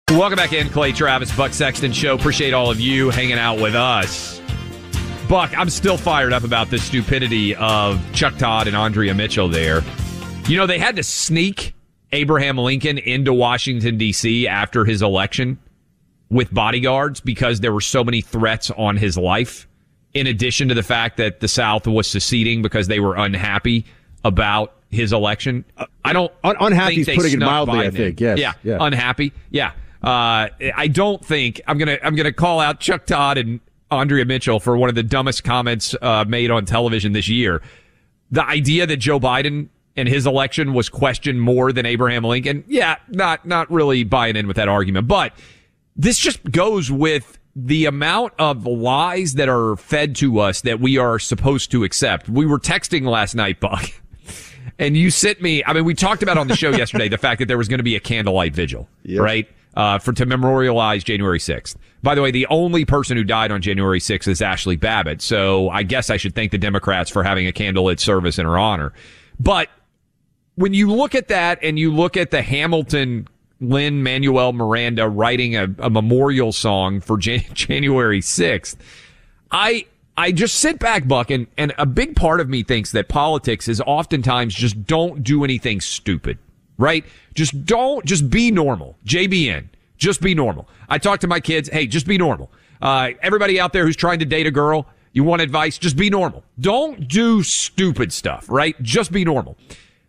Welcome 0.09 0.37
back 0.37 0.53
in, 0.53 0.69
Clay 0.69 0.93
Travis, 0.93 1.35
Buck 1.35 1.51
Sexton 1.51 1.91
Show. 1.91 2.15
Appreciate 2.15 2.53
all 2.53 2.71
of 2.71 2.79
you 2.79 3.09
hanging 3.09 3.37
out 3.37 3.59
with 3.59 3.75
us. 3.75 4.39
Buck, 5.27 5.57
I'm 5.57 5.71
still 5.71 5.97
fired 5.97 6.33
up 6.33 6.43
about 6.43 6.69
the 6.69 6.77
stupidity 6.77 7.55
of 7.55 7.99
Chuck 8.13 8.37
Todd 8.37 8.67
and 8.67 8.75
Andrea 8.75 9.15
Mitchell 9.15 9.49
there. 9.49 9.81
You 10.47 10.55
know, 10.55 10.67
they 10.67 10.77
had 10.77 10.95
to 10.97 11.03
sneak 11.03 11.73
Abraham 12.11 12.59
Lincoln 12.59 12.99
into 12.99 13.33
Washington, 13.33 13.97
D.C. 13.97 14.47
after 14.47 14.85
his 14.85 15.01
election 15.01 15.57
with 16.29 16.53
bodyguards 16.53 17.21
because 17.21 17.59
there 17.59 17.73
were 17.73 17.81
so 17.81 18.03
many 18.03 18.21
threats 18.21 18.69
on 18.69 18.97
his 18.97 19.17
life, 19.17 19.67
in 20.13 20.27
addition 20.27 20.67
to 20.67 20.75
the 20.75 20.83
fact 20.83 21.17
that 21.17 21.39
the 21.39 21.47
South 21.47 21.87
was 21.87 22.07
seceding 22.07 22.61
because 22.61 22.87
they 22.87 22.99
were 22.99 23.15
unhappy 23.15 23.83
about 24.23 24.75
his 24.91 25.11
election. 25.11 25.65
I 26.03 26.13
don't. 26.13 26.31
Un- 26.43 26.57
unhappy 26.59 27.01
is 27.01 27.09
putting 27.09 27.33
it 27.33 27.39
mildly, 27.39 27.79
Biden 27.79 27.87
I 27.87 27.91
think. 27.91 28.19
Yes. 28.21 28.37
Yeah. 28.37 28.53
yeah. 28.63 28.77
Unhappy. 28.79 29.33
Yeah. 29.49 29.71
Uh, 30.03 30.49
I 30.75 30.87
don't 30.87 31.25
think 31.25 31.61
I'm 31.65 31.79
gonna 31.79 31.97
I'm 32.03 32.15
gonna 32.15 32.31
call 32.31 32.59
out 32.59 32.79
Chuck 32.79 33.07
Todd 33.07 33.39
and 33.39 33.59
Andrea 33.91 34.25
Mitchell 34.25 34.59
for 34.59 34.77
one 34.77 34.89
of 34.89 34.95
the 34.95 35.03
dumbest 35.03 35.43
comments 35.43 35.95
uh, 36.01 36.25
made 36.27 36.51
on 36.51 36.65
television 36.65 37.13
this 37.13 37.27
year. 37.27 37.61
The 38.31 38.43
idea 38.45 38.87
that 38.87 38.97
Joe 38.97 39.19
Biden 39.19 39.69
and 39.95 40.07
his 40.07 40.25
election 40.25 40.73
was 40.73 40.89
questioned 40.89 41.41
more 41.41 41.71
than 41.71 41.85
Abraham 41.85 42.23
Lincoln. 42.23 42.63
Yeah, 42.67 42.97
not 43.09 43.45
not 43.45 43.71
really 43.71 44.03
buying 44.03 44.35
in 44.35 44.47
with 44.47 44.57
that 44.57 44.67
argument, 44.67 45.07
but 45.07 45.33
this 45.95 46.17
just 46.17 46.43
goes 46.51 46.91
with 46.91 47.39
the 47.55 47.85
amount 47.85 48.33
of 48.37 48.65
lies 48.65 49.35
that 49.35 49.47
are 49.47 49.77
fed 49.77 50.15
to 50.17 50.39
us 50.39 50.61
that 50.61 50.79
we 50.79 50.97
are 50.97 51.17
supposed 51.19 51.71
to 51.71 51.83
accept. 51.85 52.27
We 52.27 52.45
were 52.45 52.59
texting 52.59 53.03
last 53.03 53.33
night, 53.33 53.61
Buck, 53.61 53.85
and 54.77 54.97
you 54.97 55.09
sent 55.09 55.41
me. 55.41 55.63
I 55.63 55.73
mean, 55.73 55.85
we 55.85 55.93
talked 55.93 56.21
about 56.23 56.37
on 56.37 56.47
the 56.47 56.55
show 56.55 56.69
yesterday 56.75 57.07
the 57.07 57.17
fact 57.17 57.39
that 57.39 57.47
there 57.47 57.57
was 57.57 57.69
going 57.69 57.79
to 57.79 57.83
be 57.83 57.95
a 57.95 58.01
candlelight 58.01 58.53
vigil, 58.53 58.89
yep. 59.03 59.21
right? 59.21 59.47
Uh, 59.75 59.99
for 59.99 60.13
to 60.13 60.25
memorialize 60.25 61.03
January 61.03 61.39
6th. 61.39 61.75
By 62.01 62.15
the 62.15 62.21
way, 62.21 62.31
the 62.31 62.47
only 62.47 62.85
person 62.85 63.17
who 63.17 63.23
died 63.23 63.51
on 63.51 63.61
January 63.61 63.99
6th 63.99 64.27
is 64.27 64.41
Ashley 64.41 64.75
Babbitt. 64.75 65.21
So 65.21 65.69
I 65.69 65.83
guess 65.83 66.09
I 66.09 66.17
should 66.17 66.35
thank 66.35 66.51
the 66.51 66.57
Democrats 66.57 67.09
for 67.09 67.23
having 67.23 67.47
a 67.47 67.51
candlelit 67.51 67.99
service 67.99 68.37
in 68.39 68.45
her 68.45 68.57
honor. 68.57 68.93
But 69.39 69.69
when 70.55 70.73
you 70.73 70.91
look 70.91 71.15
at 71.15 71.27
that 71.27 71.59
and 71.61 71.77
you 71.77 71.93
look 71.93 72.15
at 72.15 72.31
the 72.31 72.41
Hamilton 72.41 73.27
Lin-Manuel 73.59 74.53
Miranda 74.53 75.07
writing 75.07 75.55
a, 75.55 75.67
a 75.79 75.89
memorial 75.89 76.51
song 76.51 77.01
for 77.01 77.17
Jan- 77.17 77.43
January 77.53 78.21
6th, 78.21 78.77
I 79.51 79.85
I 80.17 80.31
just 80.31 80.55
sit 80.55 80.79
back, 80.79 81.07
Buck, 81.09 81.29
and, 81.29 81.47
and 81.57 81.73
a 81.77 81.85
big 81.85 82.15
part 82.15 82.39
of 82.39 82.47
me 82.47 82.63
thinks 82.63 82.93
that 82.93 83.09
politics 83.09 83.67
is 83.67 83.81
oftentimes 83.81 84.53
just 84.53 84.85
don't 84.85 85.23
do 85.23 85.43
anything 85.43 85.81
stupid, 85.81 86.37
right? 86.77 87.05
Just 87.33 87.65
don't, 87.65 88.05
just 88.05 88.29
be 88.29 88.51
normal. 88.51 88.97
JBN, 89.05 89.67
just 89.97 90.21
be 90.21 90.35
normal. 90.35 90.67
I 90.89 90.97
talk 90.97 91.19
to 91.21 91.27
my 91.27 91.39
kids, 91.39 91.69
hey, 91.69 91.87
just 91.87 92.07
be 92.07 92.17
normal. 92.17 92.51
Uh, 92.81 93.11
everybody 93.21 93.59
out 93.59 93.73
there 93.73 93.85
who's 93.85 93.95
trying 93.95 94.19
to 94.19 94.25
date 94.25 94.47
a 94.47 94.51
girl, 94.51 94.87
you 95.13 95.23
want 95.23 95.41
advice, 95.41 95.77
just 95.77 95.95
be 95.95 96.09
normal. 96.09 96.43
Don't 96.59 97.07
do 97.07 97.41
stupid 97.41 98.11
stuff, 98.11 98.49
right? 98.49 98.75
Just 98.81 99.11
be 99.11 99.23
normal. 99.23 99.57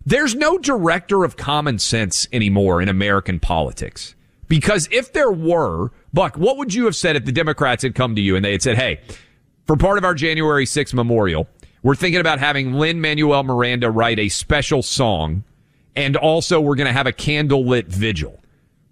There's 0.05 0.35
no 0.35 0.59
director 0.59 1.25
of 1.25 1.37
common 1.37 1.79
sense 1.79 2.29
anymore 2.33 2.81
in 2.83 2.89
American 2.89 3.41
politics. 3.41 4.15
Because 4.49 4.89
if 4.93 5.13
there 5.13 5.31
were, 5.31 5.91
Buck, 6.13 6.37
what 6.37 6.57
would 6.57 6.73
you 6.75 6.85
have 6.85 6.95
said 6.95 7.17
if 7.17 7.25
the 7.25 7.33
Democrats 7.33 7.83
had 7.83 7.95
come 7.95 8.15
to 8.15 8.21
you 8.21 8.37
and 8.37 8.45
they 8.45 8.53
had 8.53 8.63
said, 8.63 8.77
hey, 8.77 9.01
for 9.67 9.77
part 9.77 9.99
of 9.99 10.05
our 10.05 10.15
January 10.15 10.65
6th 10.65 10.95
memorial, 10.95 11.49
we're 11.83 11.97
thinking 11.97 12.21
about 12.21 12.39
having 12.39 12.75
Lin-Manuel 12.75 13.43
Miranda 13.43 13.91
write 13.91 14.19
a 14.19 14.29
special 14.29 14.83
song, 14.83 15.45
and 15.97 16.17
also 16.17 16.61
we're 16.61 16.77
going 16.77 16.87
to 16.87 16.93
have 16.93 17.07
a 17.07 17.13
candlelit 17.13 17.87
vigil. 17.87 18.43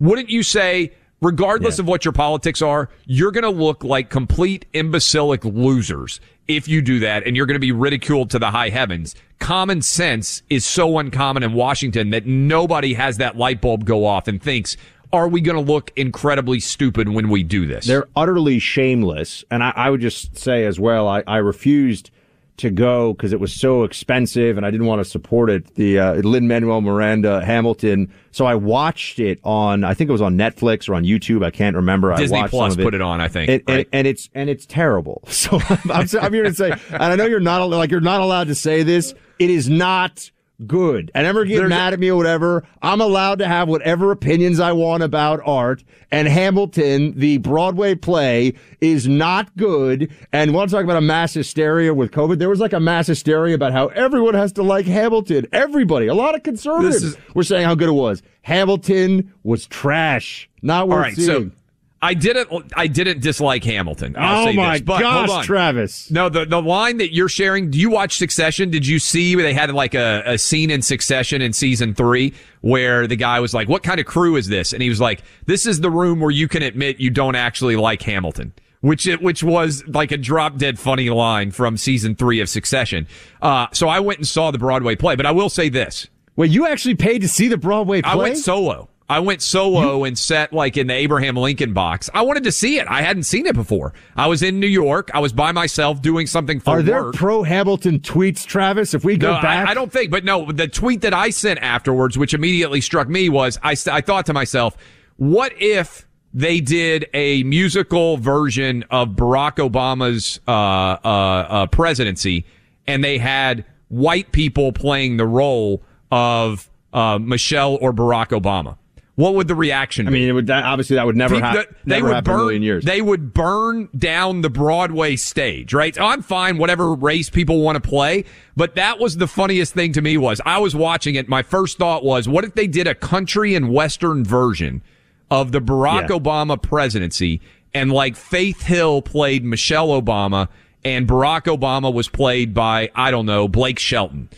Wouldn't 0.01 0.31
you 0.31 0.43
say, 0.43 0.93
regardless 1.21 1.79
yeah. 1.79 1.83
of 1.83 1.89
what 1.89 2.05
your 2.05 2.13
politics 2.13 2.63
are, 2.63 2.89
you're 3.05 3.31
going 3.31 3.45
to 3.45 3.51
look 3.51 3.85
like 3.85 4.11
complete 4.11 4.67
imbecilic 4.73 5.45
losers 5.45 6.21
if 6.49 6.69
you 6.69 6.83
do 6.83 6.99
that, 6.99 7.27
and 7.27 7.37
you're 7.37 7.47
going 7.47 7.55
to 7.55 7.61
be 7.61 7.73
ridiculed 7.73 8.31
to 8.31 8.39
the 8.39 8.51
high 8.51 8.69
heavens? 8.69 9.15
Common 9.39 9.81
sense 9.83 10.43
is 10.51 10.65
so 10.65 10.99
uncommon 10.99 11.43
in 11.43 11.55
Washington 11.55 12.11
that 12.11 12.27
nobody 12.27 12.95
has 12.95 13.17
that 13.19 13.37
light 13.37 13.61
bulb 13.61 13.85
go 13.85 14.05
off 14.05 14.29
and 14.29 14.43
thinks, 14.43 14.77
are 15.13 15.29
we 15.29 15.41
going 15.41 15.57
to 15.57 15.73
look 15.73 15.93
incredibly 15.97 16.61
stupid 16.61 17.09
when 17.09 17.29
we 17.29 17.43
do 17.43 17.67
this? 17.67 17.87
They're 17.87 18.09
utterly 18.17 18.59
shameless. 18.59 19.45
And 19.51 19.63
I, 19.63 19.73
I 19.77 19.91
would 19.91 20.01
just 20.01 20.37
say 20.37 20.67
as 20.67 20.81
well, 20.81 21.07
I, 21.09 21.23
I 21.27 21.37
refused 21.37 22.11
to 22.57 22.71
go 22.71 23.13
because 23.13 23.33
it 23.33 23.41
was 23.41 23.53
so 23.53 23.83
expensive 23.83 24.57
and 24.57 24.65
I 24.65 24.71
didn't 24.71 24.87
want 24.87 25.01
to 25.01 25.05
support 25.05 25.51
it. 25.51 25.75
The 25.75 25.99
uh, 25.99 26.15
Lin 26.15 26.47
Manuel 26.47 26.81
Miranda 26.81 27.45
Hamilton. 27.45 28.13
So 28.31 28.47
I 28.47 28.55
watched 28.55 29.19
it 29.19 29.41
on, 29.43 29.83
I 29.83 29.95
think 29.95 30.09
it 30.09 30.13
was 30.13 30.23
on 30.23 30.37
Netflix 30.37 30.89
or 30.89 30.95
on 30.95 31.05
YouTube. 31.05 31.45
I 31.45 31.51
can't 31.51 31.75
remember. 31.75 32.15
Disney 32.15 32.39
I 32.39 32.43
watched 32.43 32.51
Plus 32.51 32.73
some 32.75 32.81
of 32.81 32.85
put 32.85 32.95
it 32.95 33.01
on, 33.01 33.21
I 33.21 33.29
think. 33.29 33.49
It, 33.49 33.65
right? 33.67 33.79
and, 33.79 33.87
and, 33.93 34.07
it's 34.07 34.31
and 34.35 34.49
it's 34.49 34.67
terrible. 34.67 35.23
So 35.45 35.61
I'm, 35.69 36.09
I'm 36.23 36.33
here 36.33 36.45
to 36.45 36.55
say, 36.55 36.71
and 36.71 37.03
I 37.03 37.17
know 37.17 37.27
you're 37.27 37.39
not 37.39 37.69
like 37.69 37.91
you're 37.91 38.01
not 38.01 38.23
allowed 38.23 38.47
to 38.47 38.55
say 38.55 38.83
this. 38.83 39.13
It 39.39 39.51
is 39.51 39.69
not 39.69 40.31
good. 40.67 41.11
And 41.15 41.27
ever 41.27 41.45
get 41.45 41.57
There's 41.59 41.69
mad 41.69 41.93
at 41.93 41.99
me 41.99 42.11
or 42.11 42.17
whatever. 42.17 42.65
I'm 42.83 43.01
allowed 43.01 43.39
to 43.41 43.47
have 43.47 43.69
whatever 43.69 44.11
opinions 44.13 44.61
I 44.61 44.73
want 44.73 45.03
about 45.03 45.41
art. 45.45 45.85
And 46.11 46.29
Hamilton, 46.29 47.19
the 47.19 47.39
Broadway 47.39 47.95
play, 47.95 48.55
is 48.81 49.09
not 49.09 49.57
good. 49.57 50.13
And 50.33 50.55
want 50.55 50.71
to 50.71 50.77
talk 50.77 50.85
about 50.85 50.97
a 50.97 51.01
mass 51.01 51.35
hysteria 51.35 51.93
with 51.93 52.13
COVID? 52.13 52.39
There 52.39 52.49
was 52.49 52.61
like 52.61 52.73
a 52.73 52.81
mass 52.81 53.07
hysteria 53.09 53.55
about 53.55 53.73
how 53.73 53.89
everyone 53.89 54.35
has 54.35 54.53
to 54.55 54.63
like 54.63 54.87
Hamilton. 54.87 55.47
Everybody, 55.53 56.07
a 56.07 56.15
lot 56.15 56.35
of 56.35 56.43
conservatives 56.43 57.03
is, 57.03 57.17
were 57.35 57.43
saying 57.45 57.65
how 57.67 57.75
good 57.75 57.89
it 57.89 57.93
was. 57.93 58.23
Hamilton 58.43 59.33
was 59.43 59.67
trash. 59.67 60.49
Not 60.63 60.89
worth 60.89 60.99
right, 60.99 61.15
seeing. 61.15 61.51
So- 61.51 61.57
I 62.05 62.13
didn't. 62.13 62.73
I 62.77 62.87
didn't 62.87 63.21
dislike 63.21 63.65
Hamilton. 63.65 64.15
I'll 64.19 64.49
oh 64.49 64.53
my 64.53 64.75
this, 64.75 64.83
but 64.83 65.01
gosh, 65.01 65.47
Travis! 65.47 66.11
No, 66.11 66.29
the 66.29 66.45
the 66.45 66.61
line 66.61 66.99
that 66.99 67.15
you're 67.15 67.31
sharing. 67.31 67.71
Do 67.71 67.79
you 67.79 67.89
watch 67.89 68.19
Succession? 68.19 68.71
Did 68.71 68.87
you 68.87 68.99
see 68.99 69.35
they 69.37 69.55
had 69.55 69.73
like 69.73 69.95
a, 69.95 70.23
a 70.27 70.37
scene 70.37 70.71
in 70.71 70.83
Succession 70.83 71.41
in 71.41 71.55
season 71.55 71.95
three 71.95 72.35
where 72.61 73.07
the 73.07 73.17
guy 73.17 73.41
was 73.41 73.55
like, 73.55 73.71
"What 73.71 73.83
kind 73.83 74.01
of 74.01 74.05
crew 74.05 74.37
is 74.37 74.49
this?" 74.49 74.75
And 74.75 74.83
he 74.83 74.91
was 74.91 75.01
like, 75.01 75.23
"This 75.47 75.65
is 75.65 75.81
the 75.81 75.91
room 75.91 76.21
where 76.21 76.31
you 76.31 76.47
can 76.47 76.63
admit 76.63 77.01
you 77.01 77.09
don't 77.09 77.37
actually 77.37 77.77
like 77.77 78.03
Hamilton." 78.03 78.53
Which 78.83 79.07
it, 79.07 79.23
which 79.23 79.43
was 79.43 79.83
like 79.87 80.13
a 80.13 80.19
drop 80.19 80.59
dead 80.59 80.79
funny 80.79 81.09
line 81.09 81.53
from 81.53 81.79
season 81.79 82.17
three 82.17 82.41
of 82.41 82.51
Succession. 82.51 83.09
Uh, 83.41 83.69
so 83.73 83.89
I 83.89 84.01
went 84.01 84.19
and 84.19 84.29
saw 84.29 84.51
the 84.51 84.59
Broadway 84.59 84.95
play, 84.95 85.17
but 85.17 85.25
I 85.25 85.31
will 85.31 85.49
say 85.49 85.71
this: 85.71 86.07
Wait, 86.37 86.51
you 86.51 86.67
actually 86.67 86.97
paid 86.97 87.21
to 87.21 87.29
see 87.29 87.49
the 87.49 87.57
Broadway 87.57 88.03
play? 88.03 88.13
I 88.13 88.17
went 88.17 88.37
solo. 88.37 88.91
I 89.09 89.21
went 89.21 89.43
solo 89.43 89.99
you, 89.99 90.05
and 90.05 90.19
sat 90.19 90.53
like 90.53 90.79
in 90.79 90.87
the 90.87 90.95
Abraham 90.95 91.37
Lincoln 91.37 91.75
box. 91.75 92.09
I 92.15 92.23
wanted 92.23 92.45
to 92.45 92.53
see 92.53 92.79
it. 92.79 92.87
I 92.89 93.03
hadn't 93.03 93.25
seen 93.25 93.45
it 93.47 93.55
before. 93.55 93.93
I 94.17 94.29
was 94.29 94.43
in 94.43 94.61
New 94.61 94.67
York. 94.67 95.11
I 95.13 95.19
was 95.19 95.33
by 95.33 95.53
myself 95.53 96.01
doing 96.01 96.27
something 96.27 96.59
for 96.59 96.79
Are 96.79 96.83
there 96.83 97.05
work. 97.05 97.15
pro 97.15 97.43
Hamilton 97.43 98.01
tweets, 98.01 98.47
Travis? 98.47 98.95
If 98.95 99.05
we 99.05 99.19
go 99.19 99.35
no, 99.35 99.43
back, 99.43 99.69
I, 99.69 99.73
I, 99.73 99.75
don't 99.75 99.93
think. 99.93 100.11
But 100.11 100.25
no, 100.25 100.51
the 100.51 100.69
tweet 100.69 101.03
that 101.03 101.13
I 101.13 101.31
sent 101.31 101.61
afterwards, 101.61 102.17
which 102.17 102.33
immediately 102.33 102.81
struck 102.81 103.09
me, 103.09 103.29
was 103.29 103.59
I, 103.63 103.77
I 103.93 104.01
thought 104.01 104.25
to 104.27 104.33
myself, 104.33 104.77
what 105.17 105.53
if 105.61 106.07
they 106.33 106.61
did 106.61 107.07
a 107.13 107.43
musical 107.43 108.17
version 108.17 108.85
of 108.91 109.11
Barack 109.11 109.57
Obama's 109.57 110.41
uh, 110.49 110.51
uh, 110.51 110.97
uh, 111.05 111.67
presidency, 111.67 112.47
and 112.87 113.05
they 113.05 113.19
had 113.19 113.67
white 113.89 114.33
people 114.33 114.73
playing 114.73 115.19
the 115.19 115.27
role 115.27 115.83
of 116.11 116.71
uh, 116.95 117.19
Michelle 117.19 117.77
or 117.83 117.93
Barack 117.93 118.29
Obama? 118.29 118.79
What 119.17 119.35
would 119.35 119.47
the 119.47 119.55
reaction 119.55 120.07
be? 120.07 120.09
I 120.09 120.13
mean, 120.13 120.29
it 120.29 120.33
would 120.33 120.51
obviously 120.51 120.97
that 120.97 121.07
would 121.07 121.17
never, 121.17 121.39
happen. 121.39 121.75
they 121.85 121.97
never 121.97 122.07
would 122.09 122.15
happen 122.15 122.33
burn, 122.33 122.41
a 122.41 122.45
million 122.45 122.63
years. 122.63 122.85
They 122.85 123.01
would 123.01 123.33
burn 123.33 123.89
down 123.97 124.41
the 124.41 124.51
Broadway 124.51 125.15
stage, 125.17 125.73
right? 125.73 125.95
So 125.95 126.03
I'm 126.03 126.21
fine, 126.23 126.59
whatever 126.59 126.93
race 126.95 127.31
people 127.31 127.61
want 127.61 127.83
to 127.83 127.89
play. 127.89 128.25
But 128.57 128.75
that 128.75 128.99
was 128.99 129.17
the 129.17 129.29
funniest 129.29 129.73
thing 129.73 129.93
to 129.93 130.03
me 130.03 130.17
was 130.17 130.41
I 130.45 130.59
was 130.59 130.75
watching 130.75 131.15
it. 131.15 131.29
My 131.29 131.43
first 131.43 131.79
thought 131.79 132.05
was, 132.05 132.29
what 132.29 132.45
if 132.45 132.55
they 132.55 132.67
did 132.67 132.89
a 132.89 132.95
country 132.95 133.55
and 133.55 133.73
western 133.73 134.25
version 134.25 134.83
of 135.31 135.53
the 135.53 135.61
Barack 135.61 136.09
yeah. 136.09 136.19
Obama 136.19 136.61
presidency 136.61 137.41
and 137.73 137.93
like 137.93 138.17
Faith 138.17 138.63
Hill 138.63 139.01
played 139.01 139.45
Michelle 139.45 139.89
Obama 139.89 140.49
and 140.85 141.09
Barack 141.09 141.45
Obama 141.45 141.93
was 141.93 142.09
played 142.09 142.53
by, 142.53 142.91
I 142.95 143.11
don't 143.11 143.27
know, 143.27 143.47
Blake 143.49 143.79
Shelton 143.79 144.29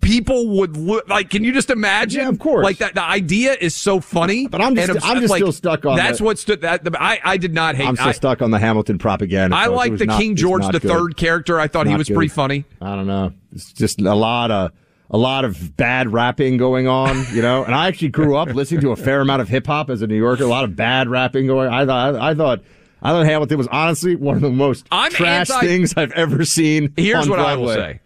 people 0.00 0.48
would 0.58 0.76
look 0.76 1.08
like. 1.08 1.30
Can 1.30 1.44
you 1.44 1.52
just 1.52 1.70
imagine? 1.70 2.22
Yeah, 2.22 2.28
of 2.28 2.38
course. 2.38 2.64
Like 2.64 2.78
that. 2.78 2.94
The 2.94 3.02
idea 3.02 3.56
is 3.60 3.74
so 3.74 4.00
funny. 4.00 4.46
But 4.46 4.60
I'm 4.60 4.74
just, 4.74 4.90
I'm, 5.04 5.16
I'm 5.16 5.20
just 5.20 5.30
like, 5.30 5.40
still 5.40 5.52
stuck 5.52 5.84
on. 5.84 5.96
That's 5.96 6.18
the, 6.18 6.24
what 6.24 6.38
stood. 6.38 6.60
That 6.60 6.84
the, 6.84 6.96
I, 7.00 7.20
I 7.24 7.36
did 7.36 7.52
not 7.52 7.74
hate. 7.74 7.86
I'm 7.86 7.96
still 7.96 8.08
I, 8.08 8.12
stuck 8.12 8.42
on 8.42 8.50
the 8.50 8.58
Hamilton 8.58 8.98
propaganda. 8.98 9.56
I 9.56 9.66
like 9.66 9.96
the 9.96 10.06
not, 10.06 10.20
King 10.20 10.36
George 10.36 10.66
the 10.70 10.80
Third 10.80 11.16
character. 11.16 11.58
I 11.58 11.68
thought 11.68 11.86
he 11.86 11.94
was 11.94 12.08
good. 12.08 12.14
pretty 12.14 12.28
funny. 12.28 12.64
I 12.80 12.94
don't 12.96 13.06
know. 13.06 13.32
It's 13.52 13.72
just 13.72 14.00
a 14.00 14.14
lot 14.14 14.50
of 14.50 14.72
a 15.10 15.18
lot 15.18 15.44
of 15.44 15.76
bad 15.76 16.12
rapping 16.12 16.56
going 16.56 16.88
on, 16.88 17.24
you 17.32 17.42
know. 17.42 17.64
And 17.64 17.74
I 17.74 17.88
actually 17.88 18.08
grew 18.08 18.36
up 18.36 18.48
listening 18.48 18.80
to 18.82 18.92
a 18.92 18.96
fair 18.96 19.20
amount 19.20 19.42
of 19.42 19.48
hip 19.48 19.66
hop 19.66 19.90
as 19.90 20.02
a 20.02 20.06
New 20.06 20.16
Yorker. 20.16 20.44
A 20.44 20.48
lot 20.48 20.64
of 20.64 20.76
bad 20.76 21.08
rapping 21.08 21.46
going. 21.46 21.68
I 21.68 21.86
thought. 21.86 22.14
I, 22.16 22.30
I 22.30 22.34
thought. 22.34 22.62
I 23.02 23.10
thought 23.10 23.26
Hamilton 23.26 23.58
was 23.58 23.68
honestly 23.68 24.16
one 24.16 24.36
of 24.36 24.40
the 24.40 24.50
most 24.50 24.86
I'm 24.90 25.12
trash 25.12 25.50
anti- 25.50 25.66
things 25.66 25.94
I've 25.96 26.12
ever 26.12 26.44
seen. 26.44 26.94
Here's 26.96 27.28
what 27.28 27.36
Broadway. 27.36 27.52
I 27.52 27.56
will 27.56 27.74
say. 27.74 28.00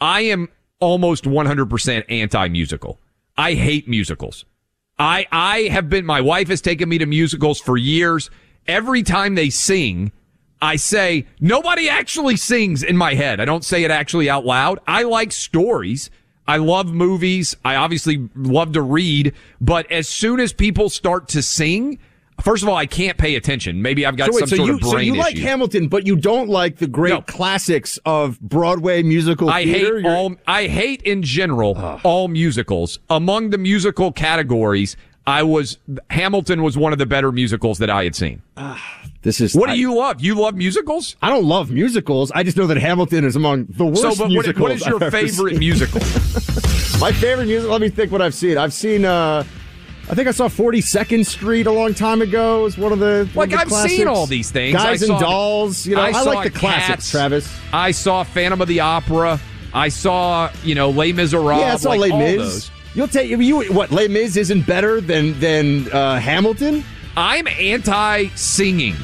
I 0.00 0.20
am 0.22 0.48
almost 0.82 1.24
100% 1.24 2.04
anti-musical. 2.08 3.00
I 3.38 3.54
hate 3.54 3.88
musicals. 3.88 4.44
I 4.98 5.26
I 5.32 5.60
have 5.70 5.88
been 5.88 6.04
my 6.04 6.20
wife 6.20 6.48
has 6.48 6.60
taken 6.60 6.88
me 6.88 6.98
to 6.98 7.06
musicals 7.06 7.60
for 7.60 7.76
years. 7.78 8.30
Every 8.66 9.02
time 9.02 9.34
they 9.34 9.48
sing, 9.48 10.12
I 10.60 10.76
say 10.76 11.26
nobody 11.40 11.88
actually 11.88 12.36
sings 12.36 12.82
in 12.82 12.96
my 12.96 13.14
head. 13.14 13.40
I 13.40 13.44
don't 13.44 13.64
say 13.64 13.84
it 13.84 13.90
actually 13.90 14.28
out 14.28 14.44
loud. 14.44 14.80
I 14.86 15.04
like 15.04 15.32
stories. 15.32 16.10
I 16.46 16.56
love 16.58 16.92
movies. 16.92 17.56
I 17.64 17.76
obviously 17.76 18.28
love 18.34 18.72
to 18.72 18.82
read, 18.82 19.32
but 19.60 19.90
as 19.90 20.08
soon 20.08 20.40
as 20.40 20.52
people 20.52 20.90
start 20.90 21.28
to 21.28 21.42
sing, 21.42 21.98
First 22.40 22.62
of 22.62 22.68
all, 22.68 22.74
I 22.76 22.86
can't 22.86 23.18
pay 23.18 23.36
attention. 23.36 23.82
Maybe 23.82 24.04
I've 24.04 24.16
got 24.16 24.26
so 24.26 24.32
wait, 24.32 24.40
some 24.40 24.48
so 24.48 24.56
sort 24.56 24.68
you, 24.68 24.74
of 24.74 24.80
brain 24.80 24.90
So 24.92 24.98
you 24.98 25.12
issue. 25.12 25.20
like 25.20 25.36
Hamilton, 25.38 25.88
but 25.88 26.06
you 26.06 26.16
don't 26.16 26.48
like 26.48 26.78
the 26.78 26.88
great 26.88 27.10
no. 27.10 27.22
classics 27.22 27.98
of 28.04 28.40
Broadway 28.40 29.02
musical 29.02 29.48
I 29.48 29.64
theater? 29.64 30.00
hate 30.00 30.06
all. 30.06 30.34
I 30.46 30.66
hate 30.66 31.02
in 31.02 31.22
general 31.22 31.74
Ugh. 31.76 32.00
all 32.02 32.28
musicals. 32.28 32.98
Among 33.10 33.50
the 33.50 33.58
musical 33.58 34.10
categories, 34.12 34.96
I 35.24 35.44
was 35.44 35.78
Hamilton 36.10 36.62
was 36.64 36.76
one 36.76 36.92
of 36.92 36.98
the 36.98 37.06
better 37.06 37.30
musicals 37.30 37.78
that 37.78 37.90
I 37.90 38.04
had 38.04 38.16
seen. 38.16 38.42
This 39.22 39.40
is 39.40 39.54
what 39.54 39.70
I, 39.70 39.74
do 39.74 39.80
you 39.80 39.94
love? 39.94 40.20
You 40.20 40.34
love 40.34 40.56
musicals? 40.56 41.14
I 41.22 41.28
don't 41.28 41.44
love 41.44 41.70
musicals. 41.70 42.32
I 42.32 42.42
just 42.42 42.56
know 42.56 42.66
that 42.66 42.76
Hamilton 42.76 43.24
is 43.24 43.36
among 43.36 43.66
the 43.68 43.86
worst 43.86 44.02
so, 44.02 44.16
but 44.16 44.26
musicals. 44.30 44.60
What, 44.60 44.70
what 44.70 44.72
is 44.72 44.84
your 44.84 45.04
I've 45.04 45.12
favorite 45.12 45.58
musical? 45.60 46.00
My 46.98 47.12
favorite 47.12 47.46
musical. 47.46 47.70
Let 47.70 47.80
me 47.82 47.88
think. 47.88 48.10
What 48.10 48.20
I've 48.20 48.34
seen. 48.34 48.58
I've 48.58 48.72
seen. 48.72 49.04
uh 49.04 49.44
I 50.12 50.14
think 50.14 50.28
I 50.28 50.32
saw 50.32 50.46
42nd 50.46 51.24
Street 51.24 51.66
a 51.66 51.72
long 51.72 51.94
time 51.94 52.20
ago. 52.20 52.60
It 52.60 52.64
was 52.64 52.76
one 52.76 52.92
of 52.92 52.98
the 52.98 53.26
like 53.34 53.46
of 53.46 53.52
the 53.52 53.60
I've 53.62 53.68
classics. 53.68 53.96
seen 53.96 54.06
all 54.06 54.26
these 54.26 54.50
things. 54.50 54.76
Guys 54.76 55.02
I 55.02 55.06
and 55.06 55.18
saw, 55.18 55.18
Dolls. 55.18 55.86
You 55.86 55.96
know, 55.96 56.02
I, 56.02 56.10
I, 56.10 56.22
like 56.24 56.52
the 56.52 56.58
Cats. 56.58 56.60
classics. 56.60 57.10
Travis. 57.10 57.58
I 57.72 57.92
saw 57.92 58.22
Phantom 58.22 58.60
of 58.60 58.68
the 58.68 58.80
Opera. 58.80 59.40
I 59.72 59.88
saw 59.88 60.50
you 60.62 60.74
know 60.74 60.90
Les 60.90 61.14
Miserables. 61.14 61.62
Yeah, 61.62 61.72
I 61.72 61.76
saw 61.76 61.88
like 61.92 62.12
Les 62.12 62.18
Mis. 62.18 62.36
Those. 62.36 62.70
You'll 62.94 63.08
take 63.08 63.30
you 63.30 63.72
what 63.72 63.90
Les 63.90 64.06
Mis 64.06 64.36
isn't 64.36 64.66
better 64.66 65.00
than 65.00 65.40
than 65.40 65.90
uh, 65.90 66.20
Hamilton. 66.20 66.84
I'm 67.16 67.46
anti 67.48 68.26
singing 68.34 68.96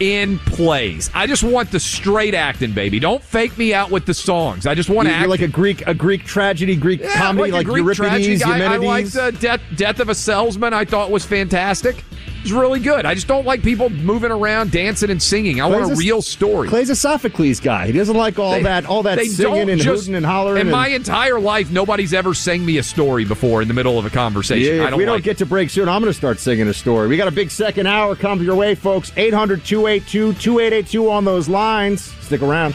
in 0.00 0.38
plays. 0.40 1.10
I 1.14 1.26
just 1.26 1.42
want 1.42 1.70
the 1.70 1.80
straight 1.80 2.34
acting, 2.34 2.72
baby. 2.72 2.98
Don't 2.98 3.22
fake 3.22 3.56
me 3.58 3.74
out 3.74 3.90
with 3.90 4.06
the 4.06 4.14
songs. 4.14 4.66
I 4.66 4.74
just 4.74 4.90
want 4.90 5.08
to 5.08 5.14
act 5.14 5.28
like 5.28 5.40
a 5.40 5.48
Greek, 5.48 5.86
a 5.86 5.94
Greek 5.94 6.24
tragedy, 6.24 6.76
Greek 6.76 7.00
yeah, 7.00 7.14
comedy, 7.16 7.50
like, 7.50 7.52
like 7.52 7.66
Greek 7.66 7.84
Euripides, 7.84 8.40
tragedy. 8.40 8.44
I, 8.44 8.74
I 8.74 8.76
liked 8.76 9.16
uh, 9.16 9.30
Death, 9.32 9.60
Death 9.76 10.00
of 10.00 10.08
a 10.08 10.14
Salesman. 10.14 10.72
I 10.72 10.84
thought 10.84 11.10
was 11.10 11.24
fantastic. 11.24 12.04
It's 12.48 12.56
really 12.56 12.80
good. 12.80 13.04
I 13.04 13.12
just 13.14 13.26
don't 13.26 13.44
like 13.44 13.62
people 13.62 13.90
moving 13.90 14.30
around, 14.30 14.70
dancing 14.70 15.10
and 15.10 15.22
singing. 15.22 15.60
I 15.60 15.66
want 15.66 15.90
a 15.90 15.92
a- 15.92 15.96
real 15.96 16.22
story. 16.22 16.66
Clay's 16.66 16.88
a 16.88 16.96
Sophocles 16.96 17.60
guy. 17.60 17.84
He 17.88 17.92
doesn't 17.92 18.16
like 18.16 18.38
all 18.38 18.52
They- 18.52 18.62
that, 18.62 18.86
all 18.86 19.02
that 19.02 19.20
singing 19.20 19.68
and 19.68 19.78
just- 19.78 20.04
hooting 20.04 20.14
and 20.14 20.24
hollering. 20.24 20.62
In 20.62 20.68
and- 20.68 20.70
my 20.70 20.88
entire 20.88 21.38
life, 21.38 21.70
nobody's 21.70 22.14
ever 22.14 22.32
sang 22.32 22.64
me 22.64 22.78
a 22.78 22.82
story 22.82 23.26
before 23.26 23.60
in 23.60 23.68
the 23.68 23.74
middle 23.74 23.98
of 23.98 24.06
a 24.06 24.10
conversation. 24.10 24.76
Yeah, 24.76 24.88
don't 24.88 24.98
we 24.98 25.04
don't 25.04 25.16
like 25.16 25.24
get 25.24 25.36
to 25.38 25.46
break 25.46 25.68
soon, 25.68 25.90
I'm 25.90 26.00
going 26.00 26.10
to 26.10 26.16
start 26.16 26.40
singing 26.40 26.68
a 26.68 26.72
story. 26.72 27.06
We 27.06 27.18
got 27.18 27.28
a 27.28 27.32
big 27.32 27.50
second 27.50 27.86
hour 27.86 28.16
come 28.16 28.42
your 28.42 28.54
way, 28.54 28.74
folks. 28.74 29.12
800 29.18 29.62
282 29.66 30.32
2882 30.32 31.10
on 31.10 31.26
those 31.26 31.50
lines. 31.50 32.14
Stick 32.22 32.40
around. 32.40 32.74